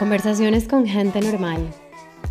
Conversaciones 0.00 0.66
con 0.66 0.86
gente 0.86 1.20
normal. 1.20 1.60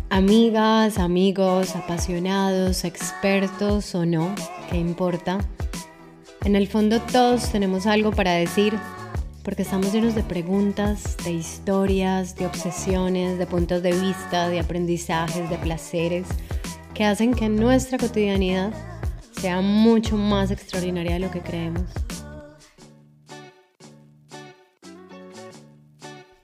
Amigas, 0.08 0.98
amigos, 0.98 1.76
apasionados, 1.76 2.82
expertos 2.82 3.94
o 3.94 4.04
no, 4.04 4.34
¿qué 4.68 4.76
importa? 4.76 5.38
En 6.44 6.56
el 6.56 6.66
fondo 6.66 7.00
todos 7.00 7.52
tenemos 7.52 7.86
algo 7.86 8.10
para 8.10 8.32
decir 8.32 8.76
porque 9.44 9.62
estamos 9.62 9.92
llenos 9.92 10.16
de 10.16 10.24
preguntas, 10.24 11.16
de 11.22 11.30
historias, 11.30 12.34
de 12.34 12.46
obsesiones, 12.46 13.38
de 13.38 13.46
puntos 13.46 13.84
de 13.84 13.92
vista, 13.92 14.48
de 14.48 14.58
aprendizajes, 14.58 15.48
de 15.48 15.56
placeres 15.56 16.26
que 16.92 17.04
hacen 17.04 17.32
que 17.32 17.48
nuestra 17.48 17.98
cotidianidad 17.98 18.72
sea 19.40 19.60
mucho 19.60 20.16
más 20.16 20.50
extraordinaria 20.50 21.12
de 21.12 21.20
lo 21.20 21.30
que 21.30 21.40
creemos. 21.40 21.84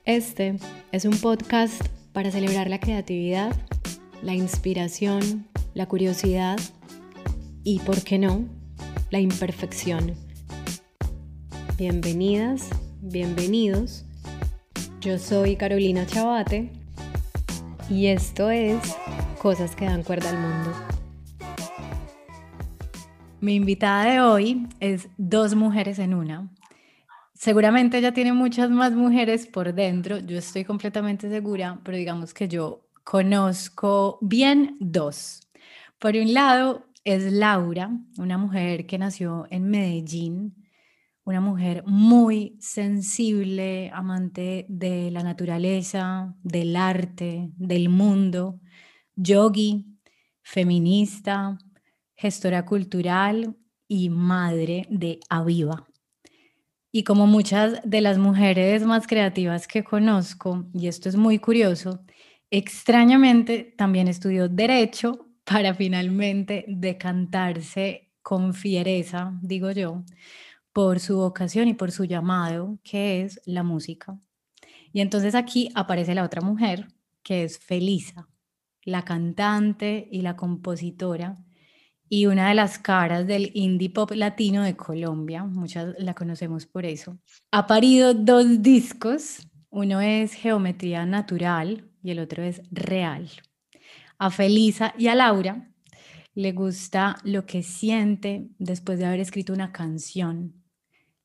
Este 0.07 0.55
es 0.93 1.03
un 1.03 1.17
podcast 1.17 1.85
para 2.13 2.31
celebrar 2.31 2.69
la 2.69 2.79
creatividad, 2.79 3.53
la 4.21 4.33
inspiración, 4.33 5.49
la 5.73 5.85
curiosidad 5.85 6.57
y, 7.65 7.79
¿por 7.79 8.01
qué 8.01 8.17
no?, 8.17 8.45
la 9.09 9.19
imperfección. 9.19 10.13
Bienvenidas, 11.77 12.69
bienvenidos. 13.01 14.05
Yo 15.01 15.19
soy 15.19 15.57
Carolina 15.57 16.05
Chabate 16.05 16.71
y 17.89 18.05
esto 18.05 18.49
es 18.49 18.77
Cosas 19.41 19.75
que 19.75 19.87
dan 19.87 20.03
cuerda 20.03 20.29
al 20.29 20.39
mundo. 20.39 20.71
Mi 23.41 23.55
invitada 23.55 24.05
de 24.05 24.21
hoy 24.21 24.69
es 24.79 25.09
dos 25.17 25.53
mujeres 25.53 25.99
en 25.99 26.13
una. 26.13 26.49
Seguramente 27.47 27.99
ella 27.99 28.13
tiene 28.13 28.33
muchas 28.33 28.69
más 28.69 28.91
mujeres 28.91 29.47
por 29.47 29.73
dentro, 29.73 30.17
yo 30.17 30.37
estoy 30.37 30.65
completamente 30.65 31.29
segura, 31.29 31.79
pero 31.81 31.97
digamos 31.97 32.33
que 32.33 32.49
yo 32.49 32.89
conozco 33.05 34.19
bien 34.19 34.75
dos. 34.81 35.47
Por 35.97 36.17
un 36.17 36.33
lado 36.33 36.89
es 37.05 37.31
Laura, 37.31 37.89
una 38.17 38.37
mujer 38.37 38.85
que 38.85 38.97
nació 38.97 39.47
en 39.49 39.69
Medellín, 39.69 40.67
una 41.23 41.39
mujer 41.39 41.85
muy 41.85 42.57
sensible, 42.59 43.91
amante 43.93 44.65
de 44.67 45.09
la 45.09 45.23
naturaleza, 45.23 46.35
del 46.43 46.75
arte, 46.75 47.49
del 47.55 47.87
mundo, 47.87 48.59
yogi, 49.15 49.85
feminista, 50.41 51.57
gestora 52.13 52.65
cultural 52.65 53.55
y 53.87 54.09
madre 54.09 54.85
de 54.89 55.21
Aviva. 55.29 55.86
Y 56.97 57.03
como 57.03 57.27
muchas 57.27 57.79
de 57.83 58.01
las 58.01 58.17
mujeres 58.17 58.83
más 58.83 59.05
creativas 59.05 59.67
que 59.67 59.83
conozco, 59.83 60.65
y 60.73 60.87
esto 60.87 61.09
es 61.09 61.15
muy 61.15 61.37
curioso, 61.37 62.03
extrañamente 62.49 63.75
también 63.77 64.07
estudió 64.07 64.49
derecho 64.49 65.27
para 65.43 65.75
finalmente 65.75 66.65
decantarse 66.67 68.15
con 68.23 68.55
fiereza, 68.55 69.37
digo 69.43 69.69
yo, 69.69 70.05
por 70.73 70.99
su 70.99 71.17
vocación 71.17 71.67
y 71.67 71.75
por 71.75 71.91
su 71.91 72.03
llamado, 72.05 72.79
que 72.83 73.21
es 73.21 73.41
la 73.45 73.61
música. 73.61 74.19
Y 74.91 75.01
entonces 75.01 75.35
aquí 75.35 75.69
aparece 75.75 76.15
la 76.15 76.23
otra 76.23 76.41
mujer, 76.41 76.87
que 77.21 77.43
es 77.43 77.59
Felisa, 77.59 78.27
la 78.81 79.03
cantante 79.03 80.09
y 80.11 80.23
la 80.23 80.35
compositora 80.35 81.37
y 82.09 82.25
una 82.25 82.49
de 82.49 82.55
las 82.55 82.79
caras 82.79 83.27
del 83.27 83.51
indie 83.53 83.89
pop 83.89 84.11
latino 84.11 84.63
de 84.63 84.75
Colombia, 84.75 85.43
muchas 85.43 85.95
la 85.99 86.13
conocemos 86.13 86.65
por 86.65 86.85
eso. 86.85 87.17
Ha 87.51 87.67
parido 87.67 88.13
dos 88.13 88.61
discos, 88.61 89.47
uno 89.69 89.99
es 90.01 90.33
Geometría 90.33 91.05
Natural 91.05 91.89
y 92.01 92.11
el 92.11 92.19
otro 92.19 92.43
es 92.43 92.61
Real. 92.71 93.29
A 94.17 94.31
Felisa 94.31 94.93
y 94.97 95.07
a 95.07 95.15
Laura 95.15 95.69
le 96.33 96.51
gusta 96.53 97.17
lo 97.23 97.45
que 97.45 97.63
siente 97.63 98.47
después 98.57 98.99
de 98.99 99.05
haber 99.05 99.19
escrito 99.19 99.53
una 99.53 99.71
canción. 99.71 100.53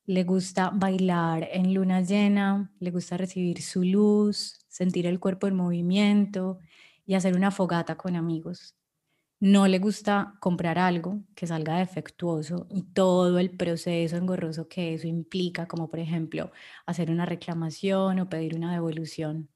Le 0.04 0.24
gusta 0.24 0.70
bailar 0.74 1.48
en 1.52 1.74
luna 1.74 2.00
llena, 2.00 2.72
le 2.80 2.90
gusta 2.90 3.16
recibir 3.16 3.62
su 3.62 3.84
luz, 3.84 4.58
sentir 4.68 5.06
el 5.06 5.20
cuerpo 5.20 5.46
en 5.46 5.54
movimiento 5.54 6.58
y 7.06 7.14
hacer 7.14 7.36
una 7.36 7.50
fogata 7.50 7.96
con 7.96 8.16
amigos 8.16 8.74
no 9.42 9.66
le 9.66 9.80
gusta 9.80 10.34
comprar 10.38 10.78
algo 10.78 11.24
que 11.34 11.48
salga 11.48 11.78
defectuoso 11.78 12.68
y 12.70 12.82
todo 12.82 13.40
el 13.40 13.50
proceso 13.50 14.16
engorroso 14.16 14.68
que 14.68 14.94
eso 14.94 15.08
implica, 15.08 15.66
como 15.66 15.88
por 15.88 15.98
ejemplo 15.98 16.52
hacer 16.86 17.10
una 17.10 17.26
reclamación 17.26 18.20
o 18.20 18.28
pedir 18.28 18.54
una 18.54 18.72
devolución. 18.72 19.48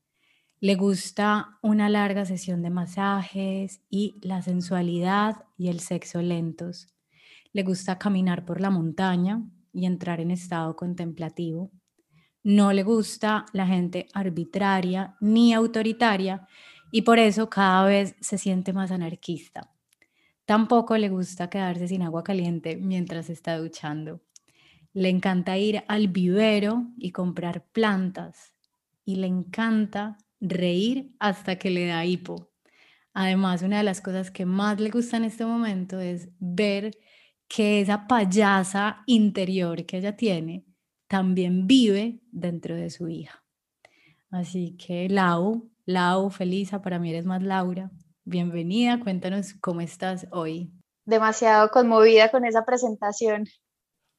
Le 0.58 0.74
gusta 0.74 1.60
una 1.62 1.88
larga 1.88 2.24
sesión 2.24 2.62
de 2.62 2.70
masajes 2.70 3.80
y 3.88 4.18
la 4.22 4.42
sensualidad 4.42 5.44
y 5.56 5.68
el 5.68 5.78
sexo 5.78 6.20
lentos. 6.20 6.88
Le 7.52 7.62
gusta 7.62 7.96
caminar 7.96 8.44
por 8.44 8.60
la 8.60 8.70
montaña 8.70 9.40
y 9.72 9.86
entrar 9.86 10.18
en 10.18 10.32
estado 10.32 10.74
contemplativo. 10.74 11.70
No 12.42 12.72
le 12.72 12.82
gusta 12.82 13.46
la 13.52 13.68
gente 13.68 14.08
arbitraria 14.14 15.14
ni 15.20 15.54
autoritaria 15.54 16.48
y 16.90 17.02
por 17.02 17.20
eso 17.20 17.48
cada 17.48 17.84
vez 17.84 18.16
se 18.20 18.36
siente 18.36 18.72
más 18.72 18.90
anarquista 18.90 19.70
Tampoco 20.46 20.96
le 20.96 21.08
gusta 21.08 21.50
quedarse 21.50 21.88
sin 21.88 22.02
agua 22.02 22.22
caliente 22.22 22.76
mientras 22.76 23.30
está 23.30 23.58
duchando. 23.58 24.22
Le 24.92 25.08
encanta 25.08 25.58
ir 25.58 25.82
al 25.88 26.08
vivero 26.08 26.86
y 26.96 27.10
comprar 27.10 27.66
plantas. 27.72 28.54
Y 29.04 29.16
le 29.16 29.26
encanta 29.26 30.18
reír 30.40 31.14
hasta 31.18 31.56
que 31.56 31.70
le 31.70 31.86
da 31.86 32.04
hipo. 32.04 32.50
Además, 33.12 33.62
una 33.62 33.78
de 33.78 33.82
las 33.82 34.00
cosas 34.00 34.30
que 34.30 34.46
más 34.46 34.80
le 34.80 34.90
gusta 34.90 35.16
en 35.16 35.24
este 35.24 35.44
momento 35.44 36.00
es 36.00 36.28
ver 36.38 36.92
que 37.48 37.80
esa 37.80 38.06
payasa 38.06 39.02
interior 39.06 39.84
que 39.84 39.98
ella 39.98 40.16
tiene 40.16 40.64
también 41.08 41.66
vive 41.66 42.20
dentro 42.30 42.76
de 42.76 42.90
su 42.90 43.08
hija. 43.08 43.44
Así 44.30 44.76
que 44.76 45.08
Lau, 45.08 45.70
Lau, 45.86 46.30
Felisa, 46.30 46.82
para 46.82 46.98
mí 46.98 47.10
eres 47.10 47.24
más 47.26 47.42
Laura, 47.42 47.90
Bienvenida, 48.28 48.98
cuéntanos 48.98 49.54
cómo 49.60 49.82
estás 49.82 50.26
hoy. 50.32 50.68
Demasiado 51.04 51.70
conmovida 51.70 52.28
con 52.28 52.44
esa 52.44 52.64
presentación. 52.64 53.44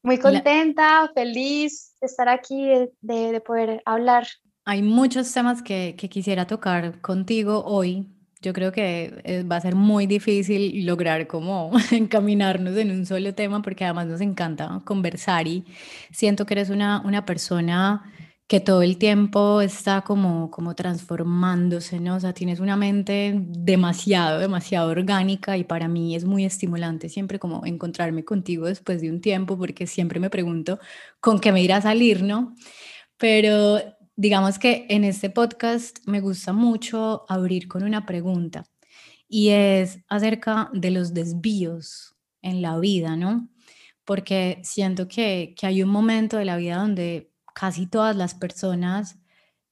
Muy 0.02 0.18
contenta, 0.18 1.10
feliz 1.14 1.94
de 2.00 2.06
estar 2.06 2.26
aquí, 2.30 2.70
de, 3.02 3.40
poder 3.42 3.82
hablar. 3.84 4.26
Hay 4.64 4.80
muchos 4.80 5.30
temas 5.30 5.60
que, 5.60 5.94
que 5.98 6.08
quisiera 6.08 6.46
tocar 6.46 7.02
contigo 7.02 7.62
hoy, 7.66 8.06
yo 8.40 8.54
creo 8.54 8.72
que 8.72 9.20
eh, 9.24 9.42
va 9.42 9.56
a 9.56 9.60
ser 9.60 9.74
muy 9.74 10.06
difícil 10.06 10.86
lograr 10.86 11.26
como 11.26 11.72
encaminarnos 11.90 12.76
en 12.76 12.90
un 12.90 13.04
solo 13.04 13.34
tema 13.34 13.60
porque 13.60 13.84
además 13.84 14.06
nos 14.06 14.22
encanta 14.22 14.80
conversar 14.86 15.46
y 15.46 15.66
siento 16.12 16.46
que 16.46 16.54
eres 16.54 16.70
una, 16.70 17.02
una 17.04 17.26
persona 17.26 18.10
que 18.48 18.60
todo 18.60 18.80
el 18.80 18.96
tiempo 18.96 19.60
está 19.60 20.00
como, 20.00 20.50
como 20.50 20.74
transformándose, 20.74 22.00
¿no? 22.00 22.16
O 22.16 22.20
sea, 22.20 22.32
tienes 22.32 22.60
una 22.60 22.76
mente 22.76 23.34
demasiado, 23.36 24.38
demasiado 24.38 24.90
orgánica 24.90 25.58
y 25.58 25.64
para 25.64 25.86
mí 25.86 26.16
es 26.16 26.24
muy 26.24 26.46
estimulante 26.46 27.10
siempre 27.10 27.38
como 27.38 27.66
encontrarme 27.66 28.24
contigo 28.24 28.66
después 28.66 29.02
de 29.02 29.10
un 29.10 29.20
tiempo 29.20 29.58
porque 29.58 29.86
siempre 29.86 30.18
me 30.18 30.30
pregunto 30.30 30.80
con 31.20 31.40
qué 31.40 31.52
me 31.52 31.62
irá 31.62 31.76
a 31.76 31.82
salir, 31.82 32.22
¿no? 32.22 32.54
Pero 33.18 33.80
digamos 34.16 34.58
que 34.58 34.86
en 34.88 35.04
este 35.04 35.28
podcast 35.28 35.98
me 36.06 36.20
gusta 36.22 36.54
mucho 36.54 37.26
abrir 37.28 37.68
con 37.68 37.82
una 37.82 38.06
pregunta 38.06 38.64
y 39.28 39.50
es 39.50 39.98
acerca 40.08 40.70
de 40.72 40.90
los 40.90 41.12
desvíos 41.12 42.16
en 42.40 42.62
la 42.62 42.78
vida, 42.78 43.14
¿no? 43.14 43.50
Porque 44.06 44.58
siento 44.64 45.06
que, 45.06 45.54
que 45.54 45.66
hay 45.66 45.82
un 45.82 45.90
momento 45.90 46.38
de 46.38 46.46
la 46.46 46.56
vida 46.56 46.76
donde 46.76 47.30
casi 47.58 47.86
todas 47.86 48.14
las 48.14 48.34
personas 48.34 49.18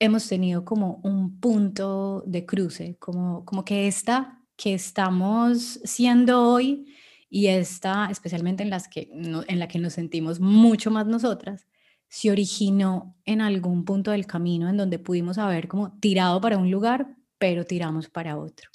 hemos 0.00 0.26
tenido 0.26 0.64
como 0.64 1.00
un 1.04 1.38
punto 1.38 2.24
de 2.26 2.44
cruce, 2.44 2.96
como, 2.98 3.44
como 3.44 3.64
que 3.64 3.86
esta 3.86 4.42
que 4.56 4.74
estamos 4.74 5.80
siendo 5.84 6.42
hoy 6.42 6.86
y 7.30 7.46
esta, 7.46 8.08
especialmente 8.10 8.64
en, 8.64 8.70
las 8.70 8.88
que, 8.88 9.08
en 9.12 9.58
la 9.58 9.68
que 9.68 9.78
nos 9.78 9.92
sentimos 9.92 10.40
mucho 10.40 10.90
más 10.90 11.06
nosotras, 11.06 11.66
se 12.08 12.30
originó 12.30 13.14
en 13.24 13.40
algún 13.40 13.84
punto 13.84 14.10
del 14.10 14.26
camino 14.26 14.68
en 14.68 14.76
donde 14.76 14.98
pudimos 14.98 15.38
haber 15.38 15.68
como 15.68 15.96
tirado 15.98 16.40
para 16.40 16.58
un 16.58 16.70
lugar, 16.70 17.14
pero 17.38 17.66
tiramos 17.66 18.08
para 18.08 18.36
otro. 18.36 18.70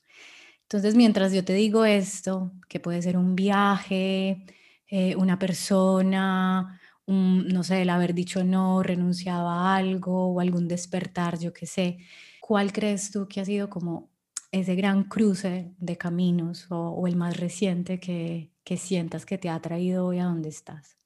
Entonces, 0.61 0.95
mientras 0.95 1.33
yo 1.33 1.43
te 1.43 1.53
digo 1.53 1.83
esto, 1.83 2.53
que 2.69 2.79
puede 2.79 3.01
ser 3.01 3.17
un 3.17 3.35
viaje, 3.35 4.45
eh, 4.87 5.15
una 5.17 5.37
persona, 5.37 6.80
no 7.11 7.63
sé, 7.63 7.81
el 7.81 7.89
haber 7.89 8.13
dicho 8.13 8.43
no, 8.43 8.83
renunciado 8.83 9.49
a 9.49 9.75
algo 9.75 10.33
o 10.33 10.39
algún 10.39 10.67
despertar, 10.67 11.37
yo 11.39 11.53
qué 11.53 11.65
sé. 11.65 11.97
¿Cuál 12.39 12.71
crees 12.71 13.11
tú 13.11 13.27
que 13.27 13.41
ha 13.41 13.45
sido 13.45 13.69
como 13.69 14.09
ese 14.51 14.75
gran 14.75 15.03
cruce 15.03 15.73
de 15.77 15.97
caminos 15.97 16.67
o, 16.69 17.07
el 17.07 17.15
más 17.15 17.37
reciente 17.37 17.99
que, 17.99 18.51
que 18.63 18.77
sientas 18.77 19.25
que 19.25 19.37
te 19.37 19.49
ha 19.49 19.61
traído 19.61 20.05
hoy 20.05 20.19
a 20.19 20.25
donde 20.25 20.49
estás? 20.49 20.97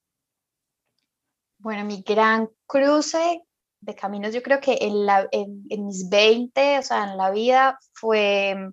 Bueno, 1.60 1.86
mi 1.86 2.04
gran 2.04 2.50
cruce 2.68 3.44
de 3.81 3.96
caminos, 3.96 4.34
yo 4.34 4.42
creo 4.42 4.60
que 4.60 4.78
en, 4.81 5.06
la, 5.06 5.28
en, 5.31 5.63
mis 5.86 6.10
20, 6.10 6.80
o 6.80 6.81
sea, 6.81 7.12
en 7.12 7.18
la 7.18 7.30
vida, 7.31 7.80
fue 7.94 8.72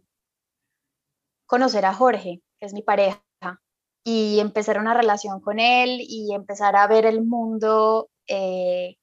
conocer 1.47 1.85
a 1.85 1.95
Jorge, 1.95 2.41
que 2.59 2.67
es 2.67 2.73
mi 2.73 2.83
pareja, 2.83 3.23
y 4.05 4.41
empezar 4.41 4.79
una 4.79 4.95
relación 4.95 5.41
con 5.41 5.61
él 5.61 5.99
y 6.01 6.35
empezar 6.35 6.77
a 6.77 6.87
ver 6.87 7.07
el 7.07 7.25
mundo 7.25 8.11
eh, 8.27 8.97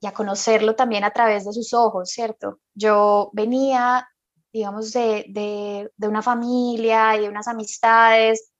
y 0.00 0.06
a 0.06 0.12
conocerlo 0.12 0.74
también 0.74 1.04
a 1.04 1.10
través 1.10 1.44
de 1.44 1.52
sus 1.52 1.74
ojos, 1.74 2.10
¿cierto? 2.10 2.60
Yo 2.74 3.30
venía, 3.32 4.08
digamos, 4.52 4.92
de, 4.92 5.26
de, 5.28 5.90
de 5.96 6.08
una 6.08 6.22
familia 6.22 7.16
y 7.16 7.20
de 7.20 7.28
unas 7.28 7.48
amistades 7.48 8.50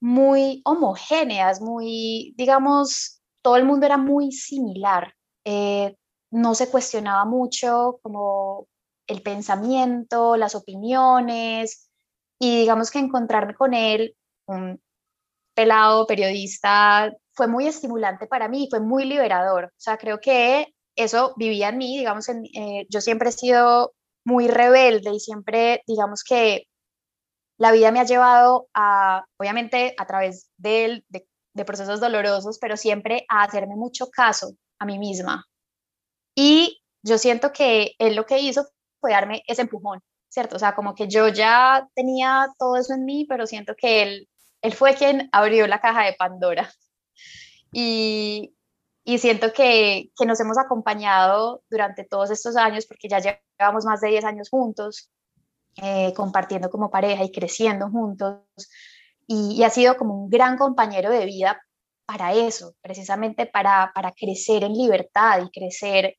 muy 0.00 0.62
homogéneas, 0.64 1.60
muy, 1.60 2.34
digamos, 2.36 3.20
todo 3.42 3.56
el 3.56 3.64
mundo 3.64 3.86
era 3.86 3.98
muy 3.98 4.32
similar. 4.32 5.14
Eh, 5.44 5.96
no 6.30 6.54
se 6.54 6.70
cuestionaba 6.70 7.24
mucho 7.24 7.98
como 8.02 8.66
el 9.06 9.22
pensamiento, 9.22 10.36
las 10.36 10.54
opiniones, 10.54 11.90
y 12.38 12.60
digamos 12.60 12.90
que 12.90 13.00
encontrarme 13.00 13.54
con 13.54 13.74
él, 13.74 14.16
un 14.50 14.80
pelado 15.54 16.06
periodista, 16.06 17.12
fue 17.32 17.48
muy 17.48 17.66
estimulante 17.66 18.26
para 18.26 18.48
mí, 18.48 18.68
fue 18.70 18.80
muy 18.80 19.04
liberador. 19.04 19.66
O 19.66 19.80
sea, 19.80 19.96
creo 19.98 20.20
que 20.20 20.74
eso 20.96 21.34
vivía 21.36 21.68
en 21.70 21.78
mí, 21.78 21.98
digamos, 21.98 22.28
eh, 22.28 22.86
yo 22.88 23.00
siempre 23.00 23.30
he 23.30 23.32
sido 23.32 23.92
muy 24.24 24.48
rebelde 24.48 25.10
y 25.14 25.20
siempre, 25.20 25.82
digamos 25.86 26.22
que 26.24 26.64
la 27.58 27.72
vida 27.72 27.92
me 27.92 28.00
ha 28.00 28.04
llevado 28.04 28.68
a, 28.74 29.24
obviamente, 29.38 29.94
a 29.98 30.06
través 30.06 30.50
de, 30.56 31.04
de, 31.08 31.26
de 31.54 31.64
procesos 31.64 32.00
dolorosos, 32.00 32.58
pero 32.58 32.76
siempre 32.76 33.24
a 33.28 33.42
hacerme 33.42 33.76
mucho 33.76 34.08
caso 34.10 34.52
a 34.78 34.86
mí 34.86 34.98
misma. 34.98 35.44
Y 36.34 36.80
yo 37.02 37.18
siento 37.18 37.52
que 37.52 37.92
él 37.98 38.16
lo 38.16 38.24
que 38.26 38.38
hizo 38.38 38.66
fue 39.00 39.12
darme 39.12 39.42
ese 39.46 39.62
empujón, 39.62 40.00
¿cierto? 40.28 40.56
O 40.56 40.58
sea, 40.58 40.74
como 40.74 40.94
que 40.94 41.08
yo 41.08 41.28
ya 41.28 41.88
tenía 41.94 42.48
todo 42.58 42.76
eso 42.76 42.94
en 42.94 43.04
mí, 43.04 43.26
pero 43.28 43.46
siento 43.46 43.74
que 43.76 44.02
él, 44.02 44.28
él 44.62 44.74
fue 44.74 44.94
quien 44.94 45.28
abrió 45.32 45.66
la 45.66 45.80
caja 45.80 46.04
de 46.04 46.14
Pandora. 46.14 46.70
Y, 47.72 48.54
y 49.04 49.18
siento 49.18 49.52
que, 49.52 50.10
que, 50.16 50.26
nos 50.26 50.40
hemos 50.40 50.58
acompañado 50.58 51.62
durante 51.70 52.04
todos 52.04 52.30
estos 52.30 52.56
años, 52.56 52.86
porque 52.86 53.08
ya 53.08 53.20
llevamos 53.20 53.84
más 53.84 54.00
de 54.00 54.08
10 54.08 54.24
años 54.24 54.48
juntos, 54.50 55.10
eh, 55.76 56.12
compartiendo 56.14 56.68
como 56.68 56.90
pareja 56.90 57.24
y 57.24 57.32
creciendo 57.32 57.88
juntos. 57.90 58.42
Y, 59.26 59.62
ha 59.62 59.70
sido 59.70 59.96
como 59.96 60.14
un 60.24 60.28
gran 60.28 60.58
compañero 60.58 61.10
de 61.10 61.24
vida 61.26 61.62
para 62.06 62.34
eso, 62.34 62.74
precisamente 62.82 63.46
para, 63.46 63.92
para 63.94 64.12
crecer 64.12 64.64
en 64.64 64.72
libertad 64.74 65.42
y 65.44 65.50
crecer 65.50 66.16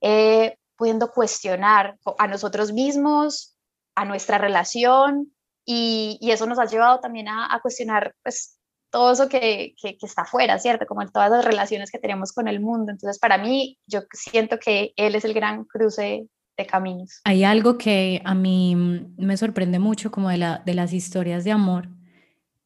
eh, 0.00 0.56
pudiendo 0.76 1.10
cuestionar 1.10 1.98
a 2.18 2.26
nosotros 2.26 2.72
mismos, 2.72 3.58
a 3.94 4.06
nuestra 4.06 4.38
relación, 4.38 5.33
y, 5.64 6.18
eso 6.22 6.46
nos 6.46 6.58
ha 6.58 6.66
llevado 6.66 7.00
también 7.00 7.28
a, 7.28 7.58
cuestionar 7.62 8.14
pues, 8.22 8.58
todo 8.90 9.12
eso 9.12 9.28
que, 9.28 9.74
que, 9.80 9.96
está 10.02 10.22
afuera, 10.22 10.58
¿cierto? 10.58 10.86
Como 10.86 11.02
en 11.02 11.10
todas 11.10 11.30
las 11.30 11.44
relaciones 11.44 11.90
que 11.90 11.98
tenemos 11.98 12.32
con 12.32 12.48
el 12.48 12.60
mundo. 12.60 12.92
Entonces, 12.92 13.18
para 13.18 13.38
mí, 13.38 13.78
yo 13.86 14.00
siento 14.12 14.58
que 14.58 14.92
él 14.96 15.14
es 15.14 15.24
el 15.24 15.34
gran 15.34 15.64
cruce 15.64 16.28
de 16.56 16.66
caminos. 16.66 17.20
Hay 17.24 17.44
algo 17.44 17.78
que 17.78 18.22
a 18.24 18.34
mí 18.34 18.76
me 19.16 19.36
sorprende 19.36 19.78
mucho 19.78 20.10
como 20.10 20.28
de, 20.28 20.38
la, 20.38 20.62
de 20.64 20.74
las 20.74 20.92
historias 20.92 21.44
de 21.44 21.52
amor. 21.52 21.88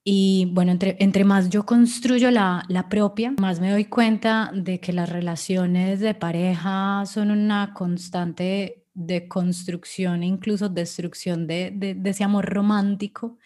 Y 0.04 0.50
bueno, 0.52 0.72
entre, 0.72 0.96
entre 1.00 1.24
más 1.24 1.50
yo 1.50 1.66
construyo 1.66 2.30
la, 2.30 2.64
la 2.68 2.88
propia, 2.88 3.34
más 3.38 3.60
me 3.60 3.70
doy 3.70 3.84
cuenta 3.84 4.50
de 4.54 4.80
que 4.80 4.92
las 4.92 5.08
relaciones 5.08 6.00
de 6.00 6.14
pareja 6.14 7.04
son 7.06 7.30
una 7.30 7.74
constante 7.74 8.86
de 8.98 9.28
construcción 9.28 10.22
e 10.22 10.26
incluso 10.26 10.68
destrucción 10.68 11.46
de, 11.46 11.70
de, 11.74 11.94
de 11.94 12.10
ese 12.10 12.24
amor 12.24 12.46
romántico 12.46 13.38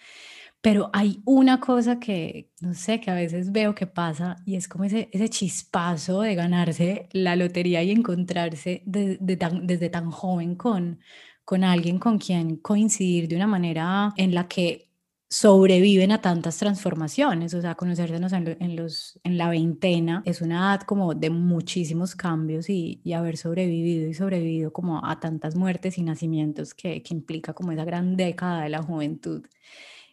pero 0.63 0.91
hay 0.93 1.21
una 1.25 1.59
cosa 1.59 1.99
que, 1.99 2.49
no 2.61 2.73
sé, 2.73 3.01
que 3.01 3.11
a 3.11 3.15
veces 3.15 3.51
veo 3.51 3.75
que 3.75 3.89
pasa 3.89 4.37
y 4.47 4.55
es 4.55 4.69
como 4.69 4.85
ese, 4.85 5.09
ese 5.13 5.29
chispazo 5.29 6.21
de 6.21 6.37
ganarse 6.37 7.09
la 7.13 7.35
lotería 7.35 7.83
y 7.83 7.91
encontrarse 7.91 8.83
desde 8.87 9.91
tan 9.91 10.13
joven 10.13 10.55
con, 10.55 11.01
con 11.45 11.65
alguien 11.65 11.99
con 11.99 12.19
quien 12.19 12.57
coincidir 12.59 13.27
de 13.27 13.35
una 13.35 13.49
manera 13.49 14.15
en 14.17 14.35
la 14.37 14.47
que 14.47 14.92
sobreviven 15.33 16.13
a 16.13 16.21
tantas 16.21 16.59
transformaciones, 16.59 17.55
o 17.55 17.63
sea, 17.63 17.75
conocernos 17.75 18.35
en, 18.35 18.77
los, 18.77 19.19
en 19.25 19.39
la 19.39 19.49
veintena 19.49 20.23
es 20.27 20.43
una 20.43 20.57
edad 20.57 20.83
como 20.83 21.15
de 21.15 21.31
muchísimos 21.31 22.15
cambios 22.15 22.69
y, 22.69 23.01
y, 23.03 23.15
haber 23.15 23.39
sobrevivido 23.39 24.07
y 24.07 24.13
sobrevivido 24.13 24.75
como 24.75 25.03
a 25.03 25.21
tantas 25.21 25.57
muertes 25.57 25.97
y 25.97 26.03
nacimientos 26.03 26.75
que, 26.75 27.03
que 27.03 27.15
implica 27.15 27.55
como 27.55 27.73
esa 27.73 27.87
gran 27.87 28.15
década 28.15 28.65
de 28.65 28.69
la 28.69 28.83
juventud. 28.83 29.47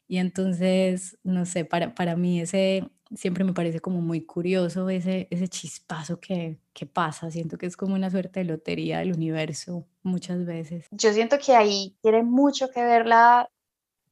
Y 0.07 0.19
entonces, 0.19 1.18
no 1.24 1.45
sé, 1.45 1.66
para, 1.66 1.94
para 1.94 2.16
mí 2.16 2.39
ese 2.39 2.89
siempre 3.13 3.44
me 3.44 3.54
parece 3.54 3.81
como 3.81 4.00
muy 4.01 4.21
curioso 4.21 4.89
ese, 4.89 5.27
ese 5.31 5.50
chispazo 5.50 6.21
que, 6.21 6.60
que 6.71 6.86
pasa. 6.86 7.30
Siento 7.30 7.57
que 7.57 7.66
es 7.66 7.75
como 7.75 7.95
una 7.95 8.10
suerte 8.10 8.39
de 8.39 8.45
lotería 8.45 9.00
del 9.00 9.12
universo 9.12 9.86
muchas 10.01 10.45
veces. 10.45 10.88
Yo 10.92 11.12
siento 11.12 11.38
que 11.45 11.57
ahí 11.57 11.98
tiene 12.01 12.24
mucho 12.24 12.69
que 12.69 12.81
ver 12.81 13.06
la, 13.06 13.50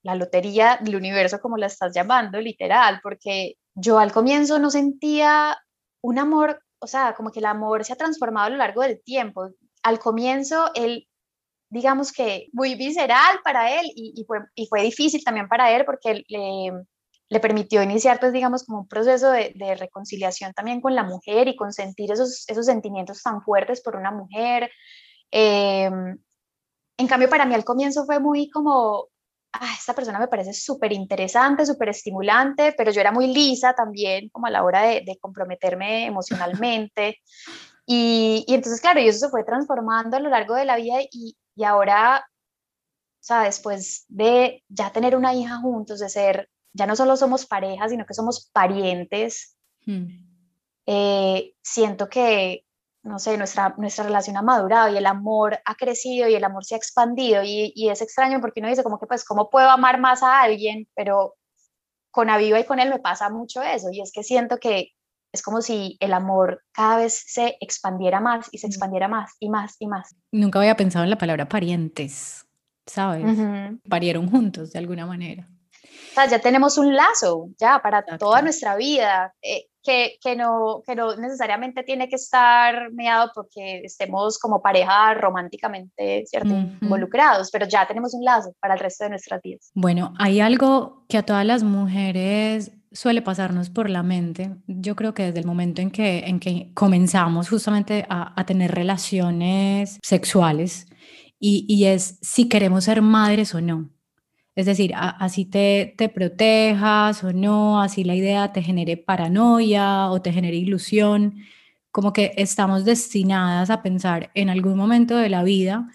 la 0.07 0.15
lotería 0.15 0.79
del 0.81 0.95
universo, 0.95 1.41
como 1.41 1.57
la 1.57 1.65
estás 1.65 1.93
llamando, 1.93 2.39
literal, 2.39 3.01
porque 3.03 3.55
yo 3.75 3.99
al 3.99 4.13
comienzo 4.13 4.57
no 4.57 4.71
sentía 4.71 5.57
un 6.01 6.17
amor, 6.17 6.63
o 6.79 6.87
sea, 6.87 7.13
como 7.13 7.29
que 7.29 7.39
el 7.39 7.45
amor 7.45 7.83
se 7.83 7.91
ha 7.91 7.97
transformado 7.97 8.47
a 8.47 8.49
lo 8.51 8.55
largo 8.55 8.83
del 8.83 9.03
tiempo. 9.03 9.49
Al 9.83 9.99
comienzo, 9.99 10.71
él 10.75 11.09
digamos 11.69 12.13
que 12.13 12.47
muy 12.53 12.75
visceral 12.75 13.39
para 13.43 13.81
él 13.81 13.85
y, 13.93 14.23
fue, 14.25 14.39
y 14.55 14.67
fue, 14.67 14.81
difícil 14.83 15.21
también 15.25 15.49
para 15.49 15.75
él 15.75 15.83
porque 15.83 16.23
le, 16.29 16.71
le, 17.27 17.39
permitió 17.41 17.83
iniciar, 17.83 18.21
pues 18.21 18.31
digamos, 18.31 18.63
como 18.63 18.79
un 18.79 18.87
proceso 18.87 19.29
de, 19.31 19.75
reconciliación 19.77 20.53
también 20.53 20.79
con 20.79 20.95
la 20.95 21.03
mujer 21.03 21.49
y 21.49 21.57
con 21.57 21.73
sentir 21.73 22.13
esos, 22.13 22.45
esos 22.47 22.65
sentimientos 22.65 23.21
tan 23.21 23.41
fuertes 23.41 23.81
por 23.81 23.97
una 23.97 24.11
mujer. 24.11 24.71
Eh, 25.31 25.91
en 26.97 27.07
cambio, 27.07 27.29
para 27.29 27.45
mí 27.45 27.53
al 27.55 27.65
comienzo 27.65 28.05
fue 28.05 28.21
muy 28.21 28.49
como, 28.49 29.09
ah, 29.61 29.75
esta 29.77 29.93
persona 29.93 30.19
me 30.19 30.27
parece 30.27 30.53
súper 30.53 30.91
interesante, 30.93 31.65
súper 31.65 31.89
estimulante, 31.89 32.73
pero 32.77 32.91
yo 32.91 33.01
era 33.01 33.11
muy 33.11 33.27
lisa 33.33 33.73
también, 33.73 34.29
como 34.29 34.47
a 34.47 34.51
la 34.51 34.63
hora 34.63 34.83
de, 34.83 35.01
de 35.05 35.17
comprometerme 35.19 36.05
emocionalmente. 36.05 37.19
Y, 37.85 38.43
y, 38.47 38.53
entonces, 38.53 38.81
claro, 38.81 38.99
y 38.99 39.07
eso 39.07 39.19
se 39.19 39.29
fue 39.29 39.43
transformando 39.43 40.17
a 40.17 40.19
lo 40.19 40.29
largo 40.29 40.55
de 40.55 40.65
la 40.65 40.75
vida 40.75 40.95
y, 41.09 41.37
y 41.55 41.63
ahora, 41.63 42.19
o 42.19 43.23
sea, 43.23 43.43
después 43.43 44.05
de 44.09 44.63
ya 44.67 44.91
tener 44.91 45.15
una 45.15 45.33
hija 45.33 45.57
juntos, 45.57 45.99
de 45.99 46.09
ser, 46.09 46.49
ya 46.73 46.85
no 46.85 46.95
solo 46.95 47.15
somos 47.15 47.45
pareja, 47.45 47.89
sino 47.89 48.05
que 48.05 48.13
somos 48.13 48.49
parientes, 48.53 49.57
hmm. 49.85 50.05
eh, 50.85 51.53
siento 51.63 52.09
que, 52.09 52.66
no 53.07 53.19
sé, 53.19 53.37
nuestra, 53.37 53.73
nuestra 53.77 54.03
relación 54.03 54.37
ha 54.37 54.41
madurado 54.41 54.93
y 54.93 54.97
el 54.97 55.05
amor 55.05 55.59
ha 55.65 55.75
crecido 55.75 56.27
y 56.27 56.35
el 56.35 56.43
amor 56.43 56.65
se 56.65 56.75
ha 56.75 56.77
expandido 56.77 57.43
y, 57.43 57.71
y 57.75 57.89
es 57.89 58.01
extraño 58.01 58.41
porque 58.41 58.59
uno 58.59 58.69
dice 58.69 58.83
como 58.83 58.99
que, 58.99 59.07
pues, 59.07 59.23
¿cómo 59.25 59.49
puedo 59.49 59.69
amar 59.69 59.99
más 59.99 60.23
a 60.23 60.41
alguien? 60.41 60.87
Pero 60.95 61.35
con 62.11 62.29
Aviva 62.29 62.59
y 62.59 62.65
con 62.65 62.79
él 62.79 62.89
me 62.89 62.99
pasa 62.99 63.29
mucho 63.29 63.61
eso 63.61 63.89
y 63.91 64.01
es 64.01 64.11
que 64.11 64.23
siento 64.23 64.57
que 64.57 64.91
es 65.31 65.41
como 65.41 65.61
si 65.61 65.97
el 65.99 66.13
amor 66.13 66.63
cada 66.71 66.97
vez 66.97 67.23
se 67.27 67.57
expandiera 67.59 68.19
más 68.19 68.47
y 68.51 68.57
se 68.57 68.67
mm. 68.67 68.71
expandiera 68.71 69.07
más 69.07 69.35
y 69.39 69.49
más 69.49 69.75
y 69.79 69.87
más. 69.87 70.15
Nunca 70.31 70.59
había 70.59 70.75
pensado 70.75 71.03
en 71.03 71.09
la 71.09 71.17
palabra 71.17 71.47
parientes, 71.47 72.45
¿sabes? 72.85 73.23
Parieron 73.89 74.29
juntos 74.29 74.71
de 74.71 74.79
alguna 74.79 75.05
manera. 75.05 75.47
O 76.11 76.13
sea, 76.13 76.25
ya 76.27 76.39
tenemos 76.39 76.77
un 76.77 76.95
lazo, 76.95 77.49
ya, 77.59 77.79
para 77.79 78.03
toda 78.17 78.41
nuestra 78.41 78.75
vida, 78.75 79.35
eh, 79.41 79.67
que, 79.87 80.17
que, 80.21 80.35
no, 80.35 80.83
que 80.85 80.95
no 80.95 81.15
necesariamente 81.15 81.81
tiene 81.81 82.09
que 82.09 82.17
estar 82.17 82.91
mediado 82.91 83.31
porque 83.33 83.83
estemos 83.85 84.37
como 84.37 84.61
pareja 84.61 85.13
románticamente, 85.13 86.25
¿cierto? 86.25 86.53
Involucrados, 86.81 87.49
pero 87.51 87.65
ya 87.65 87.87
tenemos 87.87 88.13
un 88.13 88.25
lazo 88.25 88.53
para 88.59 88.73
el 88.73 88.81
resto 88.81 89.05
de 89.05 89.11
nuestras 89.11 89.41
vidas. 89.41 89.71
Bueno, 89.73 90.13
hay 90.19 90.41
algo 90.41 91.05
que 91.07 91.17
a 91.17 91.23
todas 91.23 91.45
las 91.45 91.63
mujeres 91.63 92.73
suele 92.91 93.21
pasarnos 93.21 93.69
por 93.69 93.89
la 93.89 94.03
mente, 94.03 94.57
yo 94.67 94.97
creo 94.97 95.13
que 95.13 95.23
desde 95.23 95.39
el 95.39 95.45
momento 95.45 95.81
en 95.81 95.89
que, 95.89 96.19
en 96.19 96.41
que 96.41 96.73
comenzamos 96.73 97.47
justamente 97.47 98.05
a, 98.09 98.43
tener 98.45 98.71
relaciones 98.71 99.99
sexuales 100.03 100.87
y, 101.39 101.65
y, 101.69 101.85
es 101.85 102.17
si 102.21 102.49
queremos 102.49 102.85
ser 102.85 103.01
madres 103.01 103.55
o 103.55 103.61
no. 103.61 103.89
Es 104.57 104.65
decir, 104.65 104.91
así 104.95 105.45
te, 105.45 105.93
te 105.97 106.09
protejas 106.09 107.23
o 107.23 107.31
no, 107.31 107.79
así 107.79 108.03
la 108.03 108.15
idea 108.15 108.51
te 108.53 108.63
genere 108.63 108.97
paranoia 108.97 110.09
o 110.09 110.19
te 110.19 110.33
genere 110.33 110.57
ilusión, 110.57 111.35
como 111.91 112.11
que 112.11 112.33
estamos 112.37 112.83
destinadas 112.83 113.69
a 113.69 113.83
pensar 113.83 114.31
en 114.33 114.49
algún 114.49 114.75
momento 114.75 115.15
de 115.15 115.29
la 115.29 115.43
vida 115.43 115.87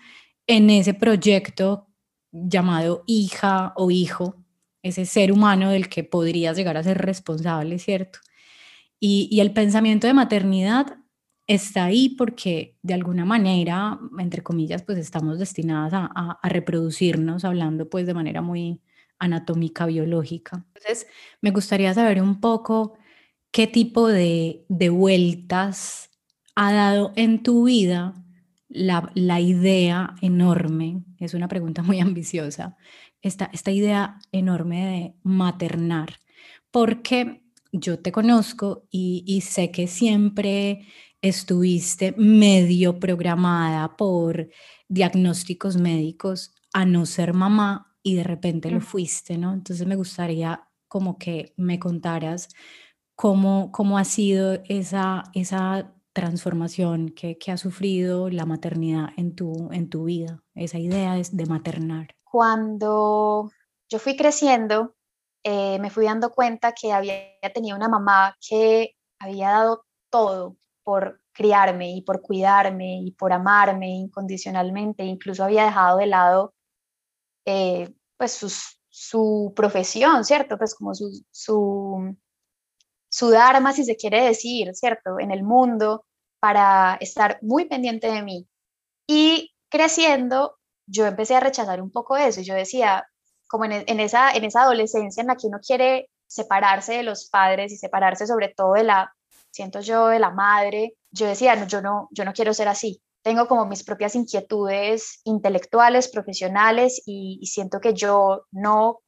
en 0.46 0.70
ese 0.70 0.94
proyecto 0.94 1.88
llamado 2.30 3.02
hija 3.08 3.72
o 3.76 3.90
hijo 3.90 4.36
ese 4.82 5.06
ser 5.06 5.32
humano 5.32 5.70
del 5.70 5.88
que 5.88 6.04
podrías 6.04 6.56
llegar 6.56 6.76
a 6.76 6.84
ser 6.84 6.98
responsable, 6.98 7.80
¿cierto? 7.80 8.20
Y, 9.00 9.40
el 9.40 9.52
pensamiento 9.52 10.06
de 10.06 10.14
maternidad 10.14 10.98
está 11.46 11.84
ahí 11.84 12.10
porque 12.10 12.76
de 12.82 12.94
alguna 12.94 13.24
manera, 13.24 13.98
entre 14.18 14.42
comillas, 14.42 14.82
pues 14.82 14.98
estamos 14.98 15.38
destinadas 15.38 15.92
a, 15.94 16.38
reproducirnos, 16.42 17.44
hablando 17.44 17.88
pues 17.88 18.06
de 18.06 18.14
manera 18.14 18.42
muy 18.42 18.80
anatómica, 19.18 19.86
biológica. 19.86 20.64
Entonces, 20.74 21.06
me 21.40 21.50
gustaría 21.50 21.92
saber 21.94 22.22
un 22.22 22.40
poco 22.40 22.94
qué 23.50 23.66
tipo 23.66 24.08
de, 24.08 24.64
de 24.68 24.88
vueltas 24.88 26.10
ha 26.54 26.72
dado 26.72 27.12
en 27.16 27.42
tu 27.42 27.64
vida 27.64 28.14
la, 28.68 29.10
la, 29.14 29.40
idea 29.40 30.14
enorme, 30.22 31.04
es 31.18 31.34
una 31.34 31.48
pregunta 31.48 31.82
muy 31.82 32.00
ambiciosa, 32.00 32.76
esta, 33.20 33.50
esta 33.52 33.70
idea 33.70 34.18
enorme 34.32 34.86
de 34.86 35.14
maternar, 35.22 36.18
porque 36.70 37.42
yo 37.70 37.98
te 38.00 38.12
conozco 38.12 38.86
y 38.90 39.42
sé 39.42 39.70
que 39.70 39.86
siempre 39.86 40.86
estuviste 41.22 42.14
medio 42.18 42.98
programada 42.98 43.96
por 43.96 44.48
diagnósticos 44.88 45.76
médicos 45.76 46.52
a 46.74 46.84
no 46.84 47.06
ser 47.06 47.32
mamá 47.32 47.96
y 48.02 48.16
de 48.16 48.24
repente 48.24 48.70
lo 48.70 48.80
fuiste, 48.80 49.38
¿no? 49.38 49.52
Entonces 49.52 49.86
me 49.86 49.96
gustaría 49.96 50.68
como 50.88 51.18
que 51.18 51.54
me 51.56 51.78
contaras 51.78 52.48
cómo, 53.14 53.70
cómo 53.72 53.98
ha 53.98 54.04
sido 54.04 54.60
esa, 54.64 55.22
esa 55.32 55.94
transformación 56.12 57.10
que, 57.10 57.38
que, 57.38 57.52
ha 57.52 57.56
sufrido 57.56 58.28
la 58.28 58.44
maternidad 58.44 59.10
en 59.16 59.34
tu, 59.34 59.70
en 59.72 59.88
tu 59.88 60.04
vida, 60.04 60.42
esa 60.54 60.78
idea 60.78 61.14
de, 61.14 61.26
de 61.30 61.46
maternar. 61.46 62.08
Cuando 62.24 63.50
yo 63.88 63.98
fui 63.98 64.16
creciendo, 64.16 64.96
eh, 65.44 65.78
me 65.78 65.90
fui 65.90 66.04
dando 66.04 66.30
cuenta 66.30 66.72
que 66.72 66.92
había 66.92 67.16
tenido 67.54 67.76
una 67.76 67.88
mamá 67.88 68.36
que 68.46 68.96
había 69.18 69.50
dado 69.50 69.84
todo 70.10 70.56
por 70.84 71.20
criarme 71.32 71.92
y 71.92 72.02
por 72.02 72.22
cuidarme 72.22 73.00
y 73.02 73.12
por 73.12 73.32
amarme 73.32 73.90
incondicionalmente, 73.90 75.04
incluso 75.04 75.44
había 75.44 75.64
dejado 75.64 75.98
de 75.98 76.06
lado 76.06 76.54
eh, 77.44 77.94
pues 78.16 78.76
su 78.88 79.52
profesión, 79.56 80.24
¿cierto? 80.24 80.58
Pues 80.58 80.74
como 80.74 80.94
su, 80.94 81.24
su, 81.30 82.16
su 83.08 83.30
dharma, 83.30 83.72
si 83.72 83.84
se 83.84 83.96
quiere 83.96 84.22
decir, 84.24 84.74
¿cierto? 84.74 85.18
En 85.18 85.30
el 85.30 85.42
mundo 85.42 86.04
para 86.40 86.96
estar 87.00 87.38
muy 87.42 87.66
pendiente 87.66 88.10
de 88.10 88.22
mí. 88.22 88.48
Y 89.06 89.54
creciendo, 89.68 90.58
yo 90.86 91.06
empecé 91.06 91.36
a 91.36 91.40
rechazar 91.40 91.80
un 91.80 91.90
poco 91.90 92.16
eso. 92.16 92.42
Yo 92.42 92.54
decía, 92.54 93.06
como 93.48 93.64
en, 93.64 93.84
en, 93.86 94.00
esa, 94.00 94.32
en 94.32 94.44
esa 94.44 94.62
adolescencia 94.62 95.20
en 95.20 95.28
la 95.28 95.36
que 95.36 95.46
uno 95.46 95.58
quiere 95.60 96.10
separarse 96.26 96.94
de 96.94 97.02
los 97.02 97.28
padres 97.28 97.72
y 97.72 97.76
separarse 97.76 98.26
sobre 98.26 98.48
todo 98.48 98.74
de 98.74 98.84
la 98.84 99.14
siento 99.52 99.80
yo 99.80 100.08
de 100.08 100.18
la 100.18 100.30
madre, 100.30 100.96
yo 101.10 101.26
decía, 101.26 101.54
no, 101.54 101.66
yo, 101.66 101.80
no, 101.80 102.08
yo 102.10 102.24
no 102.24 102.32
quiero 102.32 102.54
ser 102.54 102.68
así. 102.68 103.00
Tengo 103.22 103.46
como 103.46 103.66
mis 103.66 103.84
propias 103.84 104.16
inquietudes 104.16 105.20
intelectuales, 105.24 106.08
profesionales 106.08 107.02
y, 107.06 107.38
siento 107.46 107.80
que 107.80 107.94
yo 107.94 108.46
no, 108.50 108.88
o 108.90 109.02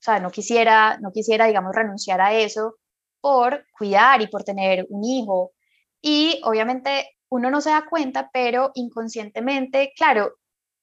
sea, 0.00 0.20
no 0.20 0.30
quisiera, 0.30 0.98
no 0.98 1.12
quisiera, 1.12 1.46
digamos, 1.46 1.74
renunciar 1.74 2.20
a 2.20 2.32
eso 2.34 2.76
por 3.20 3.66
cuidar 3.76 4.22
y 4.22 4.28
por 4.28 4.44
tener 4.44 4.86
un 4.88 5.04
hijo. 5.04 5.52
Y 6.00 6.40
obviamente 6.44 7.16
uno 7.28 7.50
no 7.50 7.60
se 7.60 7.70
da 7.70 7.86
cuenta, 7.88 8.30
pero 8.32 8.70
inconscientemente, 8.74 9.92
claro, 9.96 10.36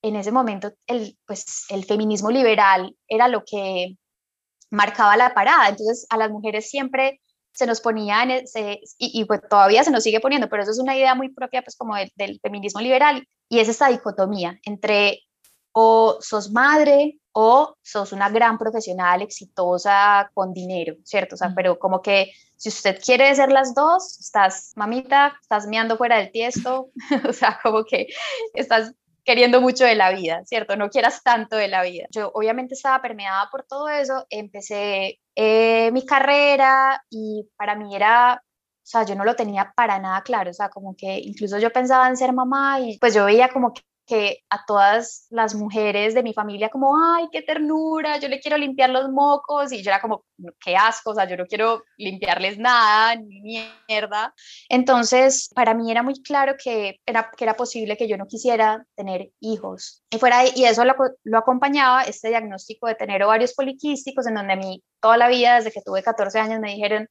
en 0.04 0.16
ese 0.16 0.32
momento 0.32 0.74
el, 0.88 1.18
pues, 1.26 1.66
el 1.70 1.86
feminismo 1.86 2.30
liberal 2.30 2.96
era 3.08 3.28
lo 3.28 3.44
que 3.46 3.96
marcaba 4.70 5.18
la 5.18 5.34
parada. 5.34 5.70
Entonces 5.70 6.06
a 6.10 6.18
las 6.18 6.30
mujeres 6.30 6.70
siempre 6.70 7.22
se 7.54 7.66
nos 7.66 7.82
ponía 7.82 8.24
en 8.24 8.32
ese, 8.32 8.82
y, 8.98 9.26
pues 9.26 9.42
todavía 9.50 9.84
se 9.84 9.92
nos 9.92 10.04
sigue 10.04 10.20
poniendo, 10.20 10.50
pero 10.50 10.64
eso 10.64 10.72
es 10.72 10.80
una 10.80 10.96
idea 10.96 11.16
muy 11.16 11.30
propia 11.30 11.62
pues 11.62 11.76
como 11.76 11.96
del, 11.96 12.12
del 12.16 12.40
feminismo 12.42 12.82
liberal 12.82 13.28
y 13.50 13.60
es 13.60 13.68
esta 13.68 13.90
dicotomía 13.90 14.60
entre 14.64 15.22
o 15.74 16.18
sos 16.22 16.52
madre 16.52 17.20
o 17.34 17.76
sos 17.82 18.12
una 18.12 18.30
gran 18.30 18.58
profesional 18.58 19.22
exitosa 19.22 20.30
con 20.34 20.54
dinero, 20.54 20.96
¿cierto? 21.04 21.36
O 21.36 21.38
sea, 21.38 21.54
pero 21.56 21.80
como 21.80 22.02
que 22.02 22.32
si 22.58 22.70
usted 22.70 23.00
quiere 23.04 23.34
ser 23.36 23.52
las 23.52 23.74
dos, 23.74 24.20
estás 24.20 24.74
mamita, 24.76 25.38
estás 25.42 25.66
meando 25.68 25.98
fuera 25.98 26.18
del 26.18 26.32
tiesto, 26.32 26.92
o 27.28 27.34
sea, 27.34 27.60
como 27.64 27.86
que 27.86 28.08
estás 28.54 28.94
queriendo 29.24 29.62
mucho 29.62 29.86
de 29.86 29.96
la 29.96 30.12
vida, 30.12 30.42
¿cierto? 30.46 30.76
No 30.76 30.90
quieras 30.90 31.22
tanto 31.24 31.56
de 31.56 31.68
la 31.68 31.84
vida. 31.84 32.08
Yo 32.12 32.32
obviamente 32.34 32.74
estaba 32.74 33.02
permeada 33.02 33.50
por 33.52 33.64
todo 33.64 33.90
eso, 33.90 34.26
empecé 34.30 35.20
eh, 35.36 35.92
mi 35.92 36.06
carrera 36.06 37.04
y 37.10 37.48
para 37.56 37.76
mí 37.76 37.96
era, 37.96 38.42
o 38.44 38.82
sea, 38.84 39.04
yo 39.06 39.16
no 39.16 39.24
lo 39.24 39.36
tenía 39.36 39.74
para 39.76 40.00
nada 40.00 40.22
claro, 40.24 40.52
o 40.52 40.54
sea, 40.54 40.70
como 40.70 40.96
que 40.96 41.20
incluso 41.20 41.60
yo 41.60 41.72
pensaba 41.72 42.08
en 42.08 42.18
ser 42.18 42.34
mamá 42.34 42.80
y 42.80 42.98
pues 43.00 43.14
yo 43.14 43.26
veía 43.26 43.50
como 43.50 43.74
que 43.74 43.82
que 44.12 44.44
a 44.50 44.66
todas 44.66 45.26
las 45.30 45.56
mujeres 45.56 46.14
de 46.14 46.22
mi 46.22 46.34
familia 46.34 46.68
como, 46.68 46.98
ay, 47.02 47.30
qué 47.32 47.42
ternura, 47.42 48.18
yo 48.18 48.28
le 48.28 48.42
quiero 48.42 48.58
limpiar 48.58 48.90
los 48.90 49.10
mocos 49.10 49.72
y 49.72 49.82
yo 49.82 49.90
era 49.90 50.02
como, 50.02 50.26
qué 50.60 50.76
asco, 50.76 51.12
o 51.12 51.16
sea, 51.16 51.30
yo 51.30 51.38
no 51.38 51.46
quiero 51.46 51.86
limpiarles 51.96 52.58
nada, 52.58 53.16
ni 53.16 53.64
mierda. 53.88 54.34
Entonces, 54.68 55.50
para 55.56 55.74
mí 55.74 55.90
era 55.90 56.04
muy 56.04 56.22
claro 56.22 56.56
que 56.62 57.00
era, 57.06 57.32
que 57.38 57.46
era 57.46 57.56
posible 57.56 57.96
que 57.96 58.10
yo 58.10 58.18
no 58.18 58.28
quisiera 58.28 58.86
tener 58.98 59.32
hijos. 59.40 60.04
Y, 60.10 60.18
fuera, 60.18 60.44
y 60.46 60.66
eso 60.66 60.84
lo, 60.84 60.94
lo 61.24 61.38
acompañaba 61.38 62.04
este 62.04 62.28
diagnóstico 62.28 62.88
de 62.88 62.96
tener 62.96 63.24
ovarios 63.24 63.54
poliquísticos, 63.54 64.28
en 64.28 64.34
donde 64.34 64.54
a 64.54 64.58
mí 64.58 64.84
toda 65.00 65.16
la 65.16 65.30
vida, 65.30 65.56
desde 65.56 65.72
que 65.72 65.82
tuve 65.82 66.04
14 66.04 66.38
años, 66.38 66.60
me 66.60 66.74
dijeron, 66.74 67.08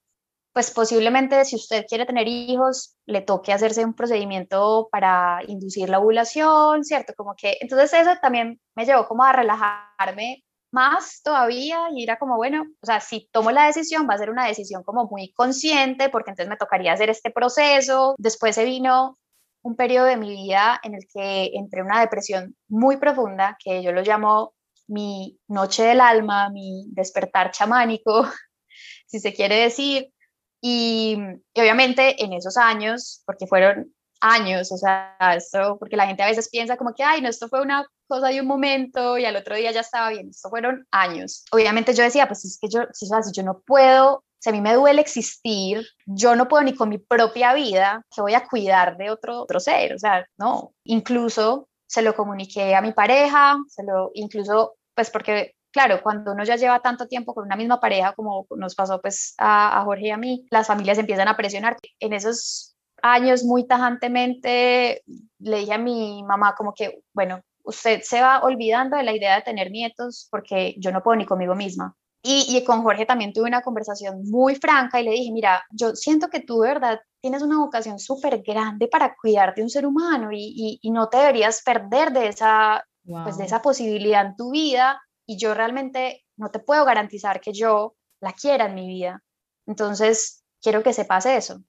pues 0.53 0.71
posiblemente 0.73 1.45
si 1.45 1.57
usted 1.57 1.87
quiere 1.89 2.07
tener 2.07 2.27
hijos, 2.27 2.97
le 3.07 3.21
toque 3.23 3.53
hacerse 3.53 3.85
un 3.85 3.95
procedimiento 3.95 4.89
para 4.91 5.41
inducir 5.47 5.89
la 5.89 6.01
ovulación, 6.01 6.85
¿cierto? 6.85 7.15
Como 7.17 7.35
que, 7.37 7.57
entonces 7.61 7.93
eso 7.93 8.11
también 8.21 8.61
me 8.75 8.85
llevó 8.85 9.07
como 9.07 9.25
a 9.25 9.33
relajarme 9.33 10.45
más 10.73 11.23
todavía 11.23 11.89
y 11.95 12.03
era 12.03 12.19
como, 12.19 12.37
bueno, 12.37 12.65
o 12.81 12.87
sea, 12.87 13.01
si 13.01 13.29
tomo 13.33 13.51
la 13.51 13.67
decisión, 13.67 14.09
va 14.09 14.15
a 14.15 14.19
ser 14.19 14.31
una 14.31 14.47
decisión 14.47 14.83
como 14.83 15.07
muy 15.07 15.33
consciente, 15.33 16.09
porque 16.09 16.31
entonces 16.31 16.51
me 16.51 16.57
tocaría 16.57 16.93
hacer 16.93 17.11
este 17.11 17.31
proceso. 17.31 18.15
Después 18.19 18.55
se 18.55 18.65
vino 18.65 19.19
un 19.63 19.77
periodo 19.77 20.07
de 20.07 20.17
mi 20.17 20.31
vida 20.31 20.81
en 20.83 20.95
el 20.95 21.07
que 21.13 21.51
entré 21.55 21.81
en 21.81 21.87
una 21.87 22.01
depresión 22.01 22.57
muy 22.69 22.97
profunda, 22.97 23.57
que 23.63 23.83
yo 23.83 23.93
lo 23.93 24.03
llamo 24.03 24.55
mi 24.89 25.39
noche 25.49 25.85
del 25.85 26.01
alma, 26.01 26.51
mi 26.51 26.87
despertar 26.89 27.51
chamánico, 27.53 28.25
si 29.07 29.21
se 29.21 29.35
quiere 29.35 29.57
decir, 29.57 30.13
y, 30.61 31.17
obviamente 31.57 32.23
en 32.23 32.33
esos 32.33 32.57
años, 32.57 33.23
porque 33.27 33.47
fueron 33.47 33.95
años, 34.21 34.71
o 34.71 34.77
sea, 34.77 35.17
esto, 35.35 35.79
porque 35.79 35.97
la 35.97 36.07
gente 36.07 36.23
a 36.23 36.29
veces 36.29 36.51
piensa 36.51 36.77
como 36.77 36.95
que, 36.95 37.03
ay, 37.03 37.23
no, 37.23 37.29
esto 37.29 37.49
fue 37.49 37.63
una 37.63 37.87
cosa 38.07 38.29
de 38.29 38.41
un 38.41 38.47
momento 38.47 39.17
y 39.17 39.25
al 39.25 39.37
otro 39.37 39.57
día 39.57 39.73
ya 39.73 39.81
estaba 39.81 40.11
bien, 40.11 40.29
esto 40.29 40.51
fueron 40.51 40.87
años. 40.91 41.45
Obviamente 41.53 41.95
yo 41.95 42.03
decía, 42.03 42.27
pues 42.27 42.45
es 42.45 42.59
que 42.61 42.69
yo, 42.69 42.83
si, 42.93 43.07
si 43.07 43.33
yo 43.33 43.43
no 43.43 43.63
puedo, 43.65 44.25
si 44.39 44.51
a 44.51 44.53
mí 44.53 44.61
me 44.61 44.75
duele 44.75 45.01
existir, 45.01 45.87
yo 46.07 46.37
no 46.37 46.49
puedo 46.49 46.63
ni 46.65 46.75
con 46.75 46.89
mi 46.89 46.99
propia 46.99 47.55
vida, 47.55 48.03
que 48.15 48.21
voy 48.21 48.35
a 48.35 48.47
cuidar 48.47 48.97
de 48.97 49.11
otro, 49.11 49.43
otro 49.43 49.61
ser, 49.61 49.95
o 49.95 49.99
sea, 49.99 50.27
no. 50.39 50.75
Incluso 50.85 51.69
se 51.87 52.03
lo 52.03 52.15
comuniqué 52.15 52.75
a 52.75 52.83
mi 52.83 52.93
pareja, 52.93 53.57
se 53.69 53.83
lo, 53.85 54.11
incluso, 54.15 54.75
pues 54.95 55.11
porque 55.11 55.55
claro, 55.71 56.03
cuando 56.03 56.33
uno 56.33 56.45
ya 56.45 56.57
lleva 56.57 56.81
tanto 56.81 57.07
tiempo 57.07 57.35
con 57.35 57.45
una 57.45 57.57
misma 57.57 57.81
pareja, 57.81 58.13
como 58.15 58.47
nos 58.57 58.75
pasó 58.75 59.01
pues 59.01 59.35
a, 59.39 59.83
Jorge 59.85 60.09
y 60.09 60.11
a 60.11 60.17
mí, 60.17 60.47
las 60.51 60.67
familias 60.67 60.99
empiezan 60.99 61.29
a 61.29 61.37
presionar. 61.37 61.77
En 61.99 62.13
esos 62.13 62.77
años 63.03 63.45
muy 63.45 63.67
tajantemente 63.67 65.03
le 65.39 65.59
dije 65.59 65.73
a 65.73 65.79
mi 65.79 66.23
mamá 66.25 66.55
como 66.57 66.75
que, 66.75 67.03
bueno, 67.13 67.41
usted 67.65 68.01
se 68.03 68.21
va 68.21 68.43
olvidando 68.43 68.97
de 68.97 69.03
la 69.03 69.15
idea 69.15 69.37
de 69.37 69.43
tener 69.43 69.71
nietos 69.71 70.29
porque 70.31 70.75
yo 70.79 70.93
no 70.93 71.03
puedo 71.03 71.17
ni 71.17 71.27
conmigo 71.27 71.55
misma. 71.55 71.95
Y, 72.23 72.45
y, 72.55 72.65
con 72.65 72.83
Jorge 72.83 73.07
también 73.07 73.33
tuve 73.33 73.49
una 73.49 73.63
conversación 73.63 74.29
muy 74.29 74.55
franca 74.55 75.01
y 75.01 75.05
le 75.05 75.13
dije, 75.13 75.33
mira, 75.33 75.65
yo 75.71 75.97
siento 75.97 76.29
que 76.29 76.41
tú 76.41 76.61
de 76.61 76.69
verdad 76.69 77.01
tienes 77.23 77.41
una 77.41 77.57
vocación 77.57 77.99
súper 77.99 78.43
grande 78.43 78.89
para 78.89 79.17
cuidar 79.17 79.55
de 79.55 79.63
un 79.63 79.71
ser 79.71 79.87
humano 79.87 80.29
y, 80.31 80.79
y, 80.83 80.91
no 80.91 81.09
te 81.09 81.17
deberías 81.17 81.63
perder 81.63 82.13
de 82.13 82.29
esa, 82.29 82.85
pues, 83.07 83.39
de 83.39 83.45
esa 83.45 83.63
posibilidad 83.63 84.27
en 84.27 84.37
tu 84.37 84.51
vida 84.51 85.01
y 85.31 85.37
yo 85.37 85.55
realmente 85.55 86.25
no 86.37 86.51
te 86.51 86.59
puedo 86.59 86.85
garantizar 86.85 87.41
que 87.41 87.53
yo 87.53 87.95
la 88.21 88.33
quiera 88.33 88.67
en 88.67 88.75
mi 88.75 88.89
vida. 88.89 89.23
Entonces, 89.65 90.43
quiero 90.61 90.83
que 90.83 90.93
sepas 90.93 91.25
eso. 91.25 91.63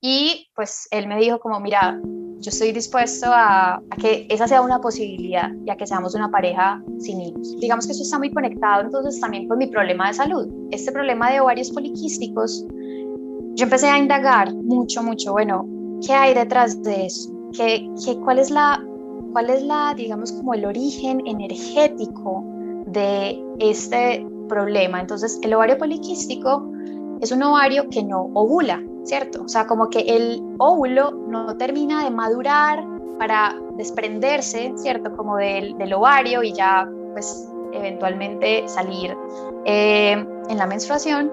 Y 0.00 0.48
pues 0.54 0.88
él 0.90 1.06
me 1.06 1.20
dijo 1.20 1.40
como, 1.40 1.60
mira, 1.60 2.00
yo 2.38 2.48
estoy 2.48 2.72
dispuesto 2.72 3.26
a, 3.28 3.82
que 4.00 4.26
esa 4.30 4.48
sea 4.48 4.62
una 4.62 4.80
posibilidad 4.80 5.50
y 5.66 5.68
a 5.68 5.76
que 5.76 5.86
seamos 5.86 6.14
una 6.14 6.30
pareja 6.30 6.82
sin 7.00 7.20
hijos. 7.20 7.54
Digamos 7.60 7.84
que 7.84 7.92
eso 7.92 8.02
está 8.02 8.18
muy 8.18 8.32
conectado 8.32 8.80
entonces 8.80 9.20
también 9.20 9.46
con 9.46 9.58
mi 9.58 9.66
problema 9.66 10.08
de 10.08 10.14
salud. 10.14 10.48
Este 10.70 10.90
problema 10.90 11.30
de 11.30 11.40
ovarios 11.40 11.70
poliquísticos, 11.72 12.64
yo 13.56 13.64
empecé 13.64 13.88
a 13.88 13.98
indagar 13.98 14.54
mucho, 14.54 15.02
mucho, 15.02 15.32
bueno, 15.32 15.68
¿qué 16.00 16.14
hay 16.14 16.32
detrás 16.32 16.82
de 16.82 17.04
eso? 17.04 17.30
¿Qué, 17.52 17.86
qué, 18.02 18.16
cuál, 18.20 18.38
es 18.38 18.50
la, 18.50 18.82
¿Cuál 19.32 19.50
es 19.50 19.62
la, 19.64 19.92
digamos, 19.94 20.32
como 20.32 20.54
el 20.54 20.64
origen 20.64 21.20
energético 21.26 22.42
de 22.92 23.42
este 23.58 24.26
problema. 24.48 25.00
Entonces, 25.00 25.38
el 25.42 25.54
ovario 25.54 25.78
poliquístico 25.78 26.70
es 27.20 27.32
un 27.32 27.42
ovario 27.42 27.88
que 27.88 28.02
no 28.02 28.30
ovula. 28.34 28.82
¿cierto? 29.04 29.42
O 29.42 29.48
sea, 29.48 29.66
como 29.66 29.88
que 29.90 30.00
el 30.00 30.42
óvulo 30.58 31.10
no 31.28 31.56
termina 31.56 32.04
de 32.04 32.10
madurar 32.10 32.84
para 33.18 33.56
desprenderse, 33.76 34.72
¿cierto? 34.76 35.14
Como 35.16 35.36
del, 35.36 35.76
del 35.78 35.92
ovario 35.92 36.42
y 36.42 36.52
ya, 36.52 36.88
pues, 37.12 37.48
eventualmente 37.72 38.66
salir 38.66 39.16
eh, 39.64 40.12
en 40.48 40.58
la 40.58 40.66
menstruación, 40.66 41.30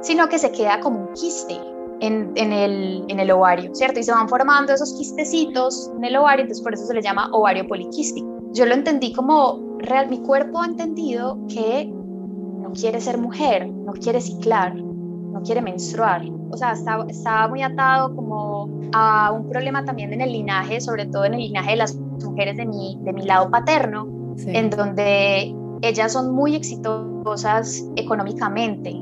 sino 0.00 0.28
que 0.28 0.38
se 0.38 0.50
queda 0.52 0.80
como 0.80 1.00
un 1.00 1.12
quiste 1.14 1.58
en, 2.00 2.32
en, 2.34 2.52
el, 2.52 3.04
en 3.08 3.20
el 3.20 3.30
ovario, 3.30 3.74
¿cierto? 3.74 4.00
Y 4.00 4.02
se 4.02 4.12
van 4.12 4.28
formando 4.28 4.72
esos 4.72 4.94
quistecitos 4.94 5.90
en 5.96 6.04
el 6.04 6.16
ovario, 6.16 6.42
entonces 6.42 6.62
por 6.62 6.74
eso 6.74 6.84
se 6.84 6.94
le 6.94 7.02
llama 7.02 7.30
ovario 7.32 7.66
poliquístico. 7.66 8.28
Yo 8.52 8.66
lo 8.66 8.74
entendí 8.74 9.12
como 9.12 9.71
real, 9.82 10.08
mi 10.08 10.20
cuerpo 10.20 10.60
ha 10.60 10.66
entendido 10.66 11.38
que 11.48 11.86
no 11.86 12.72
quiere 12.72 13.00
ser 13.00 13.18
mujer, 13.18 13.68
no 13.68 13.92
quiere 13.92 14.20
ciclar, 14.20 14.74
no 14.74 15.42
quiere 15.42 15.62
menstruar. 15.62 16.22
O 16.50 16.56
sea, 16.56 16.72
estaba, 16.72 17.06
estaba 17.08 17.48
muy 17.48 17.62
atado 17.62 18.14
como 18.14 18.68
a 18.92 19.32
un 19.32 19.48
problema 19.48 19.84
también 19.84 20.12
en 20.12 20.20
el 20.20 20.32
linaje, 20.32 20.80
sobre 20.80 21.06
todo 21.06 21.24
en 21.24 21.34
el 21.34 21.40
linaje 21.40 21.70
de 21.70 21.76
las 21.76 21.96
mujeres 21.96 22.56
de 22.56 22.66
mi, 22.66 22.98
de 23.02 23.12
mi 23.12 23.22
lado 23.22 23.50
paterno, 23.50 24.06
en 24.46 24.70
donde 24.70 25.54
ellas 25.82 26.12
son 26.12 26.34
muy 26.34 26.54
exitosas 26.54 27.84
económicamente, 27.96 28.94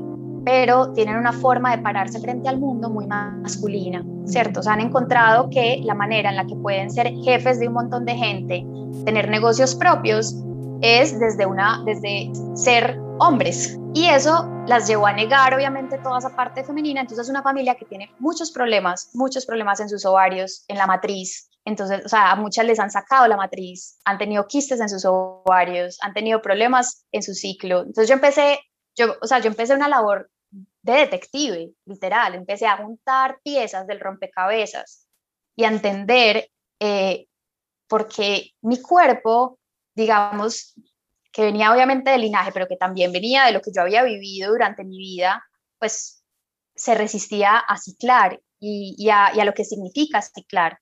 pero 0.43 0.91
tienen 0.93 1.17
una 1.17 1.33
forma 1.33 1.75
de 1.75 1.83
pararse 1.83 2.19
frente 2.19 2.49
al 2.49 2.59
mundo 2.59 2.89
muy 2.89 3.05
masculina, 3.05 4.03
¿cierto? 4.25 4.61
O 4.61 4.63
sea, 4.63 4.73
han 4.73 4.81
encontrado 4.81 5.49
que 5.49 5.81
la 5.83 5.93
manera 5.93 6.29
en 6.29 6.37
la 6.37 6.45
que 6.45 6.55
pueden 6.55 6.89
ser 6.89 7.13
jefes 7.23 7.59
de 7.59 7.67
un 7.67 7.73
montón 7.75 8.05
de 8.05 8.15
gente, 8.15 8.65
tener 9.05 9.29
negocios 9.29 9.75
propios, 9.75 10.35
es 10.81 11.19
desde, 11.19 11.45
una, 11.45 11.83
desde 11.85 12.31
ser 12.55 12.97
hombres. 13.19 13.77
Y 13.93 14.07
eso 14.07 14.47
las 14.67 14.87
llevó 14.87 15.07
a 15.07 15.13
negar, 15.13 15.53
obviamente, 15.53 15.97
toda 15.97 16.19
esa 16.19 16.35
parte 16.35 16.63
femenina. 16.63 17.01
Entonces, 17.01 17.25
es 17.25 17.29
una 17.29 17.43
familia 17.43 17.75
que 17.75 17.85
tiene 17.85 18.13
muchos 18.19 18.51
problemas, 18.51 19.09
muchos 19.13 19.45
problemas 19.45 19.79
en 19.79 19.89
sus 19.89 20.05
ovarios, 20.05 20.63
en 20.67 20.77
la 20.77 20.87
matriz. 20.87 21.49
Entonces, 21.65 22.03
o 22.05 22.09
sea, 22.09 22.31
a 22.31 22.35
muchas 22.35 22.65
les 22.65 22.79
han 22.79 22.89
sacado 22.89 23.27
la 23.27 23.37
matriz, 23.37 23.99
han 24.05 24.17
tenido 24.17 24.47
quistes 24.47 24.79
en 24.79 24.89
sus 24.89 25.05
ovarios, 25.05 25.99
han 26.01 26.13
tenido 26.13 26.41
problemas 26.41 27.05
en 27.11 27.21
su 27.21 27.33
ciclo. 27.33 27.81
Entonces, 27.81 28.07
yo 28.07 28.15
empecé, 28.15 28.59
yo, 28.95 29.15
o 29.21 29.27
sea, 29.27 29.39
yo 29.39 29.47
empecé 29.47 29.75
una 29.75 29.87
labor 29.87 30.29
de 30.81 30.93
detective, 30.93 31.71
literal. 31.85 32.35
Empecé 32.35 32.65
a 32.65 32.77
juntar 32.77 33.39
piezas 33.43 33.87
del 33.87 33.99
rompecabezas 33.99 35.07
y 35.55 35.65
a 35.65 35.69
entender 35.69 36.49
eh, 36.79 37.27
por 37.87 38.07
mi 38.61 38.81
cuerpo, 38.81 39.59
digamos, 40.01 40.73
que 41.31 41.43
venía 41.43 41.71
obviamente 41.71 42.11
del 42.11 42.21
linaje, 42.21 42.51
pero 42.51 42.67
que 42.67 42.75
también 42.75 43.11
venía 43.11 43.45
de 43.45 43.53
lo 43.53 43.61
que 43.61 43.71
yo 43.73 43.81
había 43.81 44.03
vivido 44.03 44.51
durante 44.51 44.83
mi 44.83 44.97
vida, 44.97 45.43
pues 45.79 46.23
se 46.75 46.95
resistía 46.95 47.57
a 47.57 47.77
ciclar 47.77 48.41
y, 48.59 49.09
a, 49.09 49.31
lo 49.45 49.53
que 49.53 49.65
significa 49.65 50.21
ciclar. 50.21 50.79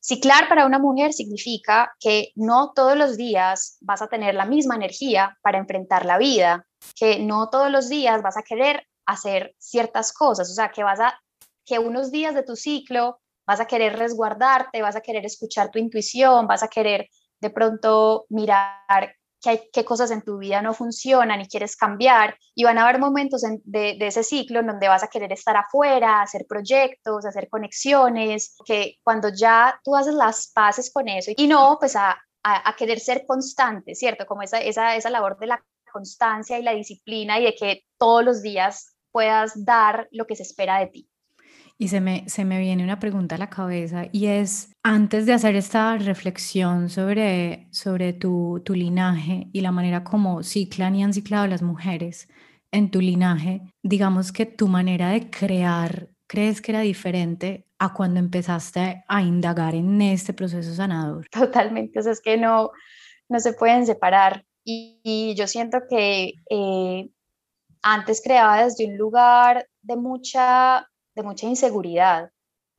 Ciclar 0.00 0.48
para 0.48 0.64
una 0.64 0.78
mujer 0.78 1.12
significa 1.12 1.92
que 2.00 2.32
no 2.34 2.72
todos 2.74 2.96
los 2.96 3.16
días 3.16 3.76
vas 3.80 4.00
a 4.00 4.08
tener 4.08 4.34
la 4.34 4.46
misma 4.46 4.76
energía 4.76 5.36
para 5.42 5.58
enfrentar 5.58 6.06
la 6.06 6.18
vida, 6.18 6.66
que 6.94 7.18
no 7.18 7.50
todos 7.50 7.70
los 7.70 7.88
días 7.88 8.22
vas 8.22 8.36
a 8.36 8.42
querer 8.42 8.86
hacer 9.04 9.54
ciertas 9.58 10.12
cosas, 10.12 10.50
o 10.50 10.54
sea, 10.54 10.70
que 10.70 10.82
vas 10.82 11.00
a 11.00 11.18
que 11.66 11.78
unos 11.78 12.10
días 12.10 12.34
de 12.34 12.42
tu 12.42 12.56
ciclo 12.56 13.20
vas 13.46 13.60
a 13.60 13.66
querer 13.66 13.98
resguardarte, 13.98 14.82
vas 14.82 14.96
a 14.96 15.00
querer 15.00 15.26
escuchar 15.26 15.70
tu 15.70 15.78
intuición, 15.78 16.46
vas 16.46 16.62
a 16.62 16.68
querer 16.68 17.08
de 17.40 17.50
pronto 17.50 18.26
mirar 18.28 19.14
hay, 19.48 19.60
qué 19.72 19.84
cosas 19.84 20.10
en 20.10 20.22
tu 20.22 20.38
vida 20.38 20.60
no 20.60 20.74
funcionan 20.74 21.40
y 21.40 21.48
quieres 21.48 21.76
cambiar, 21.76 22.36
y 22.54 22.64
van 22.64 22.78
a 22.78 22.82
haber 22.82 22.98
momentos 22.98 23.42
de, 23.64 23.96
ese 24.00 24.22
ciclo 24.22 24.60
en 24.60 24.66
donde 24.66 24.88
vas 24.88 25.02
a 25.02 25.08
querer 25.08 25.32
estar 25.32 25.56
afuera, 25.56 26.22
hacer 26.22 26.46
proyectos, 26.48 27.24
hacer 27.24 27.48
conexiones, 27.48 28.56
que 28.66 28.96
cuando 29.02 29.30
ya 29.30 29.80
tú 29.82 29.96
haces 29.96 30.14
las 30.14 30.50
paces 30.52 30.92
con 30.92 31.08
eso, 31.08 31.30
y 31.36 31.46
no, 31.46 31.78
pues 31.80 31.96
a, 31.96 32.20
a, 32.42 32.76
querer 32.76 33.00
ser 33.00 33.24
constante, 33.26 33.94
¿cierto? 33.94 34.26
Como 34.26 34.42
esa, 34.42 34.60
esa, 34.60 34.96
esa 34.96 35.10
labor 35.10 35.38
de 35.38 35.46
la 35.46 35.64
constancia 35.90 36.58
y 36.58 36.62
la 36.62 36.72
disciplina 36.72 37.38
y 37.38 37.44
de 37.44 37.54
que 37.54 37.84
todos 37.98 38.24
los 38.24 38.42
días 38.42 38.94
puedas 39.10 39.64
dar 39.64 40.08
lo 40.12 40.26
que 40.26 40.36
se 40.36 40.44
espera 40.44 40.78
de 40.78 40.86
ti. 40.86 41.09
Y 41.80 41.88
se 41.88 42.02
me, 42.02 42.28
se 42.28 42.44
me 42.44 42.60
viene 42.60 42.84
una 42.84 43.00
pregunta 43.00 43.36
a 43.36 43.38
la 43.38 43.48
cabeza 43.48 44.04
y 44.12 44.26
es, 44.26 44.70
antes 44.82 45.24
de 45.24 45.32
hacer 45.32 45.56
esta 45.56 45.96
reflexión 45.96 46.90
sobre, 46.90 47.68
sobre 47.70 48.12
tu, 48.12 48.60
tu 48.66 48.74
linaje 48.74 49.48
y 49.50 49.62
la 49.62 49.72
manera 49.72 50.04
como 50.04 50.42
ciclan 50.42 50.94
y 50.94 51.02
han 51.02 51.14
ciclado 51.14 51.46
las 51.46 51.62
mujeres 51.62 52.28
en 52.70 52.90
tu 52.90 53.00
linaje, 53.00 53.62
digamos 53.82 54.30
que 54.30 54.44
tu 54.44 54.68
manera 54.68 55.08
de 55.08 55.30
crear, 55.30 56.10
¿crees 56.26 56.60
que 56.60 56.72
era 56.72 56.80
diferente 56.80 57.66
a 57.78 57.94
cuando 57.94 58.20
empezaste 58.20 59.02
a 59.08 59.22
indagar 59.22 59.74
en 59.74 60.02
este 60.02 60.34
proceso 60.34 60.74
sanador? 60.74 61.30
Totalmente, 61.30 61.98
o 61.98 62.10
es 62.10 62.20
que 62.20 62.36
no, 62.36 62.72
no 63.30 63.40
se 63.40 63.54
pueden 63.54 63.86
separar. 63.86 64.44
Y, 64.66 65.34
yo 65.34 65.46
siento 65.46 65.78
que 65.88 66.34
eh, 66.50 67.08
antes 67.80 68.20
creaba 68.22 68.64
desde 68.64 68.86
un 68.86 68.98
lugar 68.98 69.66
de 69.80 69.96
mucha 69.96 70.89
de 71.20 71.26
mucha 71.26 71.46
inseguridad, 71.46 72.30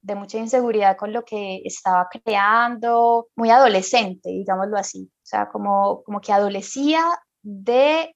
de 0.01 0.15
mucha 0.15 0.38
inseguridad 0.39 0.97
con 0.97 1.13
lo 1.13 1.23
que 1.23 1.62
estaba 1.63 2.08
creando, 2.10 3.27
muy 3.36 3.51
adolescente, 3.51 4.30
digámoslo 4.30 4.77
así, 4.77 5.12
o 5.13 5.25
sea, 5.25 5.49
como, 5.49 6.04
como 6.04 6.21
que 6.21 6.34
adolecía 6.34 7.04
de 7.43 8.15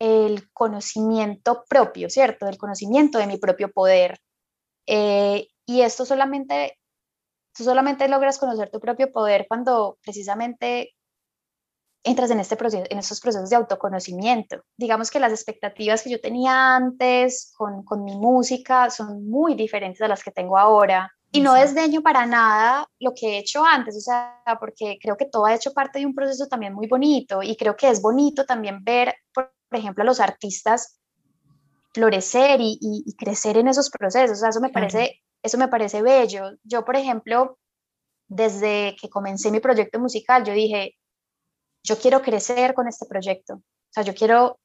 el 0.00 0.50
conocimiento 0.52 1.64
propio, 1.68 2.10
¿cierto? 2.10 2.46
Del 2.46 2.58
conocimiento 2.58 3.18
de 3.18 3.28
mi 3.28 3.38
propio 3.38 3.70
poder. 3.70 4.18
Eh, 4.86 5.46
y 5.64 5.82
esto 5.82 6.04
solamente, 6.04 6.76
tú 7.56 7.62
solamente 7.62 8.08
logras 8.08 8.38
conocer 8.38 8.68
tu 8.70 8.80
propio 8.80 9.12
poder 9.12 9.46
cuando 9.48 9.98
precisamente 10.02 10.94
entras 12.04 12.30
en, 12.30 12.40
este 12.40 12.56
proceso, 12.56 12.84
en 12.88 12.98
estos 12.98 13.20
procesos 13.20 13.50
de 13.50 13.56
autoconocimiento. 13.56 14.62
Digamos 14.76 15.10
que 15.10 15.20
las 15.20 15.32
expectativas 15.32 16.02
que 16.02 16.10
yo 16.10 16.20
tenía 16.20 16.76
antes 16.76 17.52
con, 17.56 17.84
con 17.84 18.04
mi 18.04 18.16
música 18.16 18.90
son 18.90 19.28
muy 19.28 19.54
diferentes 19.54 20.02
a 20.02 20.08
las 20.08 20.22
que 20.22 20.30
tengo 20.30 20.58
ahora. 20.58 21.12
Y 21.34 21.40
no 21.40 21.54
desdeño 21.54 22.02
para 22.02 22.26
nada 22.26 22.86
lo 23.00 23.14
que 23.14 23.26
he 23.26 23.38
hecho 23.38 23.64
antes, 23.64 23.96
o 23.96 24.00
sea, 24.00 24.42
porque 24.60 24.98
creo 25.00 25.16
que 25.16 25.24
todo 25.24 25.46
ha 25.46 25.54
hecho 25.54 25.72
parte 25.72 25.98
de 25.98 26.04
un 26.04 26.14
proceso 26.14 26.46
también 26.46 26.74
muy 26.74 26.86
bonito 26.86 27.42
y 27.42 27.56
creo 27.56 27.74
que 27.74 27.88
es 27.88 28.02
bonito 28.02 28.44
también 28.44 28.84
ver, 28.84 29.14
por, 29.32 29.50
ejemplo, 29.70 30.02
a 30.02 30.06
los 30.06 30.20
artistas 30.20 31.00
florecer 31.94 32.60
y, 32.60 32.78
y, 32.80 33.16
crecer 33.16 33.56
en 33.56 33.68
esos 33.68 33.88
procesos, 33.88 34.36
o 34.36 34.40
sea, 34.40 34.50
eso 34.50 34.60
me, 34.60 34.68
parece, 34.68 35.22
eso 35.42 35.56
me 35.56 35.68
parece 35.68 36.02
bello. 36.02 36.50
Yo, 36.64 36.84
por 36.84 36.96
ejemplo, 36.96 37.58
desde 38.28 38.94
que 39.00 39.08
comencé 39.08 39.50
mi 39.50 39.60
proyecto 39.60 39.98
musical, 39.98 40.44
yo 40.44 40.52
dije, 40.52 40.96
yo 41.84 41.98
quiero 41.98 42.22
crecer 42.22 42.74
con 42.74 42.88
este 42.88 43.06
proyecto, 43.06 43.54
o 43.54 43.92
sea, 43.92 44.04
yo 44.04 44.14
quiero, 44.14 44.58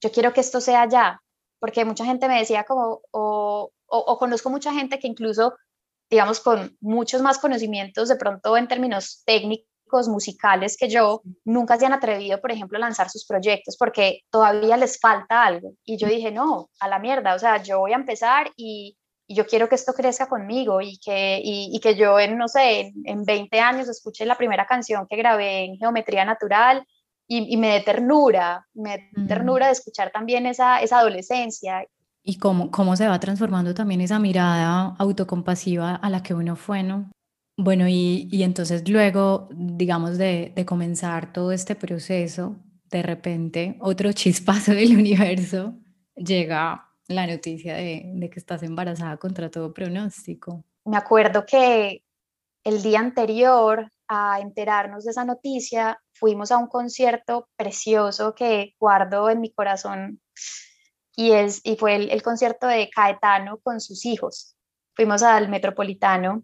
yo 0.00 0.10
quiero 0.10 0.32
que 0.32 0.40
esto 0.40 0.60
sea 0.60 0.88
ya, 0.88 1.20
porque 1.60 1.84
mucha 1.84 2.04
gente 2.04 2.28
me 2.28 2.38
decía 2.38 2.64
como, 2.64 3.00
o, 3.10 3.70
o, 3.86 4.18
conozco 4.18 4.50
mucha 4.50 4.72
gente 4.72 4.98
que 4.98 5.08
incluso, 5.08 5.54
digamos, 6.10 6.40
con 6.40 6.76
muchos 6.80 7.22
más 7.22 7.38
conocimientos 7.38 8.08
de 8.08 8.16
pronto 8.16 8.56
en 8.56 8.68
términos 8.68 9.22
técnicos, 9.24 9.68
musicales 10.06 10.76
que 10.76 10.90
yo, 10.90 11.22
nunca 11.46 11.78
se 11.78 11.86
han 11.86 11.94
atrevido, 11.94 12.42
por 12.42 12.52
ejemplo, 12.52 12.76
a 12.76 12.80
lanzar 12.80 13.08
sus 13.08 13.24
proyectos 13.24 13.74
porque 13.78 14.20
todavía 14.30 14.76
les 14.76 15.00
falta 15.00 15.42
algo. 15.42 15.72
Y 15.82 15.96
yo 15.96 16.08
dije, 16.08 16.30
no, 16.30 16.68
a 16.78 16.88
la 16.88 16.98
mierda, 16.98 17.34
o 17.34 17.38
sea, 17.38 17.62
yo 17.62 17.78
voy 17.78 17.92
a 17.92 17.96
empezar 17.96 18.52
y, 18.54 18.97
y 19.30 19.34
yo 19.34 19.46
quiero 19.46 19.68
que 19.68 19.74
esto 19.74 19.92
crezca 19.92 20.26
conmigo 20.26 20.80
y 20.80 20.98
que, 20.98 21.40
y, 21.44 21.78
que 21.80 21.96
yo 21.96 22.18
en, 22.18 22.38
no 22.38 22.48
sé, 22.48 22.94
en, 23.04 23.24
20 23.24 23.60
años 23.60 23.86
escuche 23.86 24.24
la 24.24 24.38
primera 24.38 24.66
canción 24.66 25.06
que 25.06 25.16
grabé 25.16 25.64
en 25.64 25.76
geometría 25.76 26.24
natural 26.24 26.84
y, 27.30 27.58
me 27.58 27.74
dé 27.74 27.80
ternura, 27.82 28.66
me 28.72 29.10
dé 29.12 29.26
ternura 29.28 29.66
de 29.66 29.72
escuchar 29.72 30.10
también 30.10 30.46
esa, 30.46 30.80
esa 30.80 31.00
adolescencia. 31.00 31.86
Y 32.22 32.38
cómo, 32.38 32.70
cómo 32.70 32.96
se 32.96 33.06
va 33.06 33.20
transformando 33.20 33.74
también 33.74 34.00
esa 34.00 34.18
mirada 34.18 34.96
autocompasiva 34.98 35.96
a 35.96 36.08
la 36.08 36.22
que 36.22 36.32
uno 36.32 36.56
fue, 36.56 36.82
¿no? 36.82 37.10
Bueno, 37.58 37.86
y, 37.86 38.28
y 38.32 38.44
entonces 38.44 38.88
luego, 38.88 39.50
digamos, 39.50 40.16
de, 40.16 40.54
de 40.56 40.64
comenzar 40.64 41.34
todo 41.34 41.52
este 41.52 41.74
proceso, 41.74 42.56
de 42.90 43.02
repente 43.02 43.76
otro 43.80 44.10
chispazo 44.14 44.72
del 44.72 44.96
universo 44.96 45.74
llega 46.16 46.87
la 47.08 47.26
noticia 47.26 47.74
de, 47.74 48.30
que 48.32 48.38
estás 48.38 48.62
embarazada 48.62 49.16
contra 49.16 49.50
todo 49.50 49.72
pronóstico. 49.72 50.64
Me 50.84 50.96
acuerdo 50.96 51.44
que 51.44 52.02
el 52.64 52.82
día 52.82 53.00
anterior 53.00 53.90
a 54.08 54.40
enterarnos 54.40 55.04
de 55.04 55.10
esa 55.10 55.24
noticia, 55.24 56.00
fuimos 56.14 56.50
a 56.50 56.58
un 56.58 56.66
concierto 56.66 57.48
precioso 57.56 58.34
que 58.34 58.74
guardo 58.80 59.28
en 59.28 59.40
mi 59.40 59.52
corazón 59.52 60.20
y, 61.14 61.32
es, 61.32 61.60
y 61.62 61.76
fue 61.76 61.96
el, 61.96 62.22
concierto 62.22 62.66
de 62.66 62.88
Caetano 62.90 63.58
con 63.58 63.80
sus 63.80 64.06
hijos. 64.06 64.56
Fuimos 64.94 65.22
al 65.22 65.48
Metropolitano 65.48 66.42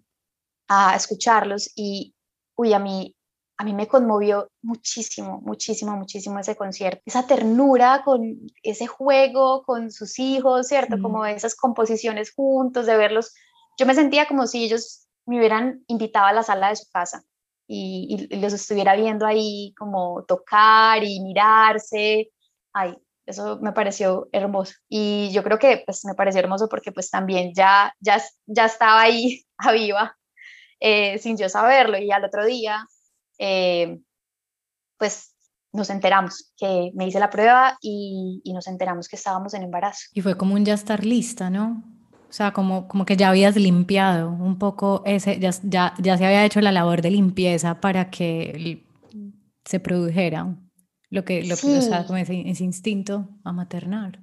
a 0.69 0.95
escucharlos 0.95 1.73
y, 1.75 2.15
uy, 2.57 2.75
a 2.75 2.79
mí 2.79 3.17
a 3.57 3.65
mí 3.65 3.73
me 3.73 3.87
conmovió 3.87 4.51
muchísimo, 4.63 5.41
muchísimo, 5.41 5.97
muchísimo 5.97 6.39
ese 6.39 6.57
concierto. 6.57 7.01
Esa 7.07 7.27
ternura 7.27 8.03
con 8.05 8.39
ese 8.63 8.87
juego 8.87 9.63
con 9.63 9.91
sus 9.93 10.19
hijos, 10.19 10.67
¿cierto? 10.67 11.01
Como 11.01 11.25
esas 11.25 11.55
composiciones 11.55 12.33
juntos, 12.35 12.87
de 12.87 12.97
verlos. 12.97 13.33
Yo 13.79 13.87
me 13.87 13.95
sentía 13.95 14.27
como 14.27 14.47
si 14.47 14.65
ellos 14.65 15.07
me 15.27 15.39
hubieran 15.39 15.85
invitado 15.87 16.27
a 16.27 16.33
la 16.33 16.43
sala 16.43 16.71
de 16.71 16.77
su 16.77 16.91
casa 16.91 17.23
y, 17.69 18.29
los 18.37 18.53
estuviera 18.53 18.97
viendo 18.97 19.27
ahí 19.27 19.73
como 19.79 20.25
tocar 20.25 21.05
y 21.05 21.21
mirarse. 21.21 22.31
Ay, 22.73 22.97
eso 23.25 23.59
me 23.61 23.73
pareció 23.73 24.29
hermoso. 24.33 24.75
Y 24.89 25.31
yo 25.33 25.45
creo 25.45 25.59
que 25.59 25.83
pues 25.87 26.05
me 26.05 26.15
pareció 26.15 26.41
hermoso 26.41 26.69
porque 26.69 26.91
pues 26.91 27.09
también 27.09 27.53
ya, 27.55 27.95
ya, 28.01 28.21
ya 28.47 28.67
estaba 28.67 29.03
ahí 29.03 29.45
a 29.59 29.73
viva 29.73 30.17
eh, 30.81 31.19
sin 31.19 31.37
yo 31.37 31.49
saberlo. 31.49 31.99
Y 31.99 32.11
al 32.11 32.25
otro 32.25 32.45
día 32.45 32.85
eh, 33.39 34.01
pues 34.99 35.35
nos 35.73 35.91
enteramos 35.91 36.53
que 36.57 36.93
me 36.95 37.07
hice 37.07 37.19
la 37.19 37.31
prueba 37.31 37.77
y, 37.81 38.41
nos 38.55 38.69
enteramos 38.69 39.09
que 39.09 39.17
estábamos 39.17 39.55
en 39.55 39.65
embarazo. 39.65 40.07
Y 40.15 40.21
fue 40.21 40.37
como 40.37 40.55
un 40.55 40.65
ya 40.65 40.75
estar 40.75 41.05
lista, 41.05 41.51
¿no? 41.51 41.83
O 42.29 42.33
sea, 42.33 42.53
como, 42.53 42.89
como 42.89 43.05
que 43.05 43.17
ya 43.17 43.29
habías 43.29 43.57
limpiado 43.57 44.31
un 44.31 44.59
poco 44.59 45.03
ese, 45.05 45.39
ya, 45.39 45.51
ya, 45.63 45.95
ya 45.99 46.17
se 46.17 46.27
había 46.27 46.45
hecho 46.45 46.61
la 46.61 46.73
labor 46.73 47.03
de 47.03 47.11
limpieza 47.11 47.81
para 47.81 48.11
que 48.11 48.85
se 49.65 49.81
produjera 49.81 50.57
lo 51.11 51.25
que, 51.25 51.45
lo 51.45 51.57
que 51.57 51.79
o 51.79 51.83
sea, 51.83 52.07
como 52.07 52.19
ese, 52.19 52.35
instinto 52.35 53.29
a 53.45 53.53
maternar. 53.53 54.21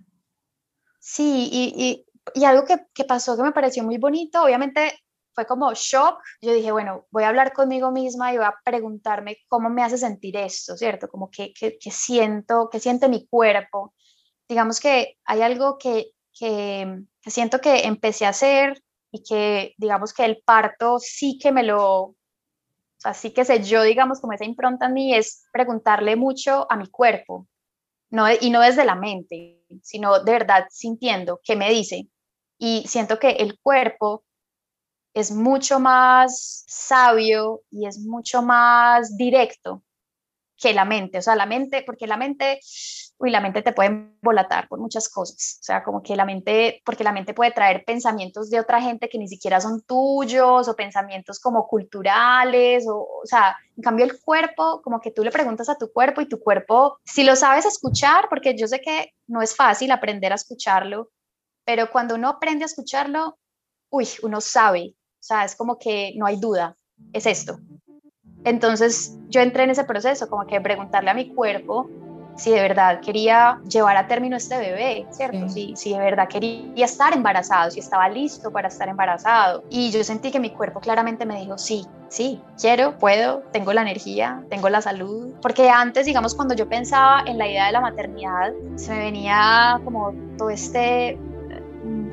Sí, 1.00 1.50
y, 1.52 1.74
y, 1.76 2.06
y 2.40 2.46
algo 2.46 2.66
que, 2.66 2.78
que, 2.94 3.04
pasó 3.04 3.36
que 3.36 3.44
me 3.44 3.52
pareció 3.52 3.84
muy 3.84 3.98
bonito, 3.98 4.44
obviamente 4.44 4.94
fue 5.34 5.46
como 5.46 5.74
shock. 5.74 6.20
Yo 6.42 6.54
dije, 6.54 6.72
bueno, 6.72 7.06
voy 7.12 7.24
a 7.24 7.30
hablar 7.30 7.54
conmigo 7.54 7.92
misma 7.92 8.34
y 8.34 8.38
voy 8.38 8.46
a 8.46 8.56
preguntarme 8.64 9.38
cómo 9.48 9.70
me 9.70 9.84
hace 9.84 9.98
sentir 9.98 10.38
esto, 10.38 10.76
¿cierto? 10.78 11.10
Como 11.10 11.30
que, 11.30 11.54
que, 11.54 11.92
siento, 11.92 12.70
que 12.70 12.80
siente 12.80 13.10
mi 13.10 13.28
cuerpo. 13.28 13.94
Digamos 14.48 14.80
que 14.80 15.18
hay 15.26 15.42
algo 15.42 15.78
que, 15.78 16.12
que, 16.38 17.04
siento 17.26 17.62
que 17.62 17.86
empecé 17.86 18.26
a 18.26 18.30
hacer 18.30 18.82
y 19.12 19.24
que 19.24 19.74
digamos 19.78 20.14
que 20.14 20.26
el 20.26 20.42
parto 20.44 21.00
sí 21.00 21.38
que 21.42 21.52
me 21.52 21.64
lo, 21.64 22.00
o 22.02 22.16
sea, 22.98 23.14
sí 23.14 23.32
que 23.32 23.46
sé 23.46 23.64
yo, 23.64 23.84
digamos, 23.84 24.20
como 24.20 24.34
esa 24.34 24.46
impronta 24.46 24.88
en 24.88 24.94
mí 24.94 25.16
es 25.16 25.46
preguntarle 25.52 26.16
mucho 26.16 26.68
a 26.72 26.78
mi 26.78 26.88
cuerpo, 26.88 27.48
no, 28.10 28.26
y 28.40 28.50
no 28.50 28.62
desde 28.62 28.86
la 28.86 28.96
mente, 28.96 29.64
sino 29.82 30.24
de 30.24 30.32
verdad 30.32 30.66
sintiendo 30.70 31.40
qué 31.44 31.56
me 31.56 31.70
dice. 31.70 32.08
Y 32.58 32.84
siento 32.88 33.18
que 33.20 33.32
el 33.32 33.60
cuerpo 33.60 34.24
es 35.14 35.32
mucho 35.32 35.80
más 35.80 36.64
sabio 36.68 37.62
y 37.70 37.86
es 37.86 38.00
mucho 38.00 38.42
más 38.42 39.18
directo 39.18 39.84
que 40.62 40.74
la 40.74 40.86
mente, 40.86 41.18
o 41.18 41.22
sea, 41.22 41.36
la 41.36 41.48
mente, 41.48 41.82
porque 41.84 42.06
la 42.06 42.18
mente, 42.18 42.60
uy, 43.18 43.32
la 43.32 43.42
mente 43.42 43.64
te 43.64 43.74
puede 43.74 43.90
embolatar 43.90 44.68
por 44.68 44.80
muchas 44.80 45.10
cosas, 45.10 45.58
o 45.60 45.64
sea, 45.64 45.84
como 45.84 46.04
que 46.04 46.16
la 46.16 46.24
mente, 46.24 46.84
porque 46.86 47.04
la 47.04 47.12
mente 47.12 47.34
puede 47.34 47.52
traer 47.52 47.84
pensamientos 47.84 48.52
de 48.52 48.60
otra 48.60 48.80
gente 48.80 49.10
que 49.10 49.18
ni 49.18 49.28
siquiera 49.28 49.60
son 49.60 49.82
tuyos, 49.82 50.68
o 50.68 50.76
pensamientos 50.76 51.40
como 51.40 51.68
culturales, 51.68 52.88
o, 52.88 53.00
o 53.00 53.26
sea, 53.26 53.58
en 53.76 53.82
cambio 53.82 54.06
el 54.06 54.22
cuerpo, 54.22 54.84
como 54.84 55.02
que 55.02 55.10
tú 55.10 55.24
le 55.24 55.32
preguntas 55.32 55.68
a 55.68 55.78
tu 55.78 55.92
cuerpo 55.92 56.22
y 56.22 56.30
tu 56.30 56.40
cuerpo, 56.40 57.00
si 57.04 57.24
lo 57.24 57.36
sabes 57.36 57.66
escuchar, 57.66 58.30
porque 58.30 58.56
yo 58.56 58.68
sé 58.68 58.82
que 58.82 59.14
no 59.26 59.42
es 59.42 59.56
fácil 59.56 59.90
aprender 59.90 60.32
a 60.32 60.36
escucharlo, 60.36 61.10
pero 61.66 61.90
cuando 61.90 62.14
uno 62.14 62.30
aprende 62.30 62.66
a 62.66 62.68
escucharlo, 62.68 63.40
uy, 63.90 64.08
uno 64.22 64.42
sabe 64.42 64.96
o 65.22 65.24
sea, 65.24 65.46
es 65.46 65.56
como 65.56 65.78
que 65.78 66.14
no 66.18 66.26
hay 66.26 66.38
duda, 66.38 66.76
es 67.14 67.28
esto. 67.28 67.60
Entonces 68.44 69.16
yo 69.30 69.40
entré 69.40 69.64
en 69.64 69.70
ese 69.70 69.84
proceso, 69.84 70.28
como 70.28 70.48
que 70.48 70.60
preguntarle 70.60 71.12
a 71.12 71.14
mi 71.14 71.30
cuerpo 71.34 71.88
si 72.36 72.50
de 72.50 72.60
verdad 72.62 73.02
quería 73.02 73.60
llevar 73.70 73.98
a 73.98 74.08
término 74.08 74.36
este 74.36 74.58
bebé, 74.58 75.06
¿cierto? 75.12 75.48
Si, 75.48 75.76
si 75.76 75.92
de 75.94 76.00
verdad 76.00 76.28
quería 76.28 76.86
estar 76.86 77.14
embarazado, 77.14 77.70
si 77.70 77.80
estaba 77.80 78.10
listo 78.10 78.52
para 78.52 78.70
estar 78.70 78.90
embarazado. 78.90 79.64
Y 79.70 79.92
yo 79.92 80.04
sentí 80.04 80.32
que 80.32 80.40
mi 80.40 80.50
cuerpo 80.50 80.80
claramente 80.80 81.24
me 81.26 81.40
dijo, 81.40 81.60
sí, 81.60 81.86
sí, 82.10 82.42
quiero, 82.60 82.98
puedo, 82.98 83.44
tengo 83.52 83.74
la 83.74 83.84
energía, 83.84 84.44
tengo 84.50 84.70
la 84.70 84.82
salud. 84.82 85.36
Porque 85.40 85.70
antes, 85.70 86.08
digamos, 86.08 86.34
cuando 86.34 86.56
yo 86.56 86.68
pensaba 86.68 87.22
en 87.28 87.38
la 87.38 87.48
idea 87.48 87.68
de 87.68 87.74
la 87.74 87.82
maternidad, 87.82 88.54
se 88.76 88.92
me 88.92 89.00
venía 89.00 89.80
como 89.84 90.12
todo 90.38 90.50
este, 90.50 91.20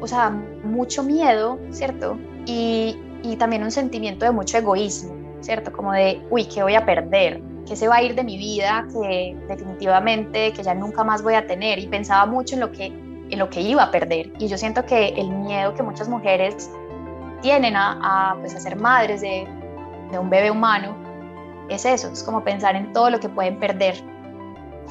o 0.03 0.07
sea, 0.07 0.29
mucho 0.29 1.03
miedo, 1.05 1.59
¿cierto? 1.71 2.19
Y, 2.49 3.37
también 3.39 3.63
un 3.63 3.71
sentimiento 3.71 4.25
de 4.25 4.33
mucho 4.33 4.59
egoísmo, 4.59 5.15
¿cierto? 5.41 5.71
Como 5.73 5.93
de, 5.93 6.21
uy, 6.31 6.47
¿qué 6.47 6.63
voy 6.63 6.75
a 6.75 6.85
perder? 6.85 7.43
¿Qué 7.67 7.77
se 7.77 7.87
va 7.87 7.97
a 7.97 8.03
ir 8.03 8.15
de 8.15 8.25
mi 8.25 8.39
vida? 8.39 8.87
Que 8.93 9.37
definitivamente, 9.47 10.53
que 10.53 10.63
ya 10.63 10.75
nunca 10.75 11.05
más 11.05 11.23
voy 11.23 11.35
a 11.35 11.47
tener. 11.47 11.79
Y 11.79 11.87
pensaba 11.87 12.25
mucho 12.27 12.55
en 12.55 12.61
lo 12.61 12.73
que, 12.73 12.87
en 12.87 13.39
lo 13.39 13.51
que 13.51 13.61
iba 13.61 13.83
a 13.83 13.91
perder. 13.91 14.33
Y 14.39 14.49
yo 14.49 14.57
siento 14.57 14.85
que 14.87 15.09
el 15.09 15.31
miedo 15.31 15.75
que 15.75 15.83
muchas 15.83 16.09
mujeres 16.09 16.71
tienen 17.43 17.77
a, 17.77 18.31
a, 18.33 18.37
pues, 18.41 18.55
a 18.55 18.61
ser 18.61 18.77
madres 18.77 19.21
de, 19.21 19.47
de 20.11 20.19
un 20.19 20.31
bebé 20.31 20.51
humano 20.51 20.97
es 21.69 21.85
eso, 21.85 22.09
es 22.11 22.23
como 22.23 22.43
pensar 22.43 22.77
en 22.77 22.93
todo 22.93 23.11
lo 23.11 23.21
que 23.21 23.29
pueden 23.29 23.59
perder. 23.59 23.97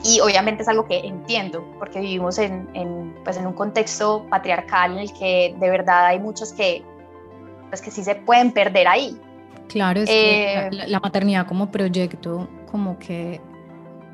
Y 0.03 0.19
obviamente 0.19 0.61
es 0.61 0.67
algo 0.69 0.85
que 0.85 0.99
entiendo, 0.99 1.65
porque 1.79 1.99
vivimos 1.99 2.37
en, 2.37 2.69
en, 2.73 3.15
pues 3.23 3.37
en 3.37 3.47
un 3.47 3.53
contexto 3.53 4.27
patriarcal 4.29 4.93
en 4.93 4.99
el 4.99 5.13
que 5.13 5.55
de 5.59 5.69
verdad 5.69 6.05
hay 6.05 6.19
muchas 6.19 6.53
que 6.53 6.83
pues 7.69 7.81
que 7.81 7.91
sí 7.91 8.03
se 8.03 8.15
pueden 8.15 8.51
perder 8.51 8.87
ahí. 8.87 9.17
Claro, 9.67 10.01
es 10.01 10.09
que 10.09 10.69
la, 10.71 10.85
eh, 10.85 10.99
maternidad 11.01 11.45
como 11.45 11.71
proyecto 11.71 12.47
como 12.71 12.97
que 12.97 13.41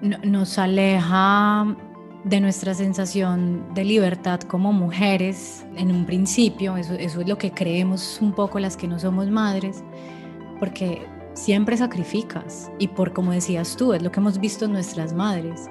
nos 0.02 0.58
aleja 0.58 1.76
de 2.24 2.40
nuestra 2.40 2.74
sensación 2.74 3.74
de 3.74 3.86
libertad 3.86 4.40
como 4.42 4.74
mujeres 4.74 5.66
en 5.76 5.92
un 5.92 6.06
principio, 6.06 6.78
eso, 6.78 6.94
eso 6.94 7.22
es 7.22 7.28
lo 7.28 7.38
que 7.38 7.52
creemos 7.52 8.20
un 8.22 8.34
poco 8.34 8.60
las 8.60 8.78
que 8.78 8.88
no 8.88 9.00
somos 9.00 9.30
madres, 9.30 9.84
porque 10.60 11.06
siempre 11.34 11.78
sacrificas 11.78 12.72
y 12.80 12.88
por 12.88 13.14
como 13.14 13.32
decías 13.32 13.76
tú, 13.76 13.94
es 13.94 14.02
lo 14.02 14.12
que 14.12 14.20
hemos 14.20 14.40
visto 14.40 14.66
en 14.66 14.74
nuestras 14.74 15.14
madres 15.14 15.70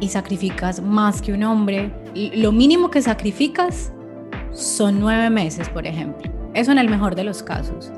y 0.00 0.08
sacrificas 0.08 0.80
más 0.80 1.22
que 1.22 1.32
un 1.32 1.44
hombre. 1.44 1.92
Lo 2.14 2.52
mínimo 2.52 2.90
que 2.90 3.02
sacrificas 3.02 3.92
son 4.52 5.00
nueve 5.00 5.30
meses, 5.30 5.68
por 5.68 5.86
ejemplo. 5.86 6.33
Eso 6.54 6.72
en 6.72 6.78
el 6.78 6.88
mejor 6.88 7.14
de 7.14 7.24
los 7.24 7.42
casos. 7.42 7.92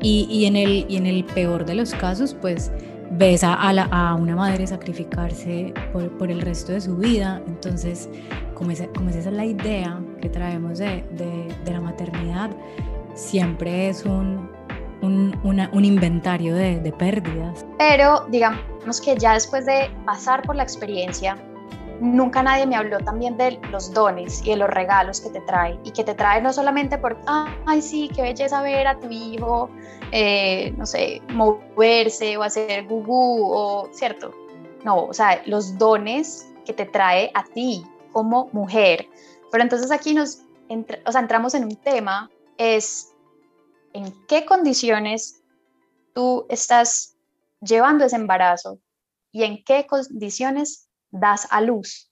Y, 0.00 0.44
en, 0.44 0.56
el, 0.56 0.86
y 0.88 0.96
en 0.96 1.06
el 1.06 1.24
peor 1.24 1.64
de 1.64 1.74
los 1.74 1.92
casos, 1.94 2.34
pues 2.40 2.70
ves 3.10 3.42
a, 3.42 3.54
a, 3.54 4.14
una 4.14 4.36
madre 4.36 4.66
sacrificarse 4.66 5.72
por, 5.92 6.30
el 6.30 6.40
resto 6.42 6.72
de 6.72 6.80
su 6.80 6.96
vida. 6.96 7.42
Entonces, 7.46 8.08
como, 8.54 8.70
esa, 8.70 8.86
como 8.88 9.10
esa 9.10 9.18
es 9.18 9.26
la 9.26 9.44
idea 9.44 10.00
que 10.20 10.28
traemos 10.28 10.78
de, 10.78 11.02
de, 11.12 11.72
la 11.72 11.80
maternidad, 11.80 12.50
siempre 13.14 13.88
es 13.88 14.04
un, 14.04 14.48
un, 15.02 15.34
un 15.42 15.84
inventario 15.84 16.54
de, 16.54 16.78
de 16.78 16.92
pérdidas. 16.92 17.66
Pero 17.78 18.26
digamos 18.30 19.00
que 19.04 19.16
ya 19.16 19.32
después 19.32 19.66
de 19.66 19.90
pasar 20.04 20.42
por 20.42 20.54
la 20.54 20.62
experiencia, 20.62 21.36
nunca 22.00 22.42
nadie 22.42 22.66
me 22.66 22.76
habló 22.76 22.98
también 22.98 23.36
de 23.36 23.58
los 23.70 23.92
dones 23.92 24.42
y 24.44 24.50
de 24.50 24.56
los 24.56 24.68
regalos 24.70 25.20
que 25.20 25.30
te 25.30 25.40
trae 25.42 25.78
y 25.84 25.90
que 25.90 26.04
te 26.04 26.14
trae 26.14 26.40
no 26.40 26.52
solamente 26.52 26.98
por, 26.98 27.16
ay, 27.26 27.82
sí, 27.82 28.10
qué 28.14 28.22
belleza 28.22 28.62
ver 28.62 28.86
a 28.86 28.98
tu 28.98 29.08
hijo, 29.10 29.70
eh, 30.12 30.72
no 30.76 30.86
sé, 30.86 31.22
moverse 31.32 32.36
o 32.36 32.42
hacer 32.42 32.86
gugú 32.86 33.52
o, 33.52 33.88
¿cierto? 33.92 34.32
No, 34.84 35.04
o 35.04 35.12
sea, 35.12 35.42
los 35.46 35.78
dones 35.78 36.52
que 36.64 36.72
te 36.72 36.84
trae 36.84 37.30
a 37.34 37.44
ti 37.44 37.84
como 38.12 38.48
mujer. 38.52 39.08
Pero 39.50 39.62
entonces 39.62 39.90
aquí 39.90 40.14
nos, 40.14 40.42
o 41.04 41.12
sea, 41.12 41.20
entramos 41.20 41.54
en 41.54 41.64
un 41.64 41.76
tema, 41.76 42.30
es 42.58 43.12
en 43.92 44.12
qué 44.26 44.44
condiciones 44.44 45.42
tú 46.14 46.46
estás 46.48 47.16
llevando 47.60 48.04
ese 48.04 48.16
embarazo 48.16 48.78
y 49.32 49.44
en 49.44 49.62
qué 49.64 49.86
condiciones 49.86 50.85
das 51.18 51.46
a 51.50 51.60
luz. 51.60 52.10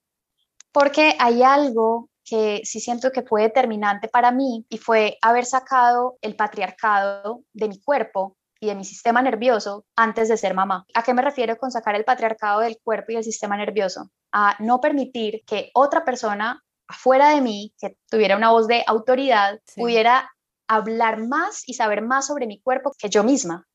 Porque 0.73 1.14
hay 1.19 1.43
algo 1.43 2.11
que 2.25 2.62
sí 2.64 2.81
siento 2.81 3.12
que 3.12 3.23
fue 3.23 3.43
determinante 3.43 4.09
para 4.09 4.33
mí 4.33 4.64
y 4.69 4.79
fue 4.79 5.19
haber 5.23 5.45
sacado 5.45 6.17
el 6.23 6.37
patriarcado 6.37 7.43
de 7.53 7.69
mi 7.69 7.81
cuerpo 7.81 8.37
y 8.61 8.67
de 8.67 8.75
mi 8.75 8.85
sistema 8.85 9.21
nervioso 9.21 9.85
antes 9.95 10.29
de 10.29 10.37
ser 10.37 10.55
mamá. 10.55 10.87
¿A 10.95 11.03
qué 11.03 11.12
me 11.12 11.23
refiero 11.23 11.57
con 11.59 11.71
sacar 11.71 11.95
el 11.95 12.05
patriarcado 12.05 12.61
del 12.61 12.79
cuerpo 12.83 13.12
y 13.12 13.17
del 13.17 13.25
sistema 13.25 13.57
nervioso? 13.57 14.11
A 14.33 14.57
no 14.59 14.81
permitir 14.81 15.43
que 15.47 15.71
otra 15.75 16.05
persona 16.05 16.64
afuera 16.88 17.31
de 17.31 17.40
mí, 17.40 17.75
que 17.79 17.97
tuviera 18.09 18.37
una 18.37 18.51
voz 18.51 18.67
de 18.67 18.83
autoridad, 18.87 19.61
pudiera 19.77 20.31
hablar 20.67 21.19
más 21.27 21.62
y 21.67 21.75
saber 21.75 22.03
más 22.03 22.27
sobre 22.27 22.47
mi 22.47 22.61
cuerpo 22.61 22.93
que 22.99 23.11
yo 23.11 23.23
misma. 23.23 23.67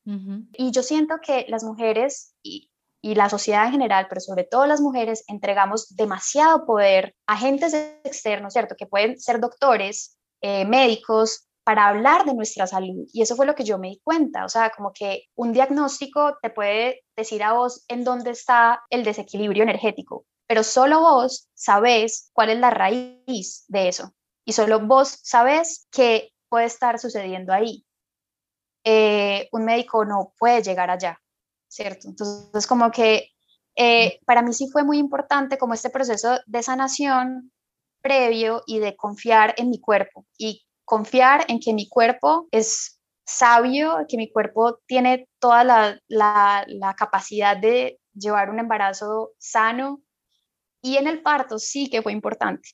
Y 0.54 0.72
yo 0.72 0.82
siento 0.82 1.20
que 1.22 1.46
las 1.50 1.64
mujeres, 1.64 2.34
y 2.42 2.69
y 3.02 3.16
la 3.16 3.30
sociedad 3.30 3.66
en 3.66 3.72
general, 3.72 4.08
pero 4.10 4.22
sobre 4.22 4.44
todo 4.44 4.66
las 4.66 4.82
mujeres, 4.82 5.24
entregamos 5.28 5.96
demasiado 5.96 6.66
poder 6.66 7.16
a 7.28 7.34
agentes 7.34 7.74
externos, 8.04 8.54
¿cierto? 8.54 8.76
Que 8.78 8.88
pueden 8.88 9.20
ser 9.20 9.40
doctores, 9.40 10.18
eh, 10.42 10.66
médicos, 10.66 11.50
para 11.64 11.88
hablar 11.88 12.26
de 12.26 12.34
nuestra 12.34 12.66
salud. 12.66 13.06
Y 13.14 13.22
eso 13.22 13.36
fue 13.36 13.46
lo 13.46 13.54
que 13.54 13.64
yo 13.64 13.78
me 13.78 13.90
di 13.90 14.02
cuenta. 14.04 14.44
O 14.44 14.50
sea, 14.50 14.72
como 14.72 14.92
que 14.92 15.26
un 15.36 15.54
diagnóstico 15.54 16.36
te 16.42 16.50
puede 16.50 17.04
decir 17.16 17.44
a 17.44 17.54
vos 17.54 17.86
en 17.88 18.04
dónde 18.04 18.32
está 18.32 18.84
el 18.90 19.04
desequilibrio 19.04 19.64
energético, 19.64 20.26
pero 20.48 20.64
solo 20.64 21.00
vos 21.00 21.48
sabés 21.54 22.32
cuál 22.34 22.50
es 22.50 22.58
la 22.58 22.72
raíz 22.72 23.66
de 23.68 23.88
eso. 23.88 24.14
Y 24.46 24.54
solo 24.54 24.80
vos 24.80 25.20
sabés 25.22 25.88
qué 25.92 26.32
puede 26.50 26.66
estar 26.66 26.98
sucediendo 26.98 27.54
ahí. 27.54 27.86
Eh, 28.84 29.48
un 29.52 29.66
médico 29.66 30.06
no 30.06 30.34
puede 30.40 30.64
llegar 30.64 30.90
allá, 30.90 31.22
¿cierto? 31.70 32.10
Entonces, 32.10 32.68
como 32.68 32.92
que 32.92 33.30
eh, 33.76 34.20
para 34.26 34.42
mí 34.42 34.54
sí 34.54 34.68
fue 34.70 34.84
muy 34.84 34.98
importante 34.98 35.58
como 35.58 35.74
este 35.74 35.90
proceso 35.90 36.40
de 36.46 36.64
sanación 36.64 37.52
previo 38.02 38.62
y 38.68 38.80
de 38.80 38.96
confiar 38.96 39.54
en 39.58 39.70
mi 39.70 39.80
cuerpo 39.80 40.26
y 40.38 40.66
confiar 40.84 41.46
en 41.48 41.60
que 41.60 41.74
mi 41.74 41.88
cuerpo 41.88 42.48
es 42.52 43.00
sabio, 43.26 44.06
que 44.08 44.18
mi 44.18 44.32
cuerpo 44.32 44.80
tiene 44.88 45.30
toda 45.40 45.64
la, 45.64 46.02
la, 46.08 46.96
capacidad 46.98 47.56
de 47.56 48.00
llevar 48.14 48.50
un 48.50 48.60
embarazo 48.60 49.32
sano. 49.38 50.02
Y 50.82 50.98
en 50.98 51.08
el 51.08 51.22
parto 51.22 51.60
sí 51.60 51.90
que 51.90 52.02
fue 52.02 52.12
importante. 52.12 52.70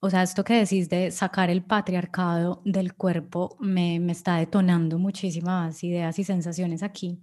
O 0.00 0.10
sea, 0.10 0.22
esto 0.22 0.44
que 0.44 0.54
decís 0.54 0.88
de 0.88 1.10
sacar 1.10 1.50
el 1.50 1.64
patriarcado 1.64 2.62
del 2.64 2.94
cuerpo 2.94 3.56
me, 3.60 3.98
me 3.98 4.12
está 4.12 4.36
detonando 4.36 4.98
muchísimas 4.98 5.82
ideas 5.82 6.18
y 6.18 6.24
sensaciones 6.24 6.82
aquí. 6.82 7.20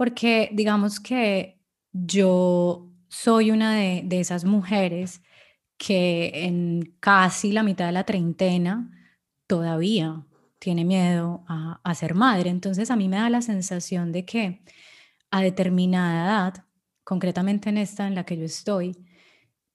Porque 0.00 0.48
digamos 0.54 0.98
que 0.98 1.60
yo 1.92 2.90
soy 3.08 3.50
una 3.50 3.76
de, 3.76 4.08
esas 4.18 4.46
mujeres 4.46 5.20
que 5.76 6.46
en 6.46 6.96
casi 7.00 7.52
la 7.52 7.62
mitad 7.62 7.84
de 7.84 7.92
la 7.92 8.04
treintena 8.04 8.90
todavía 9.46 10.24
tiene 10.58 10.86
miedo 10.86 11.44
a, 11.48 11.94
ser 11.94 12.14
madre. 12.14 12.48
Entonces 12.48 12.90
a 12.90 12.96
mí 12.96 13.08
me 13.08 13.18
da 13.18 13.28
la 13.28 13.42
sensación 13.42 14.10
de 14.10 14.24
que 14.24 14.62
a 15.30 15.42
determinada 15.42 16.24
edad, 16.24 16.64
concretamente 17.04 17.68
en 17.68 17.76
esta 17.76 18.06
en 18.06 18.14
la 18.14 18.24
que 18.24 18.38
yo 18.38 18.46
estoy, 18.46 18.96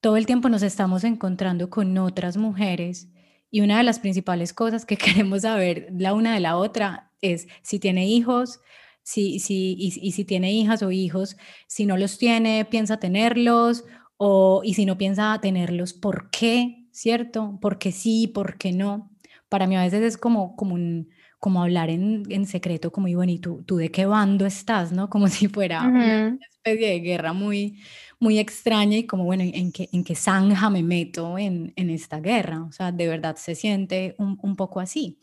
todo 0.02 0.18
el 0.18 0.26
tiempo 0.26 0.50
nos 0.50 0.64
estamos 0.64 1.04
encontrando 1.04 1.70
con 1.70 1.96
otras 2.00 2.36
mujeres 2.36 3.10
y 3.52 3.62
una 3.62 3.78
de 3.78 3.84
las 3.84 4.00
principales 4.00 4.54
cosas 4.54 4.88
que 4.88 4.98
queremos 4.98 5.44
saber 5.44 5.88
la 5.96 6.16
una 6.16 6.34
de 6.34 6.40
la 6.40 6.58
otra 6.58 7.12
es 7.22 7.48
si 7.62 7.78
tiene 7.78 8.08
hijos, 8.08 8.60
si, 9.06 9.40
si, 9.40 9.76
y, 9.80 9.94
y 10.02 10.12
si 10.12 10.26
tiene 10.26 10.52
hijas 10.52 10.84
o 10.84 10.92
hijos, 10.92 11.38
si 11.68 11.86
no 11.86 11.96
los 11.98 12.18
tiene, 12.18 12.66
piensa 12.66 12.98
tenerlos, 13.00 13.86
o, 14.18 14.62
y 14.66 14.74
si 14.74 14.86
no 14.86 14.98
piensa 14.98 15.40
tenerlos, 15.42 15.94
¿por 15.94 16.30
qué? 16.32 16.88
¿Cierto? 16.92 17.58
¿Por 17.62 17.80
qué 17.80 17.94
sí? 17.94 18.28
¿Por 18.28 18.58
qué 18.58 18.74
no? 18.74 19.16
para 19.50 19.68
mí 19.68 19.76
a 19.78 19.84
veces 19.84 20.02
es 20.02 20.18
como, 20.18 20.56
como, 20.56 20.76
un, 20.76 21.10
como 21.40 21.64
hablar 21.64 21.90
en, 21.90 22.24
en 22.30 22.46
secreto, 22.46 22.92
como, 22.92 23.08
y 23.08 23.16
bueno, 23.16 23.32
¿y 23.32 23.40
tú, 23.40 23.64
tú 23.66 23.78
de 23.78 23.90
qué 23.90 24.06
bando 24.06 24.46
estás? 24.46 24.92
¿no? 24.92 25.10
Como 25.10 25.28
si 25.30 25.48
fuera 25.48 25.84
una 25.88 26.38
especie 26.50 26.90
de 26.90 27.00
guerra 27.00 27.34
muy, 27.34 27.82
muy 28.20 28.40
extraña 28.40 28.98
y 28.98 29.06
como, 29.06 29.24
bueno, 29.26 29.44
¿en 29.46 29.72
qué, 29.72 29.90
en 29.92 30.04
qué 30.04 30.16
zanja 30.16 30.70
me 30.70 30.84
meto 30.84 31.38
en, 31.38 31.74
en 31.76 31.90
esta 31.90 32.20
guerra? 32.20 32.64
O 32.64 32.72
sea, 32.72 32.92
de 32.92 33.08
verdad 33.08 33.36
se 33.38 33.56
siente 33.56 34.16
un, 34.18 34.38
un 34.42 34.56
poco 34.56 34.80
así. 34.80 35.20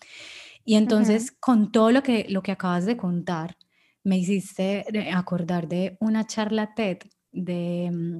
Y 0.65 0.77
entonces, 0.77 1.33
con 1.33 1.73
todo 1.73 1.91
lo 1.91 2.03
que, 2.03 2.27
lo 2.29 2.43
que 2.43 2.53
acabas 2.53 2.87
de 2.87 2.97
contar, 2.97 3.57
me 4.05 4.19
hiciste 4.19 4.85
acordar 5.13 5.69
de 5.69 5.97
una 6.01 6.27
charla 6.27 6.75
TED 6.75 6.99
de, 7.31 7.91
mm, 7.93 8.19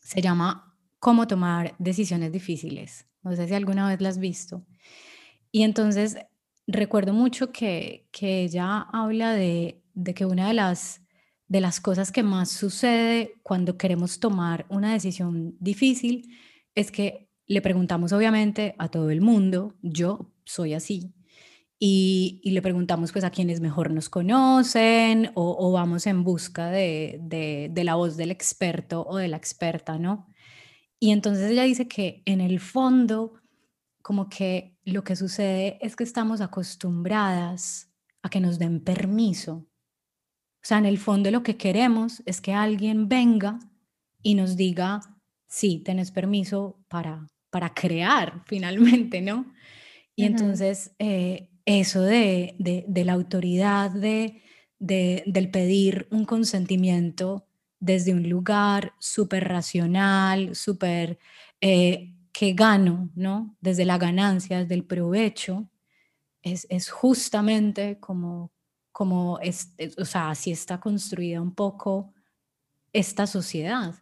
se 0.00 0.20
llama 0.20 0.76
Cómo 0.98 1.26
tomar 1.26 1.74
decisiones 1.78 2.32
difíciles. 2.32 3.06
No 3.22 3.34
sé 3.36 3.46
si 3.46 3.54
alguna 3.54 3.88
vez 3.88 4.00
la 4.00 4.08
has 4.08 4.18
visto. 4.18 4.66
Y 5.52 5.62
entonces 5.62 6.16
recuerdo 6.66 7.12
mucho 7.12 7.52
que, 7.52 8.08
que 8.10 8.42
ella 8.42 8.80
habla 8.92 9.32
de, 9.32 9.82
de, 9.94 10.14
que 10.14 10.26
una 10.26 10.48
de 10.48 10.54
las, 10.54 11.02
de 11.46 11.60
las 11.60 11.80
cosas 11.80 12.12
que 12.12 12.22
más 12.22 12.50
sucede 12.50 13.34
cuando 13.42 13.78
queremos 13.78 14.20
tomar 14.20 14.66
una 14.68 14.92
decisión 14.92 15.56
difícil 15.60 16.34
es 16.74 16.90
que 16.90 17.28
le 17.46 17.62
preguntamos 17.62 18.12
obviamente 18.12 18.74
a 18.78 18.88
todo 18.88 19.10
el 19.10 19.20
mundo, 19.20 19.74
yo 19.82 20.32
soy 20.44 20.74
así, 20.74 21.14
y, 21.78 22.40
y, 22.42 22.50
le 22.50 22.62
preguntamos 22.62 23.12
pues 23.12 23.24
a 23.24 23.30
quienes 23.30 23.60
mejor 23.60 23.92
nos 23.92 24.08
conocen 24.08 25.30
o, 25.34 25.56
o 25.58 25.72
vamos 25.72 26.06
en 26.06 26.24
busca 26.24 26.70
de, 26.70 27.20
de, 27.22 27.68
de, 27.70 27.84
la 27.84 27.94
voz 27.94 28.16
del 28.16 28.32
experto 28.32 29.06
o 29.06 29.16
de 29.16 29.28
la 29.28 29.36
experta, 29.36 29.98
¿no? 29.98 30.26
Y 30.98 31.12
entonces 31.12 31.50
ella 31.50 31.62
dice 31.62 31.86
que 31.86 32.22
en 32.24 32.40
el 32.40 32.58
fondo 32.58 33.34
como 34.02 34.28
que 34.28 34.76
lo 34.84 35.04
que 35.04 35.16
sucede 35.16 35.78
es 35.80 35.94
que 35.94 36.04
estamos 36.04 36.40
acostumbradas 36.40 37.92
a 38.22 38.30
que 38.30 38.40
nos 38.40 38.58
den 38.58 38.82
permiso. 38.82 39.66
O 40.62 40.64
sea, 40.68 40.78
en 40.78 40.86
el 40.86 40.98
fondo 40.98 41.30
lo 41.30 41.42
que 41.42 41.56
queremos 41.56 42.22
es 42.26 42.40
que 42.40 42.54
alguien 42.54 43.08
venga 43.08 43.58
y 44.22 44.34
nos 44.34 44.56
diga, 44.56 45.00
sí, 45.46 45.80
tenés 45.84 46.10
permiso 46.10 46.80
para, 46.88 47.26
para 47.50 47.74
crear 47.74 48.42
finalmente, 48.46 49.20
¿no? 49.20 49.52
Y 50.16 50.24
entonces 50.24 50.96
eh, 50.98 51.50
eso 51.68 52.00
de, 52.00 52.54
de, 52.58 53.04
la 53.04 53.12
autoridad, 53.12 53.90
de, 53.90 54.42
del 54.78 55.50
pedir 55.50 56.08
un 56.10 56.24
consentimiento 56.24 57.46
desde 57.78 58.14
un 58.14 58.26
lugar 58.26 58.94
súper 58.98 59.46
racional, 59.46 60.54
súper 60.56 61.18
eh, 61.60 62.14
que 62.32 62.54
gano, 62.54 63.10
¿no? 63.14 63.54
Desde 63.60 63.84
la 63.84 63.98
ganancia, 63.98 64.60
desde 64.60 64.74
el 64.76 64.84
provecho, 64.84 65.68
es, 66.42 66.66
es 66.70 66.88
justamente 66.88 67.98
como, 68.00 68.50
como 68.90 69.38
es, 69.40 69.74
o 69.98 70.06
sea, 70.06 70.30
así 70.30 70.50
está 70.50 70.80
construida 70.80 71.42
un 71.42 71.54
poco 71.54 72.14
esta 72.94 73.26
sociedad. 73.26 73.94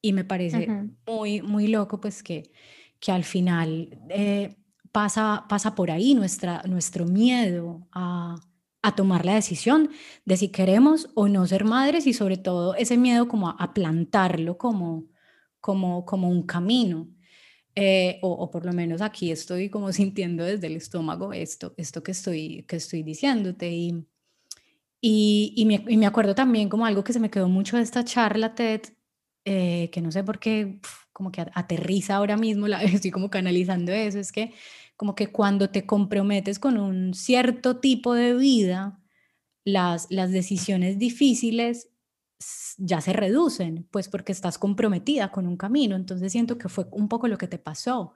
Y 0.00 0.12
me 0.12 0.24
parece 0.24 0.68
muy, 1.06 1.40
muy 1.40 1.68
loco, 1.68 2.00
pues 2.00 2.24
que, 2.24 2.50
que 2.98 3.12
al 3.12 3.22
final 3.22 3.96
eh, 4.08 4.56
pasa, 4.92 5.46
pasa 5.48 5.74
por 5.74 5.90
ahí 5.90 6.14
nuestra, 6.14 6.62
nuestro 6.66 7.06
miedo 7.06 7.88
a, 7.92 8.36
a 8.82 8.94
tomar 8.96 9.24
la 9.24 9.34
decisión 9.34 9.90
de 10.24 10.36
si 10.36 10.48
queremos 10.48 11.10
o 11.14 11.28
no 11.28 11.46
ser 11.46 11.64
madres 11.64 12.06
y 12.06 12.12
sobre 12.12 12.36
todo 12.36 12.74
ese 12.74 12.96
miedo 12.96 13.28
como 13.28 13.48
a, 13.48 13.52
a 13.52 13.74
plantarlo 13.74 14.58
como, 14.58 15.06
como, 15.60 16.04
como 16.04 16.28
un 16.28 16.44
camino. 16.44 17.08
Eh, 17.74 18.18
o, 18.20 18.50
por 18.50 18.66
lo 18.66 18.72
menos 18.74 19.00
aquí 19.00 19.30
estoy 19.30 19.70
como 19.70 19.92
sintiendo 19.92 20.44
desde 20.44 20.66
el 20.66 20.76
estómago 20.76 21.32
esto, 21.32 21.74
esto 21.78 22.02
que, 22.02 22.12
estoy, 22.12 22.64
que 22.68 22.76
estoy 22.76 23.02
diciéndote. 23.02 23.70
Y, 23.70 24.06
y, 25.00 25.54
y, 25.56 25.64
me, 25.66 25.84
y 25.88 25.96
me 25.96 26.06
acuerdo 26.06 26.34
también 26.34 26.68
como 26.68 26.86
algo 26.86 27.04
que 27.04 27.12
se 27.12 27.20
me 27.20 27.30
quedó 27.30 27.48
mucho 27.48 27.76
de 27.76 27.82
esta 27.82 28.04
charla 28.04 28.54
TED, 28.54 28.82
eh, 29.44 29.90
que 29.92 30.00
no 30.00 30.12
sé 30.12 30.22
por 30.22 30.38
qué, 30.38 30.80
como 31.12 31.32
que 31.32 31.40
aterriza 31.54 32.16
ahora 32.16 32.36
mismo, 32.36 32.68
la, 32.68 32.82
estoy 32.82 33.10
como 33.10 33.30
canalizando 33.30 33.92
eso, 33.92 34.18
es 34.18 34.32
que 34.32 34.52
como 34.96 35.14
que 35.14 35.32
cuando 35.32 35.70
te 35.70 35.86
comprometes 35.86 36.58
con 36.58 36.78
un 36.78 37.14
cierto 37.14 37.80
tipo 37.80 38.14
de 38.14 38.34
vida, 38.34 39.00
las, 39.64 40.06
las 40.10 40.30
decisiones 40.30 40.98
difíciles 40.98 41.88
ya 42.78 43.00
se 43.00 43.12
reducen, 43.12 43.86
pues 43.90 44.08
porque 44.08 44.32
estás 44.32 44.58
comprometida 44.58 45.30
con 45.30 45.46
un 45.46 45.56
camino. 45.56 45.96
Entonces 45.96 46.32
siento 46.32 46.58
que 46.58 46.68
fue 46.68 46.86
un 46.90 47.08
poco 47.08 47.28
lo 47.28 47.38
que 47.38 47.48
te 47.48 47.58
pasó, 47.58 48.14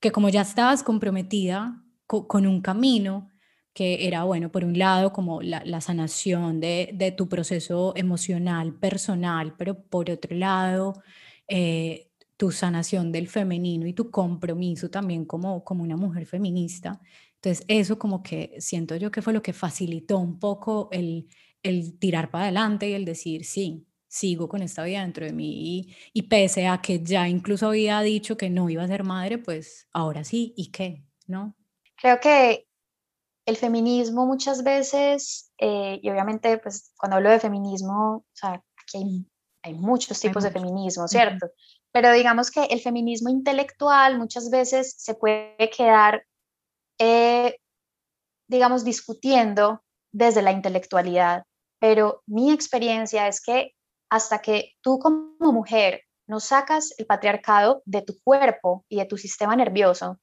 que 0.00 0.12
como 0.12 0.28
ya 0.28 0.42
estabas 0.42 0.82
comprometida 0.82 1.82
con 2.06 2.46
un 2.46 2.60
camino, 2.60 3.30
que 3.74 4.06
era, 4.06 4.22
bueno, 4.22 4.52
por 4.52 4.64
un 4.64 4.78
lado 4.78 5.12
como 5.12 5.42
la, 5.42 5.80
sanación 5.80 6.60
de, 6.60 7.14
tu 7.16 7.28
proceso 7.28 7.92
emocional, 7.96 8.74
personal, 8.78 9.56
pero 9.58 9.82
por 9.82 10.10
otro 10.10 10.36
lado, 10.36 11.02
eh, 11.48 12.12
tu 12.36 12.50
sanación 12.50 13.12
del 13.12 13.28
femenino 13.28 13.86
y 13.86 13.92
tu 13.92 14.10
compromiso 14.10 14.90
también 14.90 15.24
como, 15.24 15.64
como 15.64 15.82
una 15.82 15.96
mujer 15.96 16.26
feminista. 16.26 17.00
Entonces, 17.36 17.64
eso 17.68 17.98
como 17.98 18.22
que 18.22 18.56
siento 18.58 18.96
yo 18.96 19.10
que 19.10 19.22
fue 19.22 19.32
lo 19.32 19.42
que 19.42 19.52
facilitó 19.52 20.18
un 20.18 20.38
poco 20.38 20.88
el, 20.92 21.28
el 21.62 21.98
tirar 21.98 22.30
para 22.30 22.44
adelante 22.44 22.88
y 22.88 22.94
el 22.94 23.04
decir, 23.04 23.44
sí, 23.44 23.86
sigo 24.14 24.48
con 24.48 24.62
esta 24.62 24.84
vida 24.84 25.00
dentro 25.00 25.26
de 25.26 25.32
mí 25.32 25.92
y, 26.12 26.22
pese 26.22 26.68
a 26.68 26.80
que 26.80 27.02
ya 27.02 27.28
incluso 27.28 27.66
había 27.66 28.00
dicho 28.00 28.36
que 28.36 28.48
no 28.48 28.70
iba 28.70 28.84
a 28.84 28.86
ser 28.86 29.02
madre, 29.02 29.38
pues 29.38 29.88
ahora 29.92 30.22
sí, 30.22 30.54
¿y 30.56 30.70
qué? 30.70 31.04
¿No? 31.26 31.56
Creo 31.96 32.20
que 32.20 32.68
el 33.44 33.56
feminismo 33.56 34.24
muchas 34.24 34.62
veces, 34.62 35.52
eh, 35.58 35.98
y 36.00 36.08
obviamente 36.10 36.58
pues 36.58 36.92
cuando 36.96 37.16
hablo 37.16 37.30
de 37.30 37.40
feminismo, 37.40 38.18
o 38.18 38.24
sea, 38.32 38.62
aquí 38.76 39.26
hay, 39.62 39.74
muchos 39.74 40.20
tipos 40.20 40.44
de 40.44 40.52
feminismo, 40.52 41.08
¿cierto? 41.08 41.48
Pero 41.94 42.12
digamos 42.12 42.50
que 42.50 42.64
el 42.64 42.80
feminismo 42.80 43.30
intelectual 43.30 44.18
muchas 44.18 44.50
veces 44.50 44.94
se 44.98 45.14
puede 45.14 45.70
quedar, 45.70 46.26
eh, 46.98 47.56
digamos, 48.48 48.84
discutiendo 48.84 49.82
desde 50.12 50.42
la 50.42 50.52
intelectualidad 50.52 51.44
pero 51.84 52.22
mi 52.26 52.50
experiencia 52.50 53.28
es 53.28 53.42
que 53.42 53.74
hasta 54.10 54.40
que 54.40 54.72
tú 54.80 54.98
como 54.98 55.52
mujer 55.52 56.00
no 56.26 56.40
sacas 56.40 56.94
el 56.96 57.04
patriarcado 57.04 57.82
de 57.84 58.00
tu 58.00 58.14
cuerpo 58.24 58.86
y 58.88 58.96
de 58.96 59.04
tu 59.04 59.18
sistema 59.18 59.54
nervioso 59.54 60.18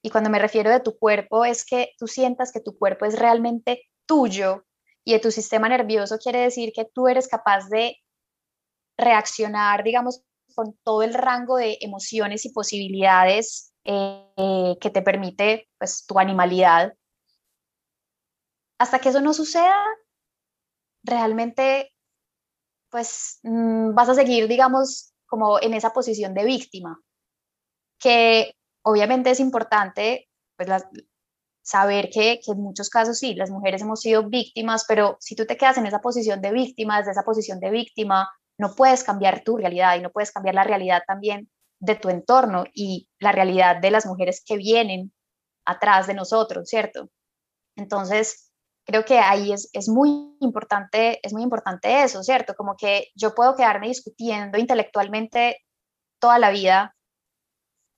Y 0.00 0.08
cuando 0.08 0.30
me 0.30 0.38
refiero 0.38 0.70
de 0.70 0.80
tu 0.80 0.96
cuerpo 0.98 1.44
es 1.44 1.66
que 1.66 1.90
tú 1.98 2.06
sientas 2.06 2.50
que 2.50 2.60
tu 2.60 2.78
cuerpo 2.78 3.04
es 3.04 3.18
realmente 3.18 3.82
tuyo 4.06 4.64
y 5.04 5.12
de 5.12 5.18
tu 5.18 5.30
sistema 5.30 5.68
nervioso 5.68 6.16
quiere 6.16 6.38
decir 6.38 6.72
que 6.74 6.86
tú 6.86 7.08
eres 7.08 7.28
capaz 7.28 7.68
de 7.68 7.96
reaccionar, 8.96 9.84
digamos, 9.84 10.22
con 10.56 10.76
todo 10.82 11.02
el 11.02 11.14
rango 11.14 11.58
de 11.58 11.76
emociones 11.82 12.46
y 12.46 12.52
posibilidades 12.52 13.74
eh, 13.84 14.76
que 14.80 14.90
te 14.90 15.02
permite 15.02 15.68
pues, 15.78 16.06
tu 16.06 16.18
animalidad. 16.18 16.94
Hasta 18.78 18.98
que 18.98 19.10
eso 19.10 19.20
no 19.20 19.34
suceda, 19.34 19.76
realmente 21.04 21.92
pues 22.90 23.40
mm, 23.42 23.94
vas 23.94 24.08
a 24.08 24.14
seguir, 24.14 24.48
digamos, 24.48 25.12
como 25.26 25.60
en 25.60 25.74
esa 25.74 25.90
posición 25.90 26.32
de 26.32 26.44
víctima, 26.44 26.98
que 27.98 28.54
obviamente 28.82 29.30
es 29.30 29.40
importante 29.40 30.28
pues, 30.56 30.68
saber 31.62 32.08
que, 32.10 32.40
que, 32.42 32.52
en 32.52 32.62
muchos 32.62 32.88
casos 32.88 33.18
sí, 33.18 33.34
las 33.34 33.50
mujeres 33.50 33.82
hemos 33.82 34.00
sido 34.00 34.28
víctimas, 34.30 34.86
pero 34.88 35.18
si 35.20 35.36
tú 35.36 35.44
te 35.44 35.58
quedas 35.58 35.76
en 35.76 35.86
esa 35.86 36.00
posición 36.00 36.40
de 36.40 36.52
víctima, 36.52 36.98
desde 36.98 37.10
esa 37.10 37.24
posición 37.24 37.60
de 37.60 37.70
víctima, 37.70 38.30
no 38.58 38.74
puedes 38.74 39.04
cambiar 39.04 39.42
tu 39.42 39.56
realidad 39.56 39.96
y 39.96 40.00
no 40.00 40.10
puedes 40.10 40.32
cambiar 40.32 40.54
la 40.54 40.64
realidad 40.64 41.02
también 41.06 41.50
de 41.78 41.94
tu 41.94 42.08
entorno 42.08 42.64
y 42.72 43.08
la 43.18 43.32
realidad 43.32 43.76
de 43.80 43.90
las 43.90 44.06
mujeres 44.06 44.42
que 44.44 44.56
vienen 44.56 45.12
atrás 45.66 46.06
de 46.06 46.14
nosotros, 46.14 46.68
¿cierto? 46.68 47.10
Entonces, 47.76 48.50
creo 48.86 49.04
que 49.04 49.18
ahí 49.18 49.52
es, 49.52 49.68
es, 49.72 49.88
muy 49.88 50.36
importante, 50.40 51.20
es 51.22 51.32
muy 51.32 51.42
importante 51.42 52.02
eso, 52.02 52.22
¿cierto? 52.22 52.54
Como 52.54 52.76
que 52.76 53.08
yo 53.14 53.34
puedo 53.34 53.56
quedarme 53.56 53.88
discutiendo 53.88 54.58
intelectualmente 54.58 55.58
toda 56.18 56.38
la 56.38 56.50
vida 56.50 56.94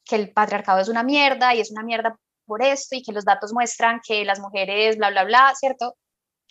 que 0.05 0.17
el 0.17 0.33
patriarcado 0.33 0.81
es 0.81 0.89
una 0.89 1.03
mierda 1.03 1.55
y 1.55 1.61
es 1.61 1.71
una 1.71 1.83
mierda 1.83 2.19
por 2.47 2.63
esto 2.63 2.97
y 2.97 3.03
que 3.03 3.13
los 3.13 3.25
datos 3.25 3.53
muestran 3.53 4.01
que 4.05 4.25
las 4.25 4.41
mujeres, 4.41 4.97
bla, 4.97 5.11
bla, 5.11 5.25
bla, 5.25 5.53
¿cierto? 5.55 5.97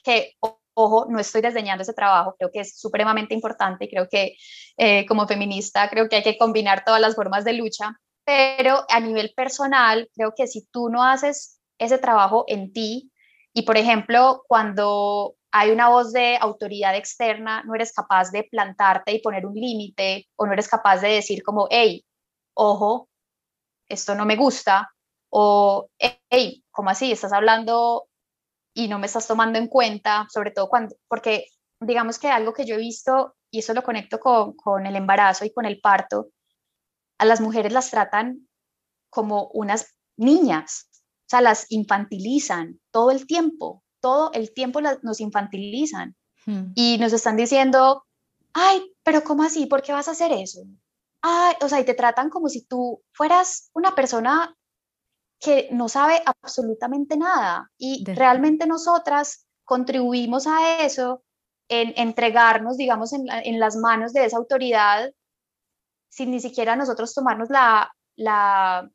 Que, 0.03 0.35
ojo, 0.79 1.07
no 1.09 1.19
estoy 1.19 1.41
desdeñando 1.41 1.81
ese 1.81 1.93
trabajo, 1.93 2.35
creo 2.37 2.51
que 2.53 2.59
es 2.59 2.79
supremamente 2.79 3.33
importante 3.33 3.85
y 3.85 3.89
creo 3.89 4.07
que 4.07 4.37
eh, 4.77 5.07
como 5.07 5.27
feminista 5.27 5.89
creo 5.89 6.07
que 6.07 6.17
hay 6.17 6.23
que 6.23 6.37
combinar 6.37 6.83
todas 6.85 7.01
las 7.01 7.15
formas 7.15 7.43
de 7.43 7.53
lucha, 7.53 7.99
pero 8.23 8.85
a 8.87 8.99
nivel 8.99 9.33
personal, 9.35 10.07
creo 10.13 10.33
que 10.37 10.45
si 10.45 10.67
tú 10.67 10.89
no 10.89 11.03
haces 11.03 11.59
ese 11.79 11.97
trabajo 11.97 12.45
en 12.47 12.71
ti, 12.73 13.11
y 13.53 13.63
por 13.63 13.75
ejemplo, 13.75 14.43
cuando 14.47 15.35
hay 15.51 15.71
una 15.71 15.89
voz 15.89 16.13
de 16.13 16.37
autoridad 16.39 16.95
externa, 16.95 17.63
no 17.65 17.73
eres 17.73 17.91
capaz 17.91 18.29
de 18.31 18.43
plantarte 18.43 19.13
y 19.13 19.21
poner 19.21 19.47
un 19.47 19.55
límite, 19.55 20.27
o 20.35 20.45
no 20.45 20.53
eres 20.53 20.69
capaz 20.69 21.01
de 21.01 21.09
decir 21.09 21.41
como, 21.41 21.67
hey, 21.71 22.05
ojo, 22.53 23.09
esto 23.89 24.13
no 24.13 24.25
me 24.25 24.35
gusta, 24.35 24.91
o, 25.29 25.89
hey, 26.29 26.63
¿cómo 26.69 26.91
así? 26.91 27.11
Estás 27.11 27.33
hablando 27.33 28.06
y 28.77 28.87
no 28.87 28.99
me 28.99 29.07
estás 29.07 29.25
tomando 29.25 29.57
en 29.57 29.67
cuenta, 29.67 30.27
sobre 30.31 30.51
todo 30.51 30.69
cuando, 30.69 30.95
porque 31.07 31.47
digamos 31.79 32.19
que 32.19 32.27
algo 32.27 32.53
que 32.53 32.63
yo 32.63 32.75
he 32.75 32.77
visto, 32.77 33.35
y 33.49 33.59
eso 33.59 33.73
lo 33.73 33.81
conecto 33.81 34.19
con, 34.19 34.53
con 34.53 34.85
el 34.85 34.95
embarazo 34.95 35.45
y 35.45 35.51
con 35.51 35.65
el 35.65 35.81
parto, 35.81 36.27
a 37.17 37.25
las 37.25 37.41
mujeres 37.41 37.73
las 37.73 37.89
tratan 37.89 38.47
como 39.09 39.47
unas 39.47 39.95
niñas, 40.15 40.89
o 40.91 41.29
sea, 41.29 41.41
las 41.41 41.65
infantilizan 41.71 42.79
todo 42.91 43.09
el 43.09 43.25
tiempo, 43.25 43.83
todo 43.99 44.31
el 44.33 44.53
tiempo 44.53 44.79
las, 44.79 45.03
nos 45.03 45.21
infantilizan 45.21 46.15
hmm. 46.45 46.73
y 46.75 46.99
nos 46.99 47.13
están 47.13 47.35
diciendo, 47.35 48.05
ay, 48.53 48.93
pero 49.01 49.23
¿cómo 49.23 49.41
así? 49.41 49.65
¿Por 49.65 49.81
qué 49.81 49.91
vas 49.91 50.07
a 50.07 50.11
hacer 50.11 50.31
eso? 50.31 50.61
Ay, 51.23 51.55
o 51.61 51.67
sea, 51.67 51.79
y 51.79 51.85
te 51.85 51.95
tratan 51.95 52.29
como 52.29 52.47
si 52.47 52.63
tú 52.67 53.01
fueras 53.11 53.71
una 53.73 53.95
persona 53.95 54.55
que 55.39 55.69
no 55.71 55.89
sabe 55.89 56.21
absolutamente 56.25 57.17
nada. 57.17 57.71
Y 57.77 58.03
realmente 58.05 58.67
nosotras 58.67 59.47
contribuimos 59.63 60.47
a 60.47 60.83
eso 60.85 61.23
en 61.69 61.93
entregarnos, 61.97 62.77
digamos, 62.77 63.13
en, 63.13 63.25
en, 63.29 63.59
las 63.59 63.75
manos 63.75 64.13
de 64.13 64.25
esa 64.25 64.37
autoridad 64.37 65.11
sin 66.09 66.31
ni 66.31 66.39
siquiera 66.39 66.75
nosotros 66.75 67.13
tomarnos 67.13 67.49
la, 67.49 67.93
la, 68.15 68.89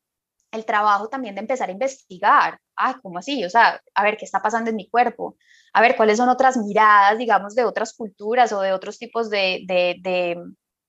el 0.51 0.65
trabajo 0.65 1.09
también 1.09 1.35
de 1.35 1.41
empezar 1.41 1.69
a 1.69 1.73
investigar, 1.73 2.59
ay, 2.77 2.95
¿cómo 3.03 3.19
así? 3.19 3.45
O 3.45 3.51
sea, 3.51 3.81
a 3.95 4.03
ver 4.03 4.17
qué 4.17 4.25
está 4.25 4.41
pasando 4.41 4.71
en 4.71 4.77
mi 4.77 4.89
cuerpo, 4.89 5.37
a 5.73 5.81
ver 5.81 5.97
cuáles 5.97 6.19
son 6.19 6.29
otras 6.29 6.57
miradas, 6.57 7.19
digamos, 7.19 7.55
de 7.55 7.65
otras 7.65 7.95
culturas 7.95 8.53
o 8.53 8.61
de 8.61 8.73
otros 8.73 8.99
tipos 8.99 9.31
de, 9.31 9.63
de, 9.67 9.97
de 10.01 10.37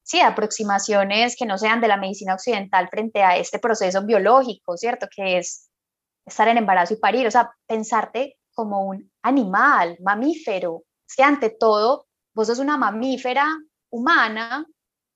sí, 0.04 0.20
aproximaciones 0.20 1.36
que 1.38 1.46
no 1.46 1.58
sean 1.58 1.82
de 1.82 1.88
la 1.88 1.98
medicina 1.98 2.36
occidental 2.36 2.90
frente 2.90 3.24
a 3.24 3.38
este 3.38 3.60
proceso 3.60 4.04
biológico, 4.04 4.78
¿cierto? 4.78 5.08
Que 5.14 5.38
es 5.40 5.70
estar 6.26 6.48
en 6.48 6.58
embarazo 6.58 6.94
y 6.94 6.98
parir, 6.98 7.28
o 7.28 7.32
sea, 7.32 7.52
pensarte 7.66 8.38
como 8.54 8.86
un 8.86 9.12
animal, 9.24 9.98
mamífero. 10.02 10.84
Es 11.08 11.16
que 11.16 11.24
ante 11.24 11.50
todo, 11.50 12.08
vos 12.36 12.48
sos 12.48 12.60
una 12.60 12.78
mamífera 12.78 13.46
humana 13.92 14.66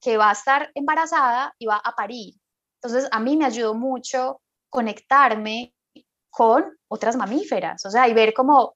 que 0.02 0.18
va 0.18 0.30
a 0.30 0.34
estar 0.34 0.72
embarazada 0.74 1.54
y 1.58 1.66
va 1.66 1.78
a 1.78 1.94
parir. 1.94 2.36
Entonces, 2.82 3.10
a 3.12 3.20
mí 3.20 3.36
me 3.38 3.46
ayudó 3.46 3.74
mucho 3.74 4.42
conectarme 4.70 5.74
con 6.30 6.78
otras 6.88 7.16
mamíferas, 7.16 7.84
o 7.86 7.90
sea, 7.90 8.08
y 8.08 8.14
ver 8.14 8.34
cómo, 8.34 8.76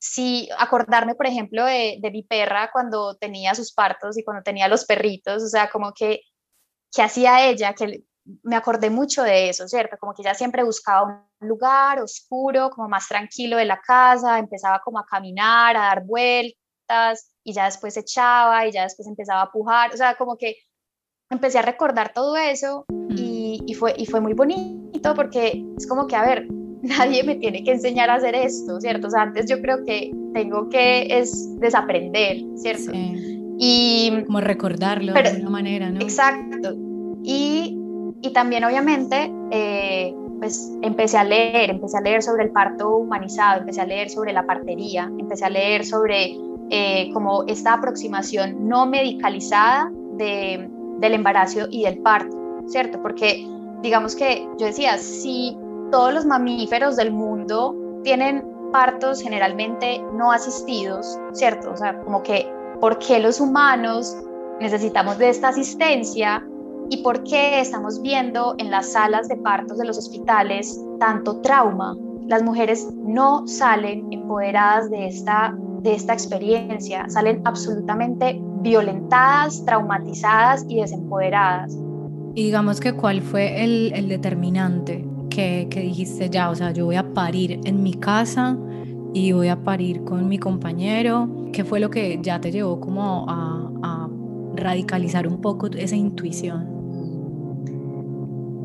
si 0.00 0.48
acordarme, 0.58 1.14
por 1.14 1.26
ejemplo, 1.26 1.64
de, 1.64 1.98
de, 2.00 2.10
mi 2.10 2.22
perra 2.22 2.70
cuando 2.72 3.16
tenía 3.16 3.54
sus 3.54 3.72
partos 3.72 4.16
y 4.16 4.24
cuando 4.24 4.42
tenía 4.42 4.66
los 4.66 4.86
perritos, 4.86 5.42
o 5.42 5.48
sea, 5.48 5.68
como 5.70 5.92
que, 5.92 6.22
que 6.90 7.02
hacía 7.02 7.46
ella, 7.46 7.74
que 7.74 8.04
me 8.42 8.56
acordé 8.56 8.88
mucho 8.88 9.22
de 9.22 9.50
eso, 9.50 9.68
¿cierto? 9.68 9.98
Como 9.98 10.14
que 10.14 10.22
ella 10.22 10.34
siempre 10.34 10.64
buscaba 10.64 11.02
un 11.02 11.48
lugar 11.48 12.00
oscuro, 12.00 12.70
como 12.70 12.88
más 12.88 13.08
tranquilo 13.08 13.58
de 13.58 13.66
la 13.66 13.80
casa, 13.80 14.38
empezaba 14.38 14.80
como 14.82 14.98
a 14.98 15.06
caminar, 15.06 15.76
a 15.76 15.80
dar 15.80 16.04
vueltas, 16.06 17.34
y 17.44 17.52
ya 17.52 17.66
después 17.66 17.94
se 17.94 18.00
echaba, 18.00 18.66
y 18.66 18.72
ya 18.72 18.84
después 18.84 19.06
empezaba 19.06 19.42
a 19.42 19.52
pujar, 19.52 19.92
o 19.92 19.96
sea, 19.98 20.16
como 20.16 20.38
que 20.38 20.56
empecé 21.30 21.58
a 21.58 21.62
recordar 21.62 22.12
todo 22.14 22.36
eso 22.36 22.86
y, 23.10 23.62
y, 23.66 23.74
fue, 23.74 23.94
y 23.96 24.06
fue 24.06 24.20
muy 24.20 24.32
bonito 24.32 25.14
porque 25.14 25.64
es 25.76 25.86
como 25.86 26.06
que, 26.06 26.16
a 26.16 26.22
ver, 26.22 26.46
nadie 26.82 27.22
me 27.22 27.36
tiene 27.36 27.62
que 27.62 27.72
enseñar 27.72 28.10
a 28.10 28.14
hacer 28.14 28.34
esto, 28.34 28.80
¿cierto? 28.80 29.08
O 29.08 29.10
sea, 29.10 29.22
antes 29.22 29.48
yo 29.48 29.60
creo 29.60 29.84
que 29.84 30.10
tengo 30.34 30.68
que 30.68 31.06
es 31.18 31.58
desaprender, 31.60 32.38
¿cierto? 32.56 32.92
Y 33.58 34.24
como 34.26 34.40
recordarlo 34.40 35.12
de 35.12 35.20
alguna 35.20 35.50
manera, 35.50 35.90
¿no? 35.90 36.00
Exacto. 36.00 36.74
Y, 37.22 37.76
y 38.22 38.32
también 38.32 38.64
obviamente, 38.64 39.30
eh, 39.50 40.14
pues 40.38 40.72
empecé 40.80 41.18
a 41.18 41.24
leer, 41.24 41.70
empecé 41.70 41.98
a 41.98 42.00
leer 42.00 42.22
sobre 42.22 42.44
el 42.44 42.50
parto 42.50 42.96
humanizado, 42.96 43.60
empecé 43.60 43.82
a 43.82 43.86
leer 43.86 44.08
sobre 44.08 44.32
la 44.32 44.46
partería, 44.46 45.10
empecé 45.18 45.44
a 45.44 45.50
leer 45.50 45.84
sobre 45.84 46.34
eh, 46.70 47.10
como 47.12 47.44
esta 47.46 47.74
aproximación 47.74 48.66
no 48.66 48.86
medicalizada 48.86 49.90
de, 50.16 50.70
del 50.98 51.14
embarazo 51.14 51.66
y 51.70 51.82
del 51.82 51.98
parto, 51.98 52.62
¿cierto? 52.66 53.02
Porque 53.02 53.46
digamos 53.82 54.16
que 54.16 54.46
yo 54.58 54.66
decía, 54.66 54.96
si 54.96 55.56
todos 55.90 56.14
los 56.14 56.24
mamíferos 56.24 56.96
del 56.96 57.12
mundo 57.12 57.74
tienen 58.04 58.44
partos 58.72 59.20
generalmente 59.20 60.00
no 60.14 60.32
asistidos, 60.32 61.18
¿cierto? 61.32 61.72
O 61.72 61.76
sea, 61.76 62.00
como 62.00 62.22
que, 62.22 62.50
¿por 62.80 62.98
qué 62.98 63.18
los 63.18 63.40
humanos 63.40 64.16
necesitamos 64.60 65.18
de 65.18 65.30
esta 65.30 65.48
asistencia? 65.48 66.46
¿Y 66.88 67.02
por 67.02 67.22
qué 67.24 67.60
estamos 67.60 68.00
viendo 68.02 68.54
en 68.58 68.70
las 68.70 68.92
salas 68.92 69.28
de 69.28 69.36
partos 69.36 69.78
de 69.78 69.86
los 69.86 69.98
hospitales 69.98 70.80
tanto 70.98 71.40
trauma? 71.40 71.96
Las 72.26 72.42
mujeres 72.42 72.88
no 72.96 73.46
salen 73.46 74.06
empoderadas 74.12 74.90
de 74.90 75.06
esta, 75.06 75.54
de 75.82 75.94
esta 75.94 76.12
experiencia, 76.12 77.08
salen 77.08 77.42
absolutamente 77.44 78.40
violentadas, 78.60 79.64
traumatizadas 79.64 80.64
y 80.68 80.80
desempoderadas. 80.80 81.76
Y 82.34 82.44
digamos 82.44 82.78
que 82.78 82.92
cuál 82.92 83.22
fue 83.22 83.64
el, 83.64 83.92
el 83.94 84.08
determinante 84.08 85.09
que, 85.30 85.68
que, 85.70 85.80
dijiste 85.80 86.28
ya, 86.28 86.50
o 86.50 86.54
sea, 86.54 86.72
yo 86.72 86.84
voy 86.84 86.96
a 86.96 87.14
parir 87.14 87.60
en 87.64 87.82
mi 87.82 87.94
casa 87.94 88.56
y 89.12 89.32
voy 89.32 89.48
a 89.48 89.62
parir 89.62 90.04
con 90.04 90.28
mi 90.28 90.38
compañero. 90.38 91.28
¿Qué 91.52 91.64
fue 91.64 91.80
lo 91.80 91.90
que 91.90 92.18
ya 92.22 92.40
te 92.40 92.50
llevó 92.50 92.80
como 92.80 93.26
a, 93.28 93.66
radicalizar 94.52 95.26
un 95.26 95.40
poco 95.40 95.68
esa 95.68 95.96
intuición? 95.96 96.66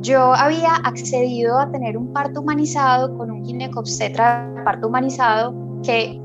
Yo 0.02 0.34
había 0.34 0.76
accedido 0.76 1.58
a 1.58 1.72
tener 1.72 1.96
un 1.96 2.12
parto 2.12 2.42
humanizado 2.42 3.16
con 3.18 3.32
un 3.32 3.46
ginecobstetra 3.46 4.64
parto 4.66 4.88
humanizado 4.88 5.56
que 5.84 6.20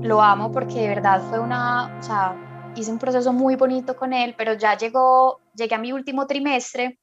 lo 0.00 0.20
amo 0.20 0.50
porque 0.50 0.80
de 0.80 0.88
verdad 0.88 1.22
fue 1.28 1.38
una, 1.38 1.98
o 1.98 2.02
sea, 2.02 2.72
hice 2.74 2.90
un 2.90 2.98
proceso 2.98 3.32
muy 3.32 3.54
bonito 3.54 3.96
con 3.96 4.12
él, 4.12 4.34
pero 4.36 4.54
ya 4.54 4.76
llegó, 4.76 5.40
llegué 5.54 5.74
a 5.74 5.78
mi 5.78 5.92
último 5.92 6.26
trimestre 6.26 6.98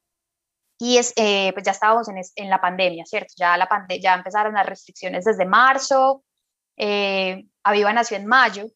y 0.78 0.98
es, 0.98 1.12
eh, 1.16 1.52
pues 1.52 1.64
ya 1.64 1.72
estábamos 1.72 2.08
en, 2.08 2.20
en, 2.36 2.50
la 2.50 2.60
pandemia, 2.60 3.04
¿cierto? 3.06 3.32
Ya, 3.36 3.56
la 3.56 3.68
pande 3.68 4.00
ya 4.00 4.14
empezaron 4.14 4.54
las 4.54 4.66
restricciones 4.66 5.24
desde 5.24 5.46
marzo, 5.46 6.24
eh, 6.76 7.44
Aviva 7.62 7.92
nació 7.92 8.16
en 8.16 8.26
mayo, 8.26 8.66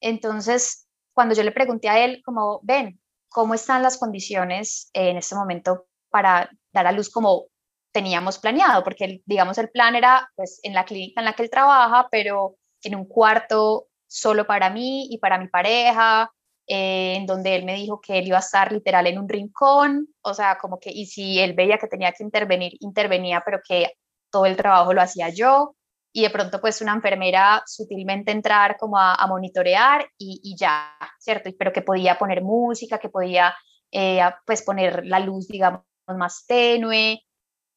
entonces 0.00 0.86
cuando 1.12 1.34
yo 1.34 1.42
le 1.42 1.52
pregunté 1.52 1.88
a 1.88 2.04
él, 2.04 2.22
como, 2.24 2.60
ven, 2.62 3.00
¿cómo 3.28 3.54
están 3.54 3.82
las 3.82 3.98
condiciones 3.98 4.90
en 4.92 5.16
este 5.16 5.34
momento 5.34 5.86
para 6.10 6.50
dar 6.72 6.86
a 6.86 6.92
luz 6.92 7.10
como 7.10 7.46
teníamos 7.92 8.38
planeado, 8.38 8.84
porque 8.84 9.22
digamos 9.24 9.56
el 9.56 9.70
plan 9.70 9.94
era 9.94 10.30
pues 10.36 10.60
en 10.62 10.74
la 10.74 10.84
clínica 10.84 11.22
en 11.22 11.24
la 11.24 11.32
que 11.32 11.42
él 11.42 11.50
trabaja, 11.50 12.08
pero 12.10 12.56
en 12.82 12.94
un 12.94 13.06
cuarto 13.06 13.88
solo 14.06 14.46
para 14.46 14.68
mí 14.68 15.08
y 15.10 15.16
para 15.16 15.38
mi 15.38 15.48
pareja, 15.48 16.30
eh, 16.66 17.14
en 17.16 17.26
donde 17.26 17.54
él 17.54 17.64
me 17.64 17.74
dijo 17.74 18.00
que 18.00 18.18
él 18.18 18.26
iba 18.26 18.38
a 18.38 18.40
estar 18.40 18.72
literal 18.72 19.06
en 19.06 19.18
un 19.18 19.28
rincón, 19.28 20.08
o 20.22 20.34
sea, 20.34 20.58
como 20.58 20.78
que, 20.78 20.90
y 20.90 21.06
si 21.06 21.38
él 21.38 21.54
veía 21.54 21.78
que 21.78 21.88
tenía 21.88 22.12
que 22.12 22.24
intervenir, 22.24 22.76
intervenía, 22.80 23.42
pero 23.44 23.60
que 23.66 23.92
todo 24.30 24.46
el 24.46 24.56
trabajo 24.56 24.92
lo 24.92 25.02
hacía 25.02 25.28
yo, 25.28 25.76
y 26.12 26.22
de 26.22 26.30
pronto 26.30 26.60
pues 26.60 26.80
una 26.80 26.94
enfermera 26.94 27.62
sutilmente 27.66 28.32
entrar 28.32 28.78
como 28.78 28.98
a, 28.98 29.24
monitorear 29.28 30.08
y, 30.18 30.56
ya, 30.58 30.96
¿cierto? 31.18 31.50
Pero 31.58 31.72
que 31.72 31.82
podía 31.82 32.18
poner 32.18 32.42
música, 32.42 32.98
que 32.98 33.10
podía 33.10 33.54
eh, 33.92 34.20
pues 34.46 34.62
poner 34.62 35.04
la 35.04 35.20
luz, 35.20 35.46
digamos, 35.46 35.82
más 36.06 36.46
tenue, 36.46 37.20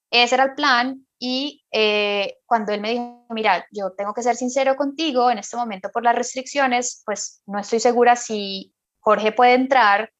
ese 0.10 0.36
era 0.36 0.46
el 0.46 0.54
plan 0.56 1.06
y 1.20 1.64
eh, 1.72 2.38
cuando 2.46 2.72
él 2.72 2.82
me 2.82 2.92
dijo, 2.92 3.26
mira, 3.30 3.68
yo 3.72 3.92
tengo 3.92 4.14
que 4.14 4.24
ser 4.24 4.36
sincero 4.36 4.76
contigo, 4.76 5.30
en 5.30 5.40
este 5.40 5.58
momento 5.58 5.90
por 5.94 6.04
las 6.04 6.16
restricciones, 6.16 7.04
pues 7.06 7.42
no 7.46 7.60
estoy 7.60 7.80
segura 7.80 8.16
si 8.16 8.74
Jorge 9.00 9.32
puede 9.32 9.54
entrar 9.54 10.12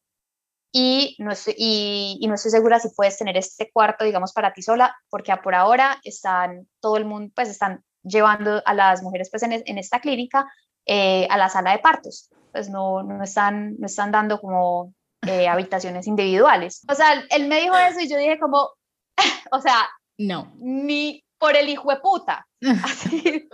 y 0.72 1.16
no 1.18 1.32
estoy, 1.32 1.54
y, 1.56 2.26
no 2.28 2.34
estoy 2.34 2.52
segura 2.52 2.78
si 2.78 2.90
puedes 2.90 3.18
tener 3.18 3.36
este 3.36 3.70
cuarto, 3.72 4.04
digamos, 4.04 4.32
para 4.32 4.52
ti 4.52 4.62
sola, 4.62 4.96
porque 5.08 5.34
por 5.42 5.54
ahora 5.54 5.98
están, 6.04 6.68
todo 6.80 6.96
el 6.96 7.04
mundo, 7.04 7.32
pues 7.34 7.48
están 7.48 7.82
llevando 8.02 8.62
a 8.64 8.74
las 8.74 9.02
mujeres 9.02 9.28
pues 9.30 9.42
en, 9.42 9.52
en 9.52 9.78
esta 9.78 10.00
clínica 10.00 10.46
eh, 10.86 11.26
a 11.30 11.36
la 11.36 11.48
sala 11.48 11.72
de 11.72 11.78
partos, 11.78 12.30
pues 12.52 12.70
no, 12.70 13.02
no, 13.02 13.22
están, 13.22 13.76
no 13.78 13.86
están 13.86 14.10
dando 14.10 14.40
como 14.40 14.94
eh, 15.26 15.48
habitaciones 15.48 16.06
individuales. 16.06 16.82
O 16.88 16.94
sea, 16.94 17.24
él 17.30 17.48
me 17.48 17.60
dijo 17.60 17.76
eso 17.76 18.00
y 18.00 18.08
yo 18.08 18.16
dije 18.16 18.38
como, 18.38 18.70
o 19.52 19.60
sea, 19.60 19.88
no. 20.18 20.52
Ni 20.58 21.24
por 21.38 21.56
el 21.56 21.68
hijo 21.68 21.90
de 21.90 22.00
puta. 22.00 22.46
Así. 22.84 23.48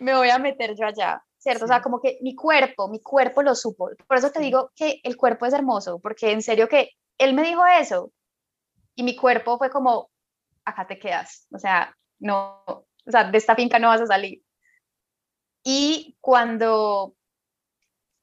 me 0.00 0.14
voy 0.14 0.30
a 0.30 0.38
meter 0.38 0.74
yo 0.76 0.86
allá, 0.86 1.22
¿cierto? 1.44 1.66
O 1.66 1.68
sea, 1.68 1.82
como 1.82 2.00
que 2.00 2.18
mi 2.22 2.34
cuerpo, 2.34 2.88
mi 2.88 3.02
cuerpo 3.02 3.42
lo 3.42 3.54
supo. 3.54 3.90
Por 4.08 4.16
eso 4.16 4.30
te 4.30 4.40
digo 4.40 4.70
que 4.74 5.00
el 5.04 5.16
cuerpo 5.18 5.44
es 5.44 5.52
hermoso, 5.52 6.00
porque 6.00 6.32
en 6.32 6.40
serio 6.40 6.68
que 6.68 6.92
él 7.18 7.34
me 7.34 7.42
dijo 7.42 7.62
eso 7.66 8.10
y 8.94 9.02
mi 9.02 9.14
cuerpo 9.14 9.58
fue 9.58 9.68
como, 9.68 10.10
acá 10.64 10.86
te 10.86 10.98
quedas, 10.98 11.46
o 11.52 11.58
sea, 11.58 11.94
no, 12.18 12.64
o 12.66 12.86
sea, 13.10 13.30
de 13.30 13.36
esta 13.36 13.54
finca 13.54 13.78
no 13.78 13.88
vas 13.88 14.00
a 14.00 14.06
salir. 14.06 14.42
Y 15.62 16.16
cuando, 16.20 17.14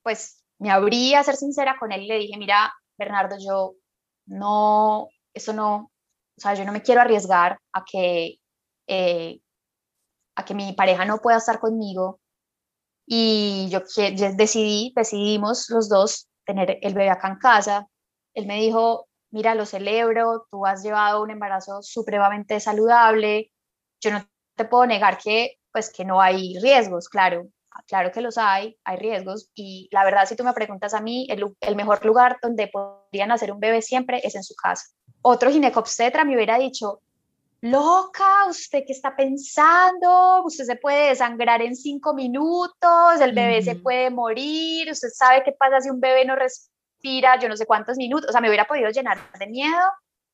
pues, 0.02 0.44
me 0.58 0.72
abrí 0.72 1.14
a 1.14 1.24
ser 1.24 1.36
sincera 1.36 1.78
con 1.80 1.92
él 1.92 2.02
y 2.02 2.08
le 2.08 2.18
dije, 2.18 2.38
mira, 2.40 2.74
Bernardo, 2.98 3.36
yo 3.40 3.76
no, 4.26 5.10
eso 5.34 5.54
no, 5.54 5.76
o 5.76 6.42
sea, 6.42 6.56
yo 6.56 6.66
no 6.66 6.72
me 6.72 6.82
quiero 6.82 7.02
arriesgar 7.02 7.60
a 7.72 7.84
que, 7.86 8.38
eh, 8.88 9.40
a 10.36 10.44
que 10.44 10.56
mi 10.56 10.74
pareja 10.74 11.06
no 11.06 11.20
pueda 11.20 11.38
estar 11.38 11.60
conmigo. 11.60 12.21
Y 13.14 13.68
yo 13.70 13.82
decidí, 14.38 14.93
decidimos 14.95 15.70
los 15.70 15.89
dos 15.89 16.30
tener 16.45 16.78
el 16.82 16.93
bebé 16.93 17.09
acá 17.09 17.28
en 17.28 17.39
casa. 17.39 17.88
Él 18.34 18.47
me 18.47 18.62
dijo, 18.62 19.09
mira, 19.32 19.53
lo 19.53 19.66
celebro, 19.66 20.47
tú 20.49 20.66
has 20.66 20.82
llevado 20.82 21.22
un 21.22 21.30
embarazo 21.30 21.82
supremamente 21.82 22.57
saludable, 22.62 23.51
yo 23.99 24.12
no 24.12 24.26
te 24.55 24.64
puedo 24.64 24.86
negar 24.86 25.18
que, 25.18 25.57
pues, 25.74 25.91
que 25.91 26.05
no 26.05 26.22
hay 26.22 26.57
riesgos, 26.62 27.09
claro, 27.09 27.49
claro 27.86 28.14
que 28.14 28.22
los 28.22 28.38
hay, 28.38 28.78
hay 28.86 28.95
riesgos, 28.95 29.49
y 29.55 29.89
la 29.91 30.05
verdad, 30.05 30.26
si 30.26 30.38
tú 30.38 30.45
me 30.45 30.53
preguntas 30.53 30.93
a 30.93 31.01
mí, 31.01 31.28
el, 31.30 31.53
el 31.59 31.76
mejor 31.76 32.05
lugar 32.05 32.38
donde 32.41 32.70
podrían 32.70 33.34
hacer 33.34 33.51
un 33.51 33.59
bebé 33.59 33.82
siempre 33.82 34.22
es 34.24 34.36
en 34.36 34.43
su 34.43 34.55
casa. 34.55 34.86
Otro 35.22 35.51
ginecobstetra 35.51 36.24
me 36.24 36.36
hubiera 36.36 36.57
dicho, 36.57 37.01
loca, 37.62 38.45
¿usted 38.49 38.84
qué 38.86 38.93
está 38.93 39.16
pensando? 39.16 40.43
Usted 40.43 40.66
se 40.66 40.76
puede 40.76 41.09
desangrar 41.09 41.62
en 41.62 41.76
cinco 41.76 42.14
minutos, 42.14 43.22
el 43.22 43.34
bebé 43.34 43.62
se 43.62 43.76
puede 43.76 44.09
morir, 44.09 44.91
usted 44.91 45.09
sabe 45.14 45.43
qué 45.43 45.51
pasa 45.51 45.80
si 45.80 45.89
un 45.89 45.99
bebé 45.99 46.26
no 46.26 46.36
respira, 46.36 47.39
yo 47.39 47.47
no 47.47 47.55
sé 47.55 47.66
cuántos 47.66 47.97
minutos, 47.97 48.30
o 48.30 48.32
sea, 48.32 48.41
me 48.41 48.49
hubiera 48.49 48.66
podido 48.66 48.89
llenar 48.89 49.18
de 49.38 49.47
miedo 49.47 49.80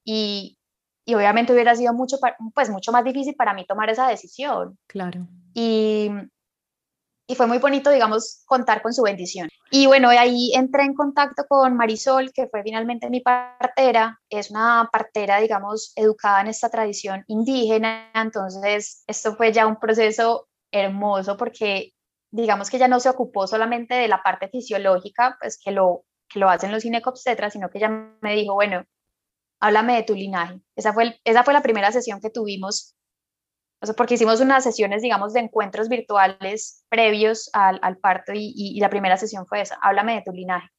y, 0.06 0.58
y 1.06 1.16
obviamente 1.16 1.54
hubiera 1.54 1.76
sido 1.76 1.94
mucho, 1.94 2.18
pues, 2.54 2.70
mucho 2.70 2.92
más 2.92 3.04
difícil 3.04 3.36
para 3.36 3.54
mí 3.54 3.66
tomar 3.66 3.90
esa 3.90 4.08
decisión. 4.08 4.78
Claro. 4.88 5.28
Y, 5.54 6.10
y 7.28 7.36
fue 7.36 7.46
muy 7.46 7.58
bonito, 7.60 7.92
digamos, 7.92 8.44
contar 8.46 8.82
con 8.82 8.94
su 8.94 9.04
bendición. 9.04 9.50
Y 9.70 9.86
bueno, 9.86 10.10
ahí 10.10 10.54
entré 10.56 10.84
en 10.84 10.94
contacto 10.94 11.44
con 11.48 11.76
Marisol, 11.76 12.32
que 12.32 12.48
fue 12.48 12.64
finalmente 12.64 13.10
mi 13.10 13.20
partera. 13.20 14.22
Es 14.30 14.50
una 14.50 14.90
partera, 14.92 15.40
digamos, 15.40 15.92
educada 15.98 16.40
en 16.40 16.48
esta 16.48 16.70
tradición 16.70 17.26
indígena. 17.28 18.10
Entonces, 18.14 19.04
esto 19.08 19.36
fue 19.36 19.52
ya 19.52 19.68
un 19.68 19.78
proceso 19.78 20.48
hermoso 20.72 21.36
porque, 21.36 21.94
digamos 22.32 22.70
que 22.70 22.78
ella 22.78 22.88
no 22.88 23.02
se 23.02 23.10
ocupó 23.10 23.46
solamente 23.46 23.96
de 23.96 24.08
la 24.08 24.24
parte 24.24 24.48
fisiológica, 24.48 25.38
pues 25.42 25.60
que 25.62 25.72
lo, 25.72 26.06
que 26.30 26.40
lo 26.40 26.50
hacen 26.50 26.72
los 26.72 26.84
ginecobstetras, 26.84 27.52
sino 27.52 27.70
que 27.70 27.80
ella 27.80 27.90
me 28.22 28.36
dijo, 28.36 28.54
bueno, 28.54 28.86
háblame 29.60 29.96
de 29.96 30.04
tu 30.04 30.16
linaje. 30.16 30.62
Esa 30.78 30.94
fue, 30.94 31.20
esa 31.26 31.44
fue 31.44 31.54
la 31.54 31.62
primera 31.62 31.92
sesión 31.92 32.22
que 32.22 32.30
tuvimos 32.30 32.96
porque 33.96 34.16
hicimos 34.16 34.42
unas 34.42 34.64
sesiones, 34.64 35.02
digamos, 35.02 35.34
de 35.34 35.42
encuentros 35.42 35.90
virtuales 35.90 36.84
previos 36.90 37.50
al, 37.54 37.80
al 37.82 37.98
parto 37.98 38.34
y, 38.34 38.54
y, 38.56 38.80
la 38.80 38.90
primera 38.90 39.18
sesión 39.18 39.46
fue 39.46 39.62
esa, 39.62 39.78
háblame 39.82 40.16
de 40.16 40.24
tu 40.24 40.32
linaje. 40.32 40.70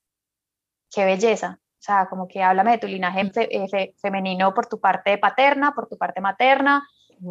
Qué 0.90 1.04
belleza. 1.04 1.60
O 1.60 1.80
sea, 1.80 2.08
como 2.08 2.26
que 2.26 2.42
háblame 2.42 2.72
de 2.72 2.78
tu 2.78 2.86
linaje 2.88 3.30
eh, 3.36 3.94
femenino 4.02 4.52
por 4.52 4.66
tu 4.66 4.80
parte 4.80 5.16
paterna, 5.18 5.72
por 5.74 5.88
tu 5.88 5.96
parte 5.96 6.20
materna. 6.20 6.86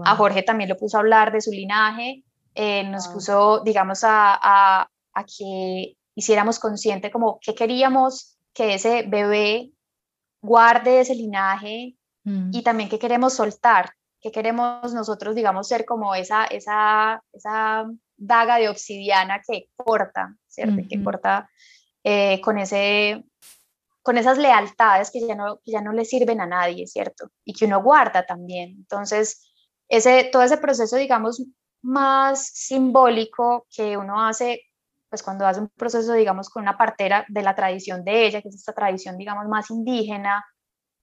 A 0.05 0.15
Jorge 0.15 0.43
también 0.43 0.69
lo 0.69 0.77
puso 0.77 0.97
a 0.97 0.99
hablar 1.01 1.31
de 1.33 1.41
su 1.41 1.51
linaje. 1.51 2.23
Eh, 2.55 2.83
nos 2.85 3.09
puso, 3.09 3.61
digamos, 3.63 4.03
a, 4.03 4.37
a, 4.41 4.89
a 5.13 5.23
que 5.25 5.97
hiciéramos 6.15 6.59
consciente 6.59 7.11
como 7.11 7.39
que 7.39 7.53
queríamos 7.53 8.39
que 8.53 8.73
ese 8.73 9.03
bebé 9.03 9.71
guarde 10.41 11.01
ese 11.01 11.13
linaje 11.13 11.95
mm. 12.23 12.51
y 12.53 12.63
también 12.63 12.89
que 12.89 12.99
queremos 12.99 13.33
soltar, 13.33 13.91
que 14.21 14.31
queremos 14.31 14.93
nosotros, 14.93 15.35
digamos, 15.35 15.67
ser 15.67 15.85
como 15.85 16.15
esa, 16.15 16.45
esa, 16.45 17.21
esa 17.31 17.85
daga 18.15 18.57
de 18.57 18.69
obsidiana 18.69 19.41
que 19.47 19.69
corta, 19.75 20.35
¿cierto? 20.47 20.81
Que 20.89 21.03
corta 21.03 21.49
eh, 22.03 22.41
con, 22.41 22.57
ese, 22.57 23.23
con 24.01 24.17
esas 24.17 24.37
lealtades 24.37 25.11
que 25.11 25.25
ya, 25.25 25.35
no, 25.35 25.59
ya 25.65 25.81
no 25.81 25.93
le 25.93 26.05
sirven 26.05 26.41
a 26.41 26.47
nadie, 26.47 26.87
¿cierto? 26.87 27.29
Y 27.45 27.53
que 27.53 27.65
uno 27.65 27.81
guarda 27.83 28.25
también. 28.25 28.71
Entonces, 28.77 29.51
ese, 29.87 30.25
todo 30.31 30.41
ese 30.41 30.57
proceso, 30.57 30.95
digamos, 30.95 31.43
más 31.83 32.47
simbólico 32.47 33.67
que 33.69 33.97
uno 33.97 34.25
hace, 34.25 34.61
pues 35.09 35.21
cuando 35.21 35.45
hace 35.45 35.61
un 35.61 35.69
proceso, 35.69 36.13
digamos, 36.13 36.49
con 36.49 36.63
una 36.63 36.77
partera 36.77 37.23
de 37.29 37.43
la 37.43 37.55
tradición 37.55 38.03
de 38.03 38.25
ella, 38.25 38.41
que 38.41 38.49
es 38.49 38.55
esta 38.55 38.73
tradición, 38.73 39.17
digamos, 39.17 39.47
más 39.47 39.69
indígena, 39.69 40.43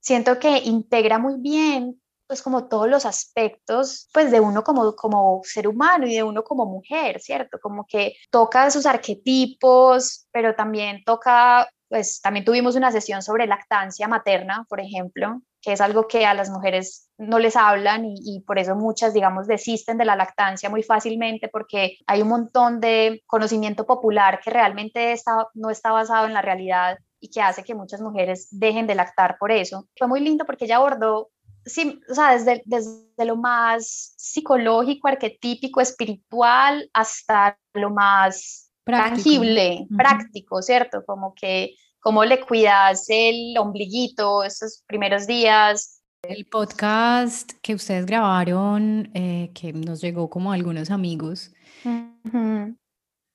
siento 0.01 0.39
que 0.39 0.59
integra 0.59 1.19
muy 1.19 1.41
bien 1.41 2.01
pues 2.27 2.43
como 2.43 2.69
todos 2.69 2.89
los 2.89 3.07
aspectos 3.07 4.09
pues 4.13 4.31
de 4.31 4.41
uno 4.41 4.63
como, 4.65 4.95
como 4.95 5.41
ser 5.45 5.69
humano 5.69 6.07
y 6.07 6.15
de 6.15 6.23
uno 6.23 6.43
como 6.45 6.67
mujer, 6.67 7.21
¿cierto? 7.21 7.59
Como 7.61 7.87
que 7.87 8.15
toca 8.31 8.71
sus 8.71 8.87
arquetipos, 8.87 10.27
pero 10.33 10.55
también 10.55 11.03
toca, 11.05 11.69
pues 11.89 12.21
también 12.21 12.45
tuvimos 12.45 12.77
una 12.77 12.93
sesión 12.93 13.23
sobre 13.23 13.47
lactancia 13.47 14.09
materna, 14.09 14.67
por 14.69 14.81
ejemplo, 14.81 15.41
que 15.61 15.73
es 15.73 15.81
algo 15.81 16.07
que 16.07 16.27
a 16.27 16.35
las 16.35 16.51
mujeres 16.51 17.09
no 17.17 17.39
les 17.39 17.57
hablan 17.57 18.05
y, 18.05 18.17
y, 18.23 18.41
por 18.41 18.59
eso 18.59 18.75
muchas, 18.75 19.15
digamos, 19.15 19.47
desisten 19.47 19.97
de 19.97 20.05
la 20.05 20.17
lactancia 20.17 20.69
muy 20.69 20.83
fácilmente 20.83 21.49
porque 21.49 21.99
hay 22.07 22.23
un 22.23 22.29
montón 22.29 22.81
de 22.81 23.23
conocimiento 23.27 23.87
popular 23.87 24.41
que 24.45 24.51
realmente 24.51 25.13
está, 25.13 25.47
no 25.55 25.71
está 25.71 25.93
basado 25.93 26.27
en 26.27 26.35
la 26.35 26.43
realidad 26.43 26.99
y 27.19 27.31
que 27.31 27.41
hace 27.41 27.65
que 27.65 27.75
muchas 27.75 28.03
mujeres 28.03 28.49
dejen 28.51 28.87
de 28.87 28.95
lactar 28.95 29.39
por 29.39 29.51
eso. 29.51 29.89
Fue 29.97 30.07
muy 30.07 30.21
lindo 30.21 30.45
porque 30.45 30.67
ella 30.67 30.77
abordó 30.77 31.31
sí, 31.67 32.01
o 32.09 32.15
sea, 32.15 32.33
desde, 32.33 32.63
desde 32.65 33.25
lo 33.25 33.37
más 33.37 34.15
psicológico, 34.17 35.09
arquetípico, 35.09 35.81
espiritual, 35.81 36.89
hasta 36.93 37.59
lo 37.73 37.91
más 37.91 38.71
tangible, 38.85 39.87
práctico, 39.97 40.63
¿cierto? 40.63 41.05
Como 41.05 41.35
que 41.35 41.75
cómo 42.01 42.25
le 42.25 42.41
cuidas 42.41 43.07
el 43.09 43.57
ombliguito 43.57 44.45
esos 44.45 44.83
primeros 44.87 45.27
días. 45.27 46.03
El 46.23 46.47
podcast 46.47 47.53
que 47.63 47.75
ustedes 47.75 48.07
grabaron, 48.07 49.11
eh, 49.15 49.51
que 49.55 49.73
nos 49.73 50.01
llegó 50.01 50.29
como 50.29 50.53
a 50.53 50.55
algunos 50.55 50.91
amigos, 50.91 51.53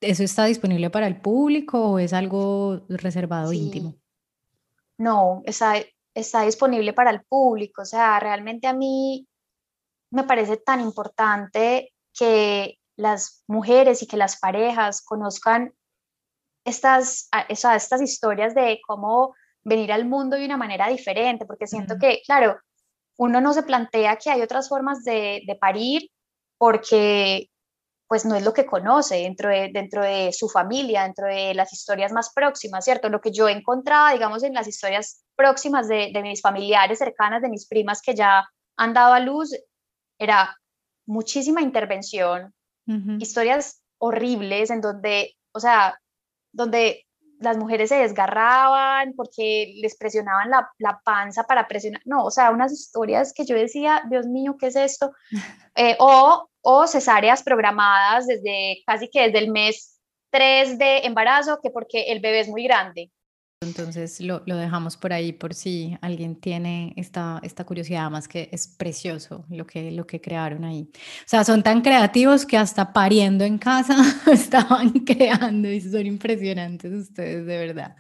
¿eso 0.02 0.24
está 0.24 0.46
disponible 0.46 0.90
para 0.90 1.08
el 1.08 1.20
público 1.20 1.92
o 1.92 2.00
es 2.00 2.14
algo 2.14 2.86
reservado 2.90 3.54
íntimo? 3.54 3.96
No, 4.98 5.42
está, 5.46 5.76
está 6.14 6.42
disponible 6.44 6.94
para 6.94 7.12
el 7.12 7.24
público. 7.24 7.84
O 7.84 7.86
sea, 7.86 8.20
realmente 8.20 8.68
a 8.68 8.74
mí 8.74 9.28
me 10.12 10.24
parece 10.24 10.58
tan 10.58 10.82
importante 10.82 11.94
que 12.14 12.78
las 12.96 13.44
mujeres 13.48 14.02
y 14.02 14.08
que 14.08 14.18
las 14.18 14.40
parejas 14.40 15.02
conozcan 15.02 15.74
estas, 16.66 17.30
estas 17.48 18.02
historias 18.02 18.54
de 18.54 18.80
cómo 18.86 19.34
venir 19.64 19.92
al 19.92 20.06
mundo 20.06 20.36
de 20.36 20.46
una 20.46 20.58
manera 20.58 20.88
diferente, 20.88 21.46
porque 21.46 21.68
siento 21.68 21.96
que, 22.00 22.22
claro, 22.26 22.60
uno 23.18 23.42
no 23.42 23.54
se 23.54 23.64
plantea 23.64 24.18
que 24.18 24.30
hay 24.30 24.42
otras 24.42 24.70
formas 24.70 25.04
de, 25.04 25.44
de 25.46 25.56
parir 25.56 26.10
porque 26.58 27.49
pues 28.10 28.26
no 28.26 28.36
es 28.36 28.44
lo 28.44 28.54
que 28.54 28.66
conoce 28.66 29.18
dentro 29.18 29.50
de, 29.50 29.70
dentro 29.72 30.02
de 30.02 30.34
su 30.34 30.50
familia, 30.50 31.04
dentro 31.04 31.28
de 31.28 31.54
las 31.54 31.72
historias 31.72 32.12
más 32.12 32.34
próximas, 32.34 32.84
¿cierto? 32.84 33.08
Lo 33.08 33.22
que 33.22 33.32
yo 33.32 33.48
encontraba, 33.48 34.14
digamos, 34.14 34.42
en 34.42 34.56
las 34.56 34.68
historias 34.68 35.24
próximas 35.36 35.88
de, 35.88 36.10
de 36.12 36.22
mis 36.24 36.42
familiares 36.42 36.98
cercanas, 36.98 37.44
de 37.44 37.50
mis 37.50 37.68
primas 37.68 38.02
que 38.02 38.16
ya 38.16 38.50
han 38.78 38.94
dado 38.96 39.14
a 39.14 39.20
luz, 39.20 39.52
era 40.18 40.58
muchísima 41.06 41.62
intervención, 41.62 42.54
historias 43.20 43.84
horribles 44.00 44.72
en 44.72 44.82
donde, 44.82 45.36
o 45.52 45.60
sea, 45.60 46.00
donde 46.52 47.06
las 47.40 47.58
mujeres 47.58 47.90
se 47.90 47.98
desgarraban 47.98 49.14
porque 49.16 49.76
les 49.82 49.96
presionaban 49.96 50.50
la, 50.50 50.68
la, 50.80 51.00
panza 51.04 51.44
para 51.44 51.68
presionar, 51.68 52.02
no, 52.06 52.26
o 52.26 52.32
sea, 52.32 52.50
unas 52.50 52.74
historias 52.74 53.34
que 53.34 53.46
yo 53.46 53.56
decía, 53.56 54.04
Dios 54.10 54.26
mío, 54.26 54.58
¿qué 54.60 54.68
es 54.68 54.76
esto? 54.76 55.12
Eh, 55.76 55.96
o, 56.00 56.49
o 56.62 56.88
cesáreas 56.88 57.44
programadas 57.44 58.28
desde 58.28 58.82
casi 58.86 59.10
que 59.10 59.24
desde 59.24 59.40
el 59.40 59.52
mes 59.52 60.00
3 60.32 60.78
de 60.78 61.00
embarazo, 61.00 61.60
que 61.62 61.70
porque 61.70 62.12
el 62.12 62.20
bebé 62.20 62.42
es 62.42 62.48
muy 62.48 62.64
grande. 62.64 63.12
Entonces 63.62 64.22
lo, 64.22 64.42
lo, 64.46 64.56
dejamos 64.56 64.96
por 64.96 65.12
ahí 65.12 65.34
por 65.34 65.54
si 65.54 65.98
alguien 66.00 66.40
tiene 66.40 66.94
esta, 66.96 67.42
esta 67.44 67.66
curiosidad, 67.66 68.10
más 68.10 68.30
que 68.30 68.48
es 68.54 68.70
precioso 68.70 69.44
lo 69.50 69.68
que, 69.68 69.92
lo 69.92 70.08
que 70.08 70.22
crearon 70.22 70.64
ahí. 70.64 70.90
O 70.94 71.28
sea, 71.28 71.44
son 71.44 71.62
tan 71.62 71.82
creativos 71.82 72.46
que 72.46 72.56
hasta 72.56 72.94
pariendo 72.94 73.44
en 73.44 73.58
casa 73.58 73.98
estaban 74.32 74.92
creando 74.92 75.70
y 75.70 75.82
son 75.82 76.06
impresionantes 76.06 76.94
ustedes, 76.94 77.46
de 77.46 77.58
verdad. 77.58 77.98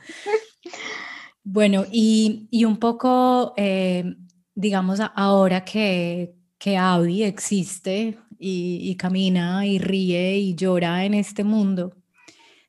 Bueno, 1.44 1.86
y, 1.92 2.48
y 2.52 2.64
un 2.64 2.78
poco, 2.78 3.54
eh, 3.58 4.16
digamos, 4.56 5.02
ahora 5.14 5.66
que, 5.66 6.36
que 6.58 6.78
Abby 6.78 7.24
existe 7.24 8.18
y, 8.40 8.96
camina 8.96 9.66
y 9.66 9.80
ríe 9.80 10.38
y 10.38 10.56
llora 10.56 11.06
en 11.06 11.14
este 11.14 11.44
mundo, 11.44 11.96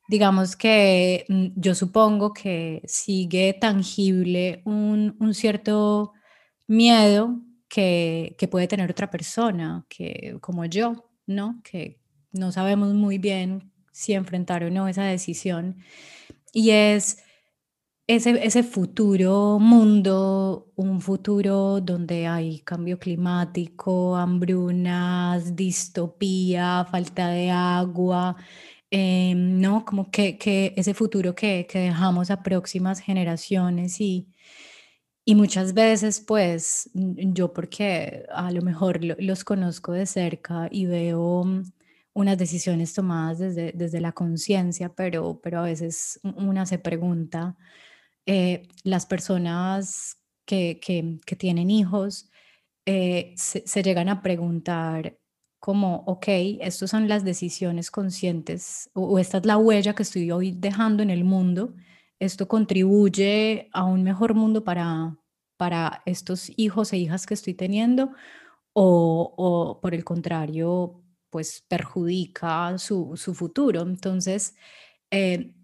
digamos 0.08 0.56
que 0.56 1.24
mm, 1.28 1.46
yo 1.56 1.74
supongo 1.74 2.32
que 2.32 2.82
sigue 2.86 3.56
tangible 3.58 4.62
un, 4.64 5.16
un 5.20 5.34
cierto 5.34 6.12
miedo 6.66 7.40
que, 7.68 8.34
que, 8.38 8.48
puede 8.48 8.66
tener 8.66 8.90
otra 8.90 9.10
persona, 9.10 9.86
que 9.88 10.36
como 10.40 10.64
yo, 10.64 11.08
¿no? 11.26 11.60
Que 11.62 12.00
no 12.32 12.50
sabemos 12.50 12.92
muy 12.94 13.18
bien 13.18 13.70
si 13.92 14.14
enfrentar 14.14 14.64
o 14.64 14.70
no 14.70 14.88
esa 14.88 15.04
decisión. 15.04 15.76
Y 16.52 16.70
es 16.70 17.18
ese, 18.16 18.44
ese 18.44 18.62
futuro 18.64 19.58
mundo, 19.60 20.72
un 20.74 21.00
futuro 21.00 21.80
donde 21.80 22.26
hay 22.26 22.60
cambio 22.60 22.98
climático, 22.98 24.16
hambrunas, 24.16 25.54
distopía, 25.54 26.84
falta 26.90 27.28
de 27.28 27.50
agua, 27.50 28.36
eh, 28.90 29.34
¿no? 29.36 29.84
Como 29.84 30.10
que, 30.10 30.36
que 30.38 30.74
ese 30.76 30.92
futuro 30.94 31.34
que, 31.36 31.66
que, 31.70 31.78
dejamos 31.78 32.30
a 32.32 32.42
próximas 32.42 33.00
generaciones 33.00 34.00
y, 34.00 34.28
y 35.24 35.34
muchas 35.36 35.74
veces 35.74 36.20
pues 36.20 36.90
yo 36.94 37.52
porque 37.52 38.26
a 38.32 38.50
lo 38.50 38.62
mejor 38.62 39.00
los 39.04 39.44
conozco 39.44 39.92
de 39.92 40.06
cerca 40.06 40.68
y 40.70 40.86
veo 40.86 41.44
mm, 41.44 41.62
unas 42.14 42.38
decisiones 42.38 42.92
tomadas 42.94 43.38
desde, 43.38 43.72
desde 43.72 44.00
la 44.00 44.12
conciencia, 44.12 44.88
pero, 44.94 45.40
pero 45.42 45.60
a 45.60 45.62
veces 45.62 46.20
una 46.24 46.66
se 46.66 46.78
pregunta, 46.78 47.56
eh, 48.26 48.68
las 48.84 49.06
personas 49.06 50.18
que, 50.44 50.80
que, 50.80 51.36
tienen 51.36 51.70
hijos 51.70 52.30
eh, 52.86 53.34
se, 53.36 53.82
llegan 53.82 54.08
a 54.08 54.22
preguntar 54.22 55.18
como, 55.60 56.04
ok, 56.06 56.26
estas 56.60 56.90
son 56.90 57.08
las 57.08 57.24
decisiones 57.24 57.90
conscientes 57.90 58.90
o, 58.94 59.18
esta 59.18 59.38
es 59.38 59.46
la 59.46 59.58
huella 59.58 59.94
que 59.94 60.02
estoy 60.02 60.30
hoy 60.30 60.52
dejando 60.52 61.02
en 61.02 61.10
el 61.10 61.24
mundo, 61.24 61.74
esto 62.18 62.48
contribuye 62.48 63.68
a 63.72 63.84
un 63.84 64.02
mejor 64.02 64.34
mundo 64.34 64.64
para, 64.64 65.16
para 65.56 66.02
estos 66.06 66.50
hijos 66.56 66.92
e 66.92 66.98
hijas 66.98 67.26
que 67.26 67.34
estoy 67.34 67.54
teniendo 67.54 68.12
o, 68.72 69.34
o 69.36 69.80
por 69.80 69.94
el 69.94 70.04
contrario, 70.04 71.02
pues 71.30 71.64
perjudica 71.68 72.76
su, 72.78 73.16
su 73.16 73.34
futuro. 73.34 73.82
Entonces, 73.82 74.54
eh, 75.10 75.54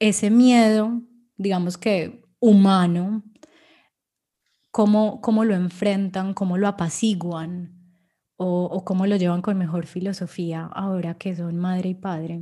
ese 0.00 0.30
miedo, 0.30 1.02
digamos 1.42 1.76
que 1.76 2.24
humano, 2.40 3.22
¿cómo, 4.70 5.20
¿cómo 5.20 5.44
lo 5.44 5.54
enfrentan, 5.54 6.34
cómo 6.34 6.56
lo 6.56 6.68
apaciguan? 6.68 7.82
o, 8.44 8.84
cómo 8.84 9.06
lo 9.06 9.16
llevan 9.16 9.42
con 9.42 9.58
mejor 9.58 9.86
filosofía 9.86 10.68
ahora 10.74 11.14
que 11.14 11.34
son 11.36 11.56
madre 11.56 11.90
y 11.90 11.94
padre? 11.94 12.40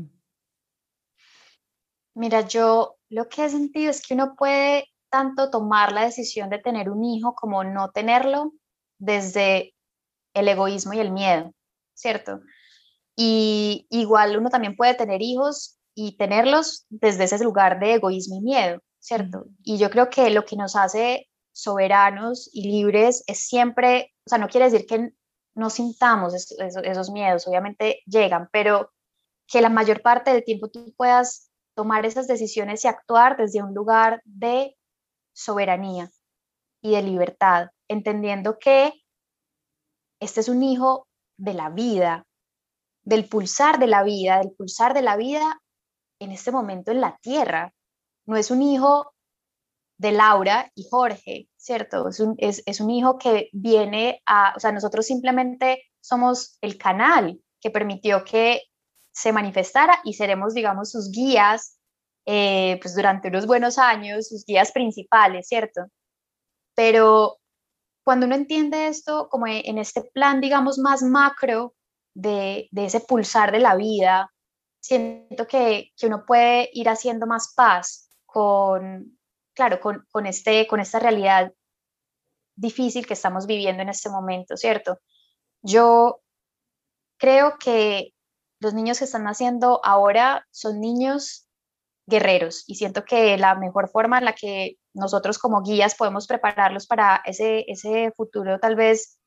Mira, 2.15 2.47
yo 2.47 2.97
lo 3.09 3.29
que 3.29 3.45
he 3.45 3.49
sentido 3.49 3.91
es 3.91 4.07
que 4.07 4.15
uno 4.15 4.35
puede 4.37 4.87
tanto 5.11 5.51
tomar 5.51 5.93
la 5.93 6.05
decisión 6.05 6.51
de 6.51 6.59
tener 6.59 6.91
un 6.91 7.05
hijo 7.05 7.35
como 7.35 7.65
no 7.65 7.91
tenerlo 7.91 8.53
desde 8.99 9.75
el 10.35 10.49
egoísmo 10.49 10.93
y 10.93 11.01
el 11.01 11.11
miedo, 11.11 11.53
¿cierto? 11.95 12.41
Y 13.17 13.87
igual 13.91 14.37
uno 14.37 14.51
también 14.51 14.77
puede 14.77 14.95
tener 14.95 15.21
hijos 15.23 15.79
y 15.95 16.17
tenerlos 16.17 16.87
desde 16.89 17.25
ese 17.25 17.43
lugar 17.43 17.81
de 17.81 17.95
egoísmo 17.95 18.37
y 18.37 18.41
miedo, 18.41 18.81
¿cierto? 19.01 19.47
Y 19.63 19.79
yo 19.79 19.91
creo 19.91 20.09
que 20.11 20.31
lo 20.31 20.45
que 20.45 20.57
nos 20.57 20.77
hace 20.77 21.29
soberanos 21.53 22.49
y 22.53 22.71
libres 22.71 23.25
es 23.27 23.41
siempre, 23.47 24.15
o 24.27 24.31
sea, 24.31 24.39
no 24.39 24.49
quiere 24.49 24.71
decir 24.71 24.87
que 24.87 25.11
no 25.55 25.71
sintamos 25.71 26.35
esos, 26.35 27.11
miedos, 27.11 27.47
obviamente 27.49 28.01
llegan, 28.07 28.49
pero 28.53 28.93
que 29.49 29.61
la 29.61 29.69
mayor 29.69 30.01
parte 30.01 30.33
del 30.33 30.45
tiempo 30.45 30.69
tú 30.69 30.95
puedas 30.97 31.51
tomar 31.75 32.07
esas 32.07 32.29
decisiones 32.29 32.85
y 32.85 32.89
actuar 32.89 33.37
desde 33.37 33.63
un 33.63 33.75
lugar 33.75 34.23
de 34.25 34.77
soberanía 35.33 36.11
y 36.83 36.93
de 36.93 37.03
libertad, 37.03 37.69
entendiendo 37.89 38.59
que 38.59 38.93
este 40.21 40.41
es 40.41 40.49
un 40.49 40.63
hijo 40.63 41.09
de 41.37 41.55
la 41.55 41.71
vida, 41.71 42.27
del 43.03 43.29
pulsar 43.29 43.79
de 43.79 43.87
la 43.87 44.03
vida, 44.03 44.39
del 44.39 44.53
pulsar 44.53 44.95
de 44.95 45.03
la 45.03 45.17
vida 45.17 45.61
en 46.21 46.33
este 46.33 46.53
momento 46.53 46.91
en 46.91 47.01
la 47.01 47.19
tierra. 47.23 47.75
No 48.27 48.37
es 48.37 48.51
un 48.51 48.63
hijo 48.63 49.13
de 50.01 50.13
Laura 50.13 50.73
y 50.75 50.89
Jorge, 50.91 51.51
¿cierto? 51.59 52.09
Es 52.09 52.21
un, 52.21 52.35
es, 52.39 52.81
un, 52.81 52.89
hijo 52.91 53.19
que 53.19 53.51
viene 53.53 54.23
a, 54.25 54.55
o 54.57 54.59
sea, 54.59 54.73
nosotros 54.73 55.05
simplemente 55.05 55.85
somos 56.01 56.57
el 56.63 56.79
canal 56.79 57.39
que 57.61 57.71
permitió 57.71 58.25
que 58.25 58.63
se 59.13 59.31
manifestara 59.31 60.01
y 60.03 60.15
seremos, 60.15 60.55
digamos, 60.55 60.91
sus 60.91 61.11
guías, 61.11 61.79
eh, 62.25 62.79
pues 62.81 62.97
durante 62.97 63.29
unos 63.29 63.47
buenos 63.47 63.77
años, 63.77 64.29
sus 64.29 64.47
guías 64.47 64.73
principales, 64.73 65.49
¿cierto? 65.49 65.83
Pero 66.75 67.37
cuando 68.03 68.25
uno 68.25 68.37
entiende 68.37 68.87
esto 68.87 69.29
como 69.29 69.47
e, 69.49 69.69
en 69.69 69.77
este 69.77 70.03
plan, 70.03 70.41
digamos, 70.41 70.79
más 70.79 71.03
macro 71.03 71.75
de, 72.15 72.69
de 72.71 72.87
ese 72.87 73.01
pulsar 73.01 73.53
de 73.53 73.61
la 73.61 73.77
vida, 73.77 74.33
siento 74.81 75.47
que, 75.47 75.93
que 75.95 76.07
uno 76.07 76.25
puede 76.27 76.71
ir 76.73 76.89
haciendo 76.89 77.27
más 77.27 77.53
paz 77.55 78.10
con, 78.33 79.19
claro, 79.55 79.81
con, 79.81 80.27
este, 80.27 80.67
con 80.67 80.81
esta 80.81 80.99
realidad 80.99 81.53
difícil 82.55 83.07
que 83.07 83.15
estamos 83.15 83.47
viviendo 83.47 83.83
en 83.83 83.89
este 83.89 84.11
momento, 84.11 84.57
¿cierto? 84.57 84.99
Yo 85.63 86.21
creo 87.19 87.57
que 87.59 88.13
los 88.61 88.75
niños 88.75 88.99
que 88.99 89.05
están 89.05 89.25
naciendo 89.25 89.81
ahora 89.85 90.47
son 90.51 90.81
niños 90.81 91.49
guerreros 92.07 92.65
y 92.67 92.75
siento 92.75 93.05
que 93.05 93.39
la 93.39 93.55
mejor 93.55 93.89
forma 93.89 94.19
en 94.19 94.25
la 94.27 94.35
que 94.35 94.77
nosotros 94.93 95.39
como 95.39 95.63
guías 95.63 95.95
podemos 95.95 96.27
prepararlos 96.27 96.87
para 96.87 97.23
ese, 97.25 97.65
ese 97.69 98.13
futuro 98.17 98.59
tal 98.59 98.77
vez 98.77 99.19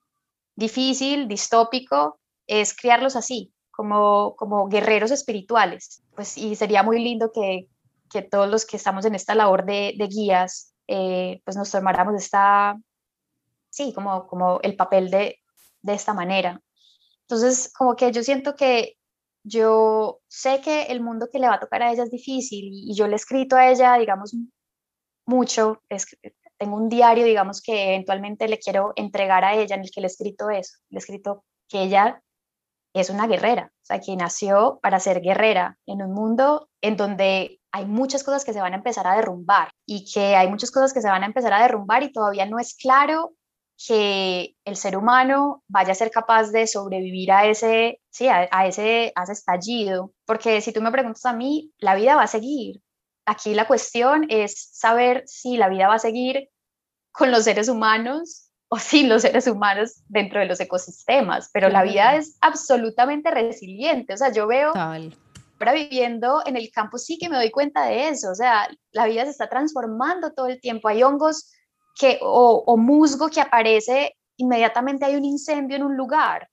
difícil, 0.55 1.27
distópico, 1.27 2.19
es 2.45 2.75
criarlos 2.75 3.15
así, 3.15 3.53
como, 3.71 4.35
como 4.35 4.67
guerreros 4.67 5.11
espirituales. 5.11 6.03
Pues 6.15 6.37
y 6.37 6.55
sería 6.55 6.83
muy 6.83 7.01
lindo 7.01 7.31
que, 7.33 7.67
que 8.13 8.21
todos 8.21 8.49
los 8.49 8.65
que 8.65 8.77
estamos 8.77 9.05
en 9.05 9.15
esta 9.15 9.35
labor 9.35 9.65
de, 9.65 9.95
guías, 10.09 10.73
eh, 10.87 11.41
pues 11.43 11.57
nos 11.57 11.71
tomáramos 11.71 12.15
esta, 12.15 12.77
sí, 13.69 13.93
como, 13.93 14.27
como 14.27 14.61
el 14.61 14.75
papel 14.75 15.09
de, 15.09 15.39
de 15.81 15.93
esta 15.93 16.13
manera. 16.13 16.61
Entonces, 17.21 17.73
como 17.73 17.95
que 17.95 18.11
yo 18.11 18.23
siento 18.23 18.55
que 18.55 18.95
yo 19.43 20.21
sé 20.27 20.61
que 20.61 20.83
el 20.83 21.01
mundo 21.01 21.27
que 21.31 21.39
le 21.39 21.47
va 21.47 21.55
a 21.55 21.59
tocar 21.59 21.83
a 21.83 21.91
ella 21.91 22.03
es 22.03 22.11
difícil 22.11 22.69
y, 22.71 22.95
yo 22.95 23.07
le 23.07 23.13
he 23.13 23.15
escrito 23.15 23.55
a 23.55 23.69
ella, 23.69 23.95
digamos, 23.97 24.35
mucho, 25.25 25.81
es, 25.89 26.05
tengo 26.57 26.77
un 26.77 26.89
diario, 26.89 27.25
digamos, 27.25 27.61
que 27.61 27.95
eventualmente 27.95 28.47
le 28.47 28.59
quiero 28.59 28.93
entregar 28.95 29.43
a 29.43 29.55
ella 29.55 29.75
en 29.75 29.81
el 29.81 29.91
que 29.91 30.01
le 30.01 30.07
he 30.07 30.11
escrito 30.11 30.49
eso, 30.49 30.77
le 30.89 30.97
he 30.97 30.99
escrito 30.99 31.43
que 31.67 31.83
ella 31.83 32.21
es 32.93 33.09
una 33.09 33.27
guerrera, 33.27 33.71
o 33.73 33.85
sea, 33.85 33.99
que 33.99 34.15
nació 34.15 34.79
para 34.81 34.99
ser 34.99 35.21
guerrera 35.21 35.77
en 35.87 36.03
un 36.03 36.13
mundo 36.13 36.69
en 36.81 36.95
donde 36.95 37.59
hay 37.73 37.85
muchas 37.85 38.23
cosas 38.23 38.45
que 38.45 38.53
se 38.53 38.61
van 38.61 38.73
a 38.73 38.77
empezar 38.77 39.07
a 39.07 39.15
derrumbar 39.15 39.71
y 39.85 40.05
que 40.11 40.35
hay 40.35 40.47
muchas 40.47 40.69
cosas 40.69 40.93
que 40.93 41.01
se 41.01 41.09
van 41.09 41.23
a 41.23 41.25
empezar 41.25 41.51
a 41.53 41.63
derrumbar 41.63 42.03
y 42.03 42.13
todavía 42.13 42.45
no 42.45 42.59
es 42.59 42.75
claro 42.75 43.33
que 43.85 44.55
el 44.63 44.75
ser 44.75 44.95
humano 44.95 45.63
vaya 45.67 45.91
a 45.91 45.95
ser 45.95 46.11
capaz 46.11 46.51
de 46.51 46.67
sobrevivir 46.67 47.31
a 47.31 47.47
ese, 47.47 47.99
sí, 48.11 48.27
a, 48.27 48.43
ese, 48.67 49.11
a 49.15 49.23
ese 49.23 49.31
estallido. 49.33 50.13
Porque 50.25 50.61
si 50.61 50.71
tú 50.71 50.83
me 50.83 50.91
preguntas 50.91 51.25
a 51.25 51.33
mí, 51.33 51.71
la 51.79 51.95
vida 51.95 52.15
va 52.15 52.23
a 52.23 52.27
seguir. 52.27 52.79
Aquí 53.25 53.55
la 53.55 53.67
cuestión 53.67 54.27
es 54.29 54.69
saber 54.73 55.23
si 55.25 55.57
la 55.57 55.67
vida 55.67 55.87
va 55.87 55.95
a 55.95 55.99
seguir 55.99 56.49
con 57.11 57.31
los 57.31 57.43
seres 57.43 57.69
humanos 57.69 58.51
o 58.67 58.77
sin 58.77 59.09
los 59.09 59.23
seres 59.23 59.47
humanos 59.47 60.03
dentro 60.07 60.39
de 60.39 60.45
los 60.45 60.59
ecosistemas, 60.59 61.49
pero 61.51 61.69
la 61.69 61.81
vida 61.81 62.15
es 62.15 62.37
absolutamente 62.39 63.31
resiliente, 63.31 64.13
o 64.13 64.17
sea, 64.17 64.31
yo 64.31 64.47
veo 64.47 64.73
ahora 65.63 65.81
viviendo 65.81 66.41
en 66.45 66.57
el 66.57 66.69
campo 66.71 66.97
sí 66.97 67.17
que 67.17 67.29
me 67.29 67.37
doy 67.37 67.51
cuenta 67.51 67.85
de 67.85 68.09
eso, 68.09 68.31
o 68.31 68.35
sea, 68.35 68.67
la 68.91 69.05
vida 69.07 69.23
se 69.23 69.31
está 69.31 69.49
transformando 69.49 70.33
todo 70.33 70.47
el 70.47 70.59
tiempo, 70.59 70.87
hay 70.87 71.03
hongos 71.03 71.51
que, 71.95 72.19
o, 72.21 72.77
musgo 72.77 73.29
que 73.29 73.41
aparece, 73.41 74.15
inmediatamente 74.37 75.05
hay 75.05 75.15
un 75.15 75.25
incendio 75.25 75.77
en 75.77 75.83
un 75.83 75.95
lugar, 75.95 76.49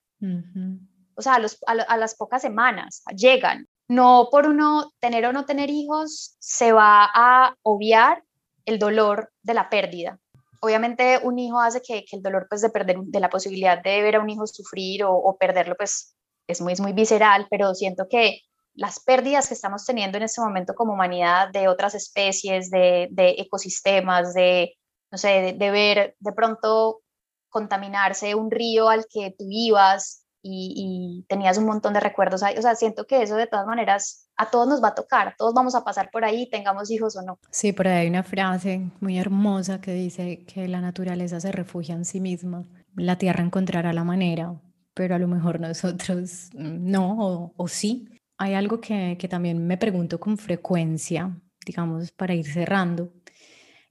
o 1.15 1.23
sea, 1.23 1.35
a, 1.67 1.73
a 1.73 1.97
las 1.97 2.15
pocas 2.15 2.43
semanas 2.43 3.03
llegan, 3.15 3.67
no 3.89 4.29
por 4.31 4.47
uno 4.47 4.93
tener 5.01 5.27
o 5.27 5.33
no 5.33 5.45
tener 5.45 5.69
hijos 5.69 6.37
se 6.39 6.73
va 6.73 7.11
a 7.13 7.57
obviar 7.63 8.23
el 8.65 8.79
dolor 8.79 9.33
de 9.43 9.55
la 9.55 9.69
pérdida. 9.69 10.19
Obviamente 10.61 11.19
un 11.23 11.39
hijo 11.39 11.59
hace 11.59 11.81
que, 11.81 12.05
el 12.13 12.23
dolor 12.23 12.47
pues 12.49 12.61
de 12.61 12.71
perder, 12.71 12.99
de 12.99 13.21
la 13.21 13.31
posibilidad 13.31 13.83
de 13.83 14.03
ver 14.03 14.17
a 14.17 14.21
un 14.21 14.31
hijo 14.31 14.47
sufrir 14.47 15.05
o, 15.05 15.37
perderlo 15.39 15.75
pues 15.77 16.15
es 16.47 16.61
muy, 16.61 16.73
es 16.73 16.81
muy 16.81 16.93
visceral, 16.93 17.47
pero 17.51 17.75
siento 17.75 18.07
que 18.09 18.43
las 18.81 18.99
pérdidas 18.99 19.47
que 19.47 19.53
estamos 19.53 19.85
teniendo 19.85 20.17
en 20.17 20.25
este 20.25 20.41
momento 20.41 20.75
como 20.75 20.95
humanidad 20.95 21.51
de 21.51 21.69
otras 21.69 21.95
especies, 21.95 22.71
de, 22.71 23.11
ecosistemas, 23.37 24.33
de, 24.33 24.79
no 25.13 25.19
sé, 25.19 25.55
de, 25.59 25.71
ver 25.71 26.17
de 26.19 26.33
pronto 26.33 27.03
contaminarse 27.51 28.35
un 28.35 28.51
río 28.51 28.89
al 28.89 29.05
que 29.13 29.35
tú 29.39 29.45
ibas 29.51 30.25
y, 30.43 31.27
tenías 31.29 31.59
un 31.59 31.67
montón 31.67 31.93
de 31.93 32.01
recuerdos 32.01 32.43
ahí. 32.43 32.57
O 32.57 32.63
sea, 32.63 32.75
siento 32.75 33.05
que 33.05 33.21
eso 33.21 33.37
de 33.37 33.47
todas 33.47 33.67
maneras 33.67 34.31
a 34.39 34.49
todos 34.49 34.67
nos 34.67 34.83
va 34.83 34.89
a 34.89 34.95
tocar, 34.95 35.35
todos 35.37 35.53
vamos 35.53 35.75
a 35.75 35.85
pasar 35.85 36.11
por 36.11 36.25
ahí, 36.25 36.49
tengamos 36.49 36.91
hijos 36.91 37.15
o 37.17 37.23
no. 37.23 37.39
Sí, 37.51 37.75
por 37.75 37.87
ahí 37.87 37.99
hay 37.99 38.09
una 38.09 38.23
frase 38.23 38.89
muy 39.01 39.19
hermosa 39.19 39.83
que 39.83 39.93
dice 39.93 40.47
que 40.47 40.69
la 40.69 40.81
naturaleza 40.81 41.39
se 41.39 41.53
refugia 41.53 41.95
en 41.95 42.07
sí 42.07 42.19
misma, 42.19 42.65
la 42.97 43.19
tierra 43.19 43.45
encontrará 43.45 43.93
la 43.93 44.05
manera, 44.05 44.59
pero 44.95 45.17
a 45.17 45.19
lo 45.19 45.29
mejor 45.29 45.61
nosotros 45.61 46.49
no, 46.55 47.53
o, 47.59 47.69
sí. 47.69 48.09
Hay 48.41 48.55
algo 48.55 48.81
que, 48.81 49.19
también 49.29 49.67
me 49.67 49.77
pregunto 49.77 50.19
con 50.19 50.39
frecuencia, 50.39 51.39
digamos, 51.67 52.11
para 52.11 52.35
ir 52.35 52.47
cerrando, 52.47 53.13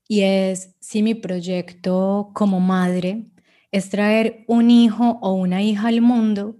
y 0.07 0.21
es 0.21 0.75
si 0.79 1.03
mi 1.03 1.13
proyecto 1.13 2.31
como 2.33 2.59
madre 2.59 3.27
es 3.71 3.91
traer 3.91 4.45
un 4.47 4.71
hijo 4.71 5.19
o 5.21 5.33
una 5.33 5.61
hija 5.61 5.89
al 5.89 6.01
mundo 6.01 6.55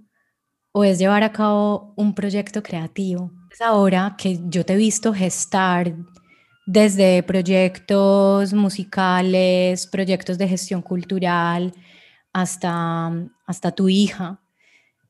o 0.71 0.83
es 0.83 0.99
llevar 0.99 1.23
a 1.23 1.31
cabo 1.31 1.95
un 1.97 2.13
proyecto 2.13 2.61
creativo. 2.61 3.31
Es 3.51 3.59
ahora 3.59 4.15
que 4.19 4.39
yo 4.45 4.63
te 4.63 4.73
he 4.73 4.77
visto 4.77 5.11
gestar 5.11 5.95
desde 6.67 7.23
proyectos 7.23 8.53
musicales, 8.53 9.87
proyectos 9.87 10.37
de 10.37 10.47
gestión 10.47 10.83
cultural, 10.83 11.73
hasta, 12.33 13.11
hasta 13.47 13.71
tu 13.71 13.89
hija. 13.89 14.39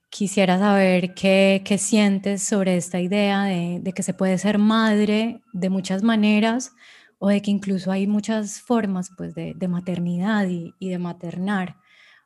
Quisiera 0.09 0.57
saber 0.57 1.13
qué, 1.13 1.61
sientes 1.77 2.41
sobre 2.41 2.75
esta 2.77 2.99
idea 2.99 3.43
de, 3.43 3.93
que 3.93 4.01
se 4.01 4.15
puede 4.15 4.39
ser 4.39 4.57
madre 4.57 5.41
de 5.53 5.69
muchas 5.69 6.01
maneras 6.01 6.73
o 7.19 7.29
de 7.29 7.41
que 7.43 7.51
incluso 7.51 7.91
hay 7.91 8.07
muchas 8.07 8.59
formas 8.59 9.11
pues, 9.15 9.35
de, 9.35 9.55
maternidad 9.67 10.47
y, 10.47 10.73
de 10.79 10.97
maternar. 10.97 11.77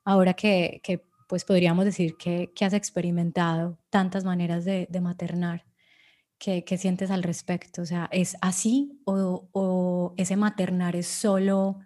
Ahora 0.06 0.34
que, 0.34 0.82
pues 1.28 1.44
podríamos 1.44 1.84
decir 1.84 2.16
que, 2.18 2.54
has 2.62 2.74
experimentado 2.74 3.78
tantas 3.90 4.24
maneras 4.24 4.64
de, 4.64 4.88
maternar. 5.02 5.66
¿Qué, 6.40 6.64
¿Qué, 6.64 6.78
sientes 6.78 7.12
al 7.12 7.24
respecto? 7.24 7.82
O 7.82 7.86
sea, 7.86 8.08
¿es 8.12 8.38
así 8.42 9.02
o, 9.06 9.50
o 9.52 10.14
ese 10.18 10.38
maternar 10.38 10.96
es 10.96 11.08
solo, 11.08 11.80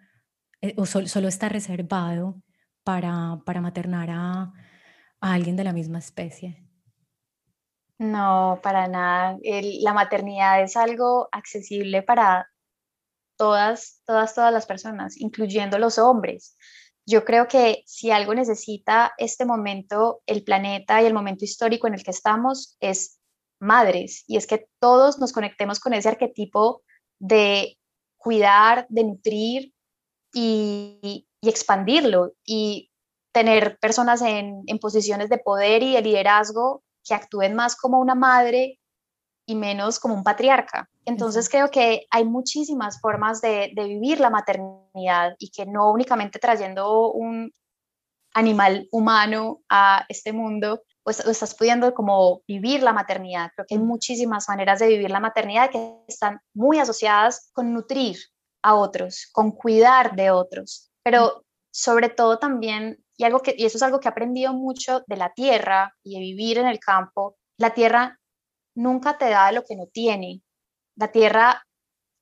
eh, 0.62 0.76
o 0.78 0.86
solo 0.86 1.28
está 1.28 1.50
reservado 1.50 2.42
para, 2.84 3.42
para 3.46 3.62
maternar 3.62 4.10
a, 4.12 4.54
a, 5.22 5.34
alguien 5.34 5.56
de 5.56 5.64
la 5.64 5.74
misma 5.74 6.00
especie? 6.00 6.64
No, 7.98 8.60
para 8.62 8.88
nada. 8.88 9.38
la 9.42 9.94
maternidad 9.94 10.62
es 10.62 10.78
algo 10.78 11.30
accesible 11.32 12.04
para 12.04 12.50
todas, 13.38 14.02
todas, 14.06 14.36
todas 14.36 14.54
las 14.54 14.66
personas, 14.66 15.18
incluyendo 15.18 15.80
los 15.80 15.98
hombres. 15.98 16.58
Yo 17.06 17.24
creo 17.24 17.48
que 17.48 17.84
si 17.86 18.12
algo 18.12 18.34
necesita 18.34 19.14
este 19.18 19.46
momento, 19.46 20.22
el 20.26 20.44
planeta 20.44 21.02
y 21.02 21.06
el 21.06 21.14
momento 21.14 21.46
histórico 21.46 21.88
en 21.88 21.94
el 21.94 22.04
que 22.04 22.12
estamos, 22.12 22.76
es 22.80 23.20
madres. 23.60 24.24
Y 24.28 24.38
es 24.38 24.46
que 24.46 24.68
todos 24.80 25.18
nos 25.20 25.32
conectemos 25.32 25.80
con 25.80 25.94
ese 25.94 26.10
arquetipo 26.10 26.84
de 27.20 27.78
cuidar, 28.18 28.86
de 28.90 29.04
nutrir 29.04 29.74
y, 30.34 31.24
expandirlo 31.42 32.34
y 32.44 32.87
tener 33.38 33.78
personas 33.80 34.24
en, 34.24 34.64
en 34.66 34.80
posiciones 34.80 35.30
de 35.30 35.38
poder 35.38 35.84
y 35.84 35.94
de 35.94 36.02
liderazgo 36.02 36.82
que 37.06 37.14
actúen 37.14 37.54
más 37.54 37.76
como 37.76 38.00
una 38.00 38.16
madre 38.16 38.80
y 39.46 39.54
menos 39.54 40.00
como 40.00 40.16
un 40.16 40.24
patriarca. 40.24 40.90
Entonces 41.06 41.48
creo 41.48 41.70
que 41.70 42.08
hay 42.10 42.26
muchísimas 42.26 43.00
formas 43.00 43.40
de, 43.40 43.72
vivir 43.76 44.20
la 44.20 44.32
maternidad 44.32 45.36
y 45.38 45.52
que 45.52 45.68
no 45.68 45.92
únicamente 45.92 46.40
trayendo 46.40 47.12
un 47.12 47.52
animal 48.34 48.88
humano 48.92 49.62
a 49.70 50.04
este 50.10 50.34
mundo, 50.34 50.82
pues 51.04 51.20
estás 51.20 51.54
pudiendo 51.54 51.94
como 51.94 52.42
vivir 52.48 52.82
la 52.82 52.92
maternidad. 52.92 53.52
Creo 53.56 53.68
que 53.68 53.76
hay 53.76 53.82
muchísimas 53.82 54.50
maneras 54.50 54.80
de 54.80 54.88
vivir 54.88 55.12
la 55.12 55.20
maternidad 55.20 55.70
que 55.70 55.94
están 56.08 56.40
muy 56.56 56.80
asociadas 56.80 57.52
con 57.54 57.72
nutrir 57.72 58.18
a 58.64 58.74
otros, 58.74 59.30
con 59.32 59.52
cuidar 59.52 60.16
de 60.16 60.32
otros, 60.32 60.90
pero 61.04 61.44
sobre 61.72 62.10
todo 62.10 62.40
también, 62.40 62.98
y, 63.18 63.24
algo 63.24 63.40
que, 63.40 63.56
y 63.58 63.66
eso 63.66 63.78
es 63.78 63.84
algo 63.84 64.00
que 64.00 64.08
he 64.08 64.12
aprendido 64.12 64.54
mucho 64.54 65.04
de 65.08 65.18
la 65.18 65.34
tierra 65.34 65.94
y 66.04 66.14
de 66.16 66.20
vivir 66.20 66.60
en 66.60 66.68
el 66.68 66.80
campo, 66.80 67.36
la 67.58 67.74
tierra 67.74 68.20
nunca 68.76 69.18
te 69.18 69.30
da 69.30 69.52
lo 69.52 69.64
que 69.64 69.76
no 69.76 69.88
tiene. 69.88 70.42
La 70.96 71.12
tierra 71.12 71.64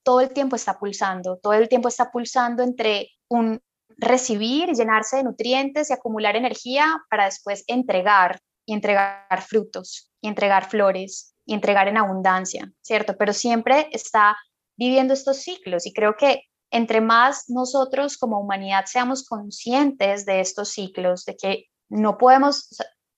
todo 0.04 0.22
el 0.22 0.30
tiempo 0.30 0.56
está 0.56 0.80
pulsando, 0.80 1.38
todo 1.38 1.54
el 1.54 1.68
tiempo 1.68 1.90
está 1.90 2.12
pulsando 2.12 2.64
entre 2.64 3.10
un 3.28 3.60
recibir, 3.98 4.72
llenarse 4.72 5.18
de 5.18 5.24
nutrientes 5.24 5.90
y 5.90 5.94
acumular 5.94 6.36
energía 6.36 7.04
para 7.10 7.26
después 7.26 7.64
entregar 7.68 8.40
y 8.66 8.74
entregar 8.74 9.42
frutos 9.42 10.12
y 10.22 10.28
entregar 10.28 10.70
flores 10.70 11.36
y 11.46 11.54
entregar 11.54 11.88
en 11.88 11.98
abundancia, 11.98 12.72
¿cierto? 12.82 13.16
Pero 13.18 13.34
siempre 13.34 13.90
está 13.92 14.36
viviendo 14.78 15.14
estos 15.14 15.38
ciclos 15.38 15.86
y 15.86 15.94
creo 15.94 16.16
que 16.16 16.44
entre 16.72 17.02
más 17.02 17.50
nosotros 17.50 18.18
como 18.18 18.40
humanidad 18.40 18.86
seamos 18.86 19.26
conscientes 19.28 20.26
de 20.26 20.40
estos 20.40 20.70
ciclos, 20.70 21.26
de 21.26 21.36
que 21.36 21.66
no 21.90 22.18
podemos 22.18 22.70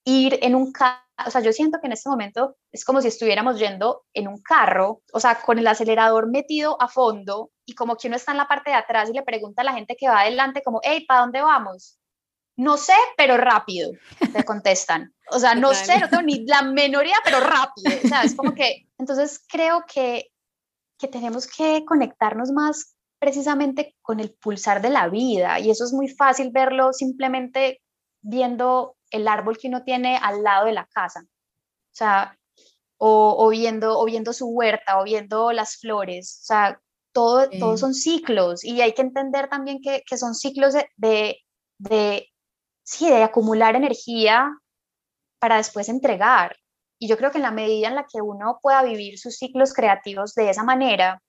ir 0.04 0.40
en 0.42 0.56
un 0.56 0.72
o 1.26 1.32
sea, 1.32 1.42
yo 1.42 1.52
siento 1.52 1.80
que 1.80 1.88
en 1.88 1.94
este 1.94 2.10
momento 2.10 2.58
es 2.72 2.86
como 2.86 3.02
si 3.02 3.08
estuviéramos 3.08 3.58
yendo 3.58 4.06
en 4.14 4.28
un 4.28 4.42
carro, 4.42 5.02
o 5.14 5.20
sea, 5.20 5.42
con 5.42 5.58
el 5.58 5.66
acelerador 5.66 6.30
metido 6.30 6.80
a 6.82 6.88
fondo 6.88 7.52
y 7.66 7.74
como 7.74 7.96
que 7.96 8.08
uno 8.08 8.18
está 8.18 8.32
en 8.32 8.38
la 8.38 8.48
parte 8.48 8.70
de 8.70 8.76
atrás 8.76 9.10
y 9.10 9.14
le 9.14 9.24
pregunta 9.24 9.64
a 9.64 9.66
la 9.66 9.74
gente 9.74 9.96
que 9.98 10.08
va 10.08 10.22
adelante 10.22 10.62
como, 10.64 10.80
hey, 10.84 11.06
¿para 11.08 11.22
dónde 11.22 11.42
vamos? 11.42 12.00
No 12.56 12.78
sé, 12.78 12.94
pero 13.18 13.38
rápido, 13.38 13.92
te 14.34 14.44
contestan. 14.44 15.14
O 15.32 15.40
sea, 15.40 15.56
no 15.56 15.74
sé, 15.74 16.00
no 16.00 16.10
tengo 16.10 16.24
ni 16.24 16.46
la 16.46 16.62
menoría, 16.62 17.18
pero 17.24 17.40
rápido. 17.40 17.92
O 18.04 18.08
sea, 18.08 18.22
es 18.24 18.36
como 18.36 18.54
que, 18.54 18.88
entonces 18.98 19.44
creo 19.48 19.84
que, 19.92 20.32
que 20.98 21.08
tenemos 21.08 21.48
que 21.48 21.84
conectarnos 21.86 22.52
más 22.52 22.96
precisamente 23.20 23.96
con 24.02 24.20
el 24.20 24.32
pulsar 24.32 24.82
de 24.82 24.90
la 24.90 25.08
vida 25.10 25.60
y 25.60 25.70
eso 25.70 25.84
es 25.84 25.94
muy 25.94 26.08
fácil 26.08 26.52
verlo 26.52 26.94
simplemente 26.94 27.82
viendo 28.22 28.96
el 29.12 29.28
árbol 29.28 29.58
que 29.58 29.68
uno 29.68 29.84
tiene 29.84 30.18
al 30.18 30.44
lado 30.44 30.66
de 30.66 30.74
la 30.74 30.86
casa. 30.86 31.22
O 31.22 31.96
sea, 31.98 32.38
o, 32.98 33.50
viendo, 33.50 34.00
o 34.00 34.06
viendo 34.06 34.34
su 34.34 34.48
huerta, 34.48 35.00
o 35.00 35.04
viendo 35.04 35.52
las 35.52 35.78
flores. 35.78 36.40
O 36.42 36.46
sea, 36.46 36.82
todo, 37.12 37.50
todos 37.50 37.80
son 37.80 37.94
ciclos 37.94 38.64
y 38.64 38.82
hay 38.82 38.94
que 38.94 39.02
entender 39.02 39.50
también 39.50 39.80
que, 39.82 40.18
son 40.18 40.36
ciclos 40.36 40.74
de, 40.74 41.38
de, 41.78 42.28
sí, 42.84 43.10
de 43.10 43.24
acumular 43.24 43.76
energía 43.76 44.52
para 45.40 45.58
después 45.58 45.90
entregar. 45.90 46.56
Y 47.00 47.08
yo 47.08 47.18
creo 47.18 47.32
que 47.32 47.38
en 47.38 47.44
la 47.44 47.52
medida 47.52 47.88
en 47.88 47.96
la 47.96 48.06
que 48.12 48.22
uno 48.22 48.60
pueda 48.62 48.84
vivir 48.84 49.20
sus 49.20 49.38
ciclos 49.38 49.74
creativos 49.74 50.34
de 50.34 50.50
esa 50.50 50.64
manera, 50.64 51.22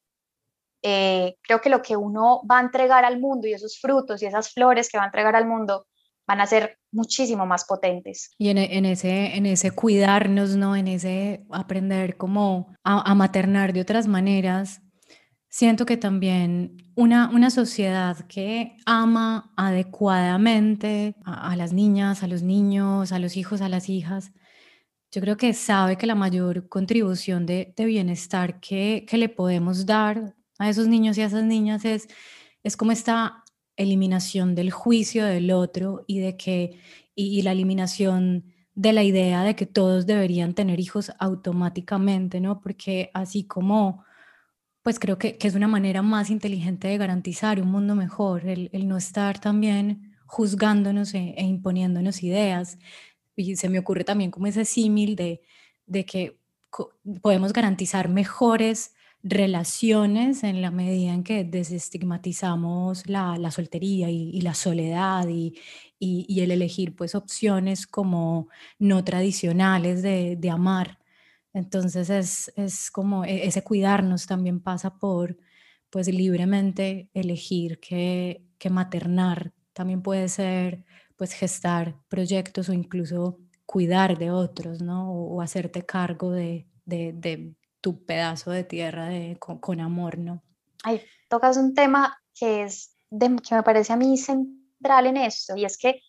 eh, 0.82 1.36
creo 1.42 1.60
que 1.60 1.70
lo 1.70 1.82
que 1.82 1.96
uno 1.96 2.42
va 2.50 2.58
a 2.58 2.62
entregar 2.62 3.04
al 3.04 3.20
mundo 3.20 3.46
y 3.46 3.52
esos 3.52 3.80
frutos 3.80 4.22
y 4.22 4.26
esas 4.26 4.52
flores 4.52 4.88
que 4.88 4.98
va 4.98 5.04
a 5.04 5.06
entregar 5.06 5.34
al 5.34 5.46
mundo 5.46 5.86
van 6.28 6.40
a 6.42 6.46
ser 6.46 6.78
muchísimo 6.92 7.46
más 7.46 7.64
potentes. 7.64 8.30
Y 8.38 8.50
en, 8.50 8.58
en, 8.58 8.84
ese, 8.84 9.34
en 9.34 9.46
ese 9.46 9.70
cuidarnos, 9.70 10.56
¿no? 10.56 10.76
En 10.76 10.86
ese 10.86 11.42
aprender 11.50 12.18
como 12.18 12.74
a, 12.84 13.14
maternar 13.14 13.72
de 13.72 13.80
otras 13.80 14.06
maneras, 14.06 14.82
siento 15.48 15.86
que 15.86 15.96
también 15.96 16.76
una, 16.94 17.30
una 17.30 17.50
sociedad 17.50 18.18
que 18.28 18.76
ama 18.84 19.52
adecuadamente 19.56 21.14
a, 21.24 21.56
las 21.56 21.72
niñas, 21.72 22.22
a 22.22 22.26
los 22.26 22.42
niños, 22.42 23.10
a 23.10 23.18
los 23.18 23.36
hijos, 23.38 23.62
a 23.62 23.70
las 23.70 23.88
hijas, 23.88 24.32
yo 25.10 25.22
creo 25.22 25.38
que 25.38 25.54
sabe 25.54 25.96
que 25.96 26.06
la 26.06 26.14
mayor 26.14 26.68
contribución 26.68 27.46
de, 27.46 27.72
bienestar 27.78 28.60
que, 28.60 29.06
que, 29.08 29.16
le 29.16 29.30
podemos 29.30 29.86
dar 29.86 30.34
a 30.58 30.68
esos 30.68 30.88
niños 30.88 31.16
y 31.16 31.22
a 31.22 31.26
esas 31.26 31.44
niñas 31.44 31.84
es, 31.84 32.08
es 32.62 32.76
como 32.76 32.92
esta 32.92 33.44
eliminación 33.76 34.54
del 34.54 34.70
juicio 34.70 35.24
del 35.24 35.52
otro 35.52 36.04
y 36.06 36.18
de 36.18 36.36
que 36.36 36.80
y, 37.14 37.42
la 37.42 37.52
eliminación 37.52 38.44
de 38.74 38.92
la 38.92 39.02
idea 39.02 39.42
de 39.42 39.56
que 39.56 39.66
todos 39.66 40.06
deberían 40.06 40.54
tener 40.54 40.78
hijos 40.78 41.10
automáticamente, 41.18 42.40
¿no? 42.40 42.60
Porque 42.60 43.10
así 43.12 43.44
como, 43.44 44.04
pues 44.82 45.00
creo 45.00 45.18
que, 45.18 45.36
es 45.40 45.54
una 45.54 45.66
manera 45.66 46.02
más 46.02 46.30
inteligente 46.30 46.86
de 46.86 46.98
garantizar 46.98 47.60
un 47.60 47.70
mundo 47.70 47.96
mejor, 47.96 48.46
el, 48.46 48.70
no 48.86 48.96
estar 48.96 49.40
también 49.40 50.16
juzgándonos 50.26 51.14
e, 51.14 51.34
e, 51.36 51.44
imponiéndonos 51.44 52.22
ideas. 52.22 52.78
Y 53.34 53.56
se 53.56 53.68
me 53.68 53.80
ocurre 53.80 54.04
también 54.04 54.30
como 54.30 54.46
ese 54.46 54.64
símil 54.64 55.16
de, 55.16 55.42
de 55.86 56.04
que 56.04 56.38
podemos 57.20 57.52
garantizar 57.52 58.08
mejores 58.08 58.92
relaciones 59.22 60.44
en 60.44 60.62
la 60.62 60.70
medida 60.70 61.12
en 61.12 61.24
que 61.24 61.44
desestigmatizamos 61.44 63.08
la, 63.08 63.36
la 63.38 63.50
soltería 63.50 64.10
y, 64.10 64.40
la 64.40 64.54
soledad 64.54 65.28
y, 65.28 65.58
y, 65.98 66.40
el 66.40 66.50
elegir 66.52 66.94
pues 66.96 67.14
opciones 67.14 67.86
como 67.86 68.48
no 68.78 69.04
tradicionales 69.04 70.02
de, 70.02 70.36
de 70.36 70.50
amar. 70.50 70.98
Entonces 71.52 72.10
es, 72.10 72.52
es, 72.56 72.90
como 72.90 73.24
e, 73.24 73.46
ese 73.46 73.62
cuidarnos 73.64 74.26
también 74.26 74.60
pasa 74.60 74.98
por 74.98 75.36
pues 75.90 76.08
libremente 76.08 77.10
elegir 77.14 77.80
que, 77.80 78.44
que 78.58 78.70
maternar 78.70 79.52
también 79.72 80.02
puede 80.02 80.28
ser 80.28 80.84
pues 81.16 81.32
gestar 81.32 81.96
proyectos 82.08 82.68
o 82.68 82.72
incluso 82.72 83.38
cuidar 83.64 84.18
de 84.18 84.30
otros, 84.30 84.82
¿no? 84.82 85.12
O, 85.12 85.40
hacerte 85.40 85.84
cargo 85.84 86.32
de, 86.32 86.66
de, 86.84 87.12
de 87.12 87.54
tu 87.80 88.04
pedazo 88.04 88.50
de 88.50 88.64
tierra 88.64 89.08
de, 89.08 89.38
con, 89.38 89.80
amor, 89.80 90.18
¿no? 90.18 90.42
Ay, 90.82 91.02
tocas 91.28 91.56
un 91.56 91.74
tema 91.74 92.18
que 92.34 92.62
es 92.62 92.96
de, 93.10 93.36
que 93.36 93.54
me 93.54 93.62
parece 93.62 93.92
a 93.92 93.96
mí 93.96 94.16
central 94.16 95.06
en 95.06 95.16
esto 95.16 95.56
y 95.56 95.64
es 95.64 95.78
que 95.78 96.00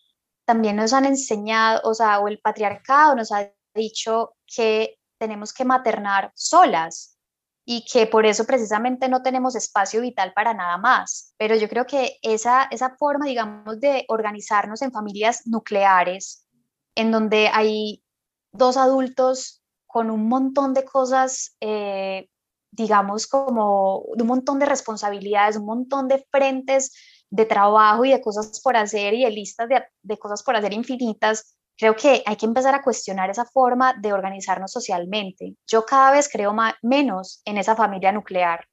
también 0.46 0.76
nos 0.76 0.94
han 0.94 1.06
enseñado, 1.06 1.82
o 1.84 1.94
sea, 1.94 2.20
o 2.20 2.28
el 2.28 2.40
patriarcado 2.40 3.16
nos 3.16 3.32
ha 3.32 3.52
dicho 3.76 4.36
que 4.48 4.98
tenemos 5.20 5.54
que 5.54 5.66
maternar 5.66 6.32
solas 6.34 7.20
y 7.66 7.86
que 7.86 8.08
por 8.08 8.26
eso 8.26 8.46
precisamente 8.46 9.08
no 9.10 9.22
tenemos 9.22 9.56
espacio 9.56 10.02
vital 10.02 10.34
para 10.34 10.56
nada 10.56 10.80
más. 10.80 11.36
Pero 11.38 11.56
yo 11.56 11.70
creo 11.70 11.86
que 11.86 12.18
esa, 12.24 12.64
esa 12.72 12.96
forma, 12.98 13.28
digamos, 13.28 13.80
de 13.80 14.06
organizarnos 14.08 14.82
en 14.82 14.92
familias 14.92 15.46
nucleares, 15.46 16.48
en 16.96 17.12
donde 17.12 17.50
hay 17.54 18.04
dos 18.52 18.76
adultos 18.76 19.59
con 19.90 20.12
un 20.12 20.28
montón 20.28 20.76
de 20.76 20.86
cosas, 20.86 21.58
eh, 21.60 22.30
digamos, 22.70 23.26
como 23.26 24.02
un 24.02 24.28
montón 24.28 24.60
de 24.60 24.68
responsabilidades, 24.68 25.58
un 25.58 25.66
montón 25.66 26.08
de 26.08 26.24
frentes 26.32 26.94
de 27.32 27.46
trabajo 27.46 28.06
y 28.06 28.12
de 28.12 28.22
cosas 28.22 28.62
por 28.62 28.78
hacer 28.78 29.16
y 29.16 29.24
de 29.24 29.32
listas 29.32 29.68
de, 29.68 30.18
cosas 30.20 30.44
por 30.44 30.56
hacer 30.56 30.74
infinitas, 30.74 31.58
creo 31.76 31.96
que 31.96 32.22
hay 32.24 32.36
que 32.36 32.46
empezar 32.46 32.76
a 32.76 32.84
cuestionar 32.84 33.32
esa 33.32 33.46
forma 33.46 33.96
de 34.00 34.14
organizarnos 34.14 34.72
socialmente. 34.72 35.56
Yo 35.66 35.84
cada 35.88 36.12
vez 36.12 36.30
creo 36.32 36.56
menos 36.84 37.42
en 37.46 37.58
esa 37.58 37.76
familia 37.76 38.12
nuclear 38.12 38.64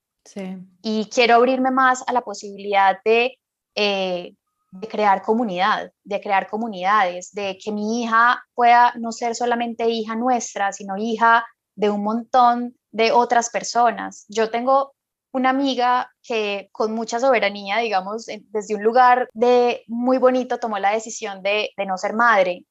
y 0.83 1.07
quiero 1.07 1.37
abrirme 1.37 1.71
más 1.71 2.05
a 2.07 2.13
la 2.13 2.21
posibilidad 2.21 2.99
de 3.07 3.39
eh, 3.75 4.35
de 4.81 4.89
crear 4.89 5.23
comunidad, 5.23 5.93
de 6.05 6.21
crear 6.21 6.49
comunidades, 6.49 7.33
de 7.33 7.59
que 7.63 7.73
mi 7.73 8.03
hija 8.03 8.43
pueda 8.55 8.93
no 8.97 9.13
ser 9.13 9.35
solamente 9.35 9.89
hija 9.89 10.17
nuestra, 10.17 10.73
sino 10.73 10.97
hija 10.97 11.45
de 11.75 11.91
un 11.91 12.03
montón 12.03 12.77
de 12.91 13.13
otras 13.13 13.51
personas. 13.51 14.25
Yo 14.29 14.51
tengo 14.51 14.95
una 15.33 15.51
amiga 15.51 16.11
que 16.23 16.69
con 16.73 16.95
mucha 16.95 17.21
soberanía, 17.21 17.79
digamos, 17.79 18.27
desde 18.27 18.75
un 18.75 18.83
lugar 18.83 19.29
de 19.35 19.85
muy 19.87 20.19
bonito 20.19 20.59
tomó 20.59 20.79
la 20.79 20.93
decisión 20.93 21.43
de, 21.43 21.71
no 21.87 21.99
ser 21.99 22.15
madre. 22.15 22.65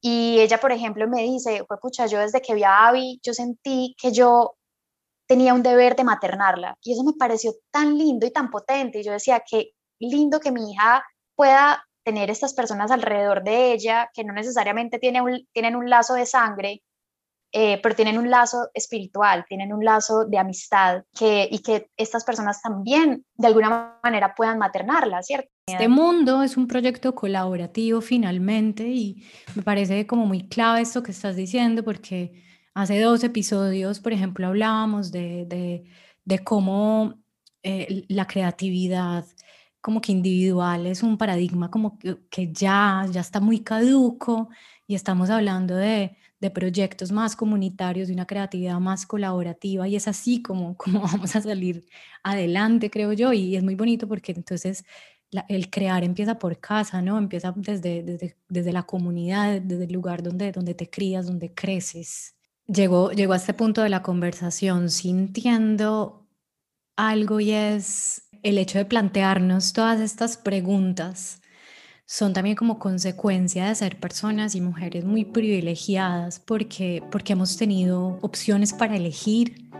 Y 0.00 0.40
ella, 0.40 0.58
por 0.58 0.72
ejemplo, 0.72 1.08
me 1.08 1.22
dice, 1.22 1.64
pucha, 1.80 2.06
yo 2.06 2.18
desde 2.18 2.40
que 2.40 2.54
vi 2.54 2.64
a 2.64 2.88
Abby, 2.88 3.20
yo 3.22 3.32
sentí 3.34 3.94
que 4.00 4.12
yo 4.12 4.56
tenía 5.26 5.54
un 5.54 5.62
deber 5.62 5.94
de 5.94 6.04
maternarla. 6.04 6.76
Y 6.82 6.92
eso 6.92 7.04
me 7.04 7.12
pareció 7.12 7.52
tan 7.70 7.96
lindo 7.96 8.26
y 8.26 8.32
tan 8.32 8.50
potente. 8.50 9.00
Y 9.00 9.04
yo 9.04 9.12
decía, 9.12 9.42
qué 9.48 9.70
lindo 10.00 10.40
que 10.40 10.50
mi 10.52 10.72
hija 10.72 11.04
pueda 11.38 11.86
tener 12.02 12.30
estas 12.30 12.52
personas 12.52 12.90
alrededor 12.90 13.44
de 13.44 13.72
ella 13.72 14.10
que 14.12 14.24
no 14.24 14.32
necesariamente 14.32 14.98
tienen 14.98 15.22
un, 15.22 15.48
tienen 15.52 15.76
un 15.76 15.88
lazo 15.88 16.14
de 16.14 16.26
sangre, 16.26 16.82
eh, 17.52 17.78
pero 17.80 17.94
tienen 17.94 18.18
un 18.18 18.28
lazo 18.28 18.68
espiritual, 18.74 19.44
tienen 19.48 19.72
un 19.72 19.84
lazo 19.84 20.24
de 20.24 20.36
amistad 20.36 21.04
que, 21.16 21.48
y 21.48 21.60
que 21.60 21.90
estas 21.96 22.24
personas 22.24 22.60
también 22.60 23.24
de 23.36 23.46
alguna 23.46 24.00
manera 24.02 24.34
puedan 24.34 24.58
maternarla, 24.58 25.22
¿cierto? 25.22 25.48
Este 25.66 25.86
mundo 25.86 26.42
es 26.42 26.56
un 26.56 26.66
proyecto 26.66 27.14
colaborativo 27.14 28.00
finalmente 28.00 28.88
y 28.88 29.24
me 29.54 29.62
parece 29.62 30.08
como 30.08 30.26
muy 30.26 30.48
clave 30.48 30.80
esto 30.80 31.04
que 31.04 31.12
estás 31.12 31.36
diciendo 31.36 31.84
porque 31.84 32.42
hace 32.74 33.00
dos 33.00 33.22
episodios, 33.22 34.00
por 34.00 34.12
ejemplo, 34.12 34.48
hablábamos 34.48 35.12
de, 35.12 35.44
de, 35.46 35.84
de 36.24 36.38
cómo 36.40 37.14
eh, 37.62 38.04
la 38.08 38.26
creatividad 38.26 39.24
como 39.88 40.02
que 40.02 40.12
individual 40.12 40.86
es 40.86 41.02
un 41.02 41.16
paradigma 41.16 41.70
como 41.70 41.98
que, 41.98 42.52
ya, 42.52 43.06
ya 43.10 43.22
está 43.22 43.40
muy 43.40 43.60
caduco 43.60 44.50
y 44.86 44.94
estamos 44.94 45.30
hablando 45.30 45.74
de, 45.76 46.14
de, 46.40 46.50
proyectos 46.50 47.10
más 47.10 47.34
comunitarios, 47.34 48.08
de 48.08 48.12
una 48.12 48.26
creatividad 48.26 48.78
más 48.80 49.06
colaborativa 49.06 49.88
y 49.88 49.96
es 49.96 50.06
así 50.06 50.42
como, 50.42 50.76
como 50.76 51.00
vamos 51.00 51.34
a 51.34 51.40
salir 51.40 51.86
adelante, 52.22 52.90
creo 52.90 53.14
yo, 53.14 53.32
y 53.32 53.56
es 53.56 53.62
muy 53.62 53.76
bonito 53.76 54.06
porque 54.06 54.32
entonces 54.32 54.84
el 55.48 55.70
crear 55.70 56.04
empieza 56.04 56.38
por 56.38 56.60
casa, 56.60 57.00
¿no? 57.00 57.16
Empieza 57.16 57.54
desde, 57.56 58.02
desde, 58.02 58.36
desde, 58.46 58.72
la 58.74 58.82
comunidad, 58.82 59.62
desde 59.62 59.84
el 59.84 59.92
lugar 59.92 60.22
donde, 60.22 60.52
donde 60.52 60.74
te 60.74 60.90
crías, 60.90 61.26
donde 61.26 61.54
creces. 61.54 62.34
Llegó, 62.66 63.10
llegó 63.12 63.32
a 63.32 63.36
este 63.36 63.54
punto 63.54 63.80
de 63.80 63.88
la 63.88 64.02
conversación 64.02 64.90
sintiendo 64.90 66.27
algo 66.98 67.40
y 67.40 67.52
es 67.52 68.22
el 68.42 68.58
hecho 68.58 68.78
de 68.78 68.84
plantearnos 68.84 69.72
todas 69.72 70.00
estas 70.00 70.36
preguntas 70.36 71.40
son 72.10 72.32
también 72.32 72.56
como 72.56 72.78
consecuencia 72.78 73.68
de 73.68 73.74
ser 73.74 74.00
personas 74.00 74.54
y 74.54 74.62
mujeres 74.62 75.04
muy 75.04 75.26
privilegiadas 75.26 76.40
porque, 76.40 77.02
porque 77.10 77.34
hemos 77.34 77.56
tenido 77.58 78.18
opciones 78.22 78.72
para 78.72 78.96
elegir, 78.96 79.70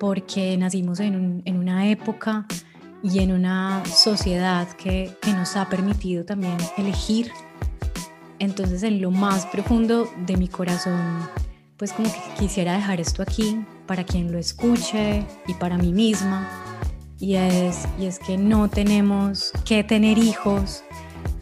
porque 0.00 0.56
nacimos 0.56 0.98
en, 0.98 1.42
una 1.46 1.88
época 1.88 2.46
y 3.00 3.20
en 3.20 3.30
una 3.30 3.84
sociedad 3.86 4.68
que, 4.72 5.16
que 5.22 5.32
nos 5.32 5.56
ha 5.56 5.68
permitido 5.68 6.24
también 6.24 6.56
elegir. 6.76 7.30
Entonces 8.40 8.82
en 8.82 9.00
lo 9.00 9.12
más 9.12 9.46
profundo 9.46 10.10
de 10.26 10.36
mi 10.36 10.48
corazón, 10.48 11.00
pues 11.76 11.92
como 11.92 12.12
que 12.12 12.20
quisiera 12.40 12.72
dejar 12.72 13.00
esto 13.00 13.22
aquí 13.22 13.64
para 13.92 14.04
quien 14.04 14.32
lo 14.32 14.38
escuche 14.38 15.22
y 15.46 15.52
para 15.52 15.76
mí 15.76 15.92
misma 15.92 16.48
y 17.20 17.34
es, 17.34 17.86
y 18.00 18.06
es 18.06 18.18
que 18.18 18.38
no 18.38 18.70
tenemos 18.70 19.52
que 19.66 19.84
tener 19.84 20.16
hijos 20.16 20.82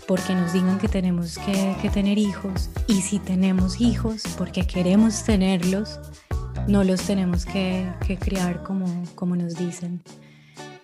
porque 0.09 0.35
nos 0.35 0.53
digan 0.53 0.81
que 0.81 0.89
tenemos 0.89 1.39
que, 1.39 1.77
que 1.81 1.89
tener 1.91 2.19
hijos 2.19 2.69
y 2.89 3.03
si 3.03 3.21
tenemos 3.21 3.81
hijos 3.81 4.25
porque 4.37 4.67
queremos 4.67 5.23
tenerlos, 5.23 6.01
no 6.67 6.83
los 6.83 7.03
tenemos 7.03 7.47
que, 7.47 7.89
que 8.05 8.19
criar 8.19 8.65
como, 8.65 9.05
como 9.15 9.37
nos 9.37 9.55
dicen. 9.55 10.03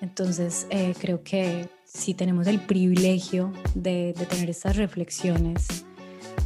Entonces 0.01 0.69
eh, 0.71 0.95
creo 1.01 1.25
que 1.25 1.69
si 1.85 2.14
tenemos 2.14 2.47
el 2.47 2.61
privilegio 2.61 3.53
de, 3.75 4.14
de, 4.17 4.27
tener 4.27 4.51
estas 4.51 4.77
reflexiones, 4.77 5.85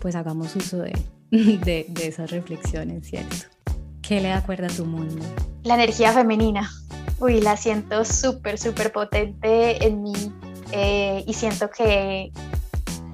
pues 0.01 0.15
hagamos 0.15 0.57
uso 0.57 0.79
de, 0.79 0.99
de, 1.31 1.85
de 1.91 2.07
esas 2.07 2.31
reflexiones, 2.31 3.07
¿cierto? 3.07 3.60
¿Qué 4.11 4.21
le 4.21 4.33
acuerda 4.33 4.67
a 4.67 4.71
tu 4.71 4.87
mundo? 4.87 5.25
La 5.63 5.75
energía 5.75 6.13
femenina 6.13 6.69
uy, 7.21 7.41
la 7.41 7.57
siento 7.57 8.05
súper, 8.05 8.59
súper 8.59 8.91
potente 8.91 9.87
en 9.87 10.03
mí 10.03 10.33
eh, 10.73 11.23
y 11.29 11.33
siento 11.33 11.71
que 11.71 12.33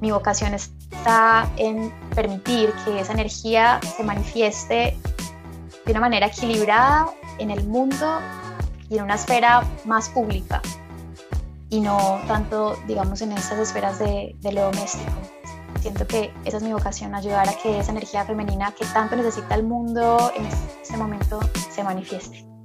mi 0.01 0.11
vocación 0.11 0.55
está 0.55 1.53
en 1.59 1.93
permitir 2.15 2.73
que 2.87 2.99
esa 2.99 3.13
energía 3.13 3.79
se 3.95 4.05
manifieste 4.05 4.97
de 5.85 5.91
una 5.91 6.01
manera 6.01 6.29
equilibrada 6.29 7.11
en 7.39 7.51
el 7.51 7.63
mundo 7.67 8.19
y 8.89 8.97
en 8.97 9.05
una 9.05 9.17
esfera 9.17 9.67
más 9.85 10.09
pública 10.09 10.63
y 11.69 11.81
no 11.81 12.23
tanto, 12.27 12.79
digamos, 12.87 13.21
en 13.21 13.33
estas 13.33 13.59
esferas 13.59 13.99
de, 13.99 14.35
de 14.41 14.51
lo 14.51 14.63
doméstico. 14.63 15.13
Siento 15.81 16.07
que 16.07 16.33
esa 16.45 16.57
es 16.57 16.63
mi 16.63 16.73
vocación, 16.73 17.15
ayudar 17.15 17.49
a 17.49 17.53
que 17.53 17.79
esa 17.79 17.93
energía 17.93 18.25
femenina 18.25 18.73
que 18.73 18.85
tanto 18.87 19.17
necesita 19.17 19.55
el 19.55 19.65
mundo 19.65 20.33
en 20.35 20.47
este 20.47 20.97
momento 20.97 21.41
se 21.71 21.85
manifieste. 21.85 22.56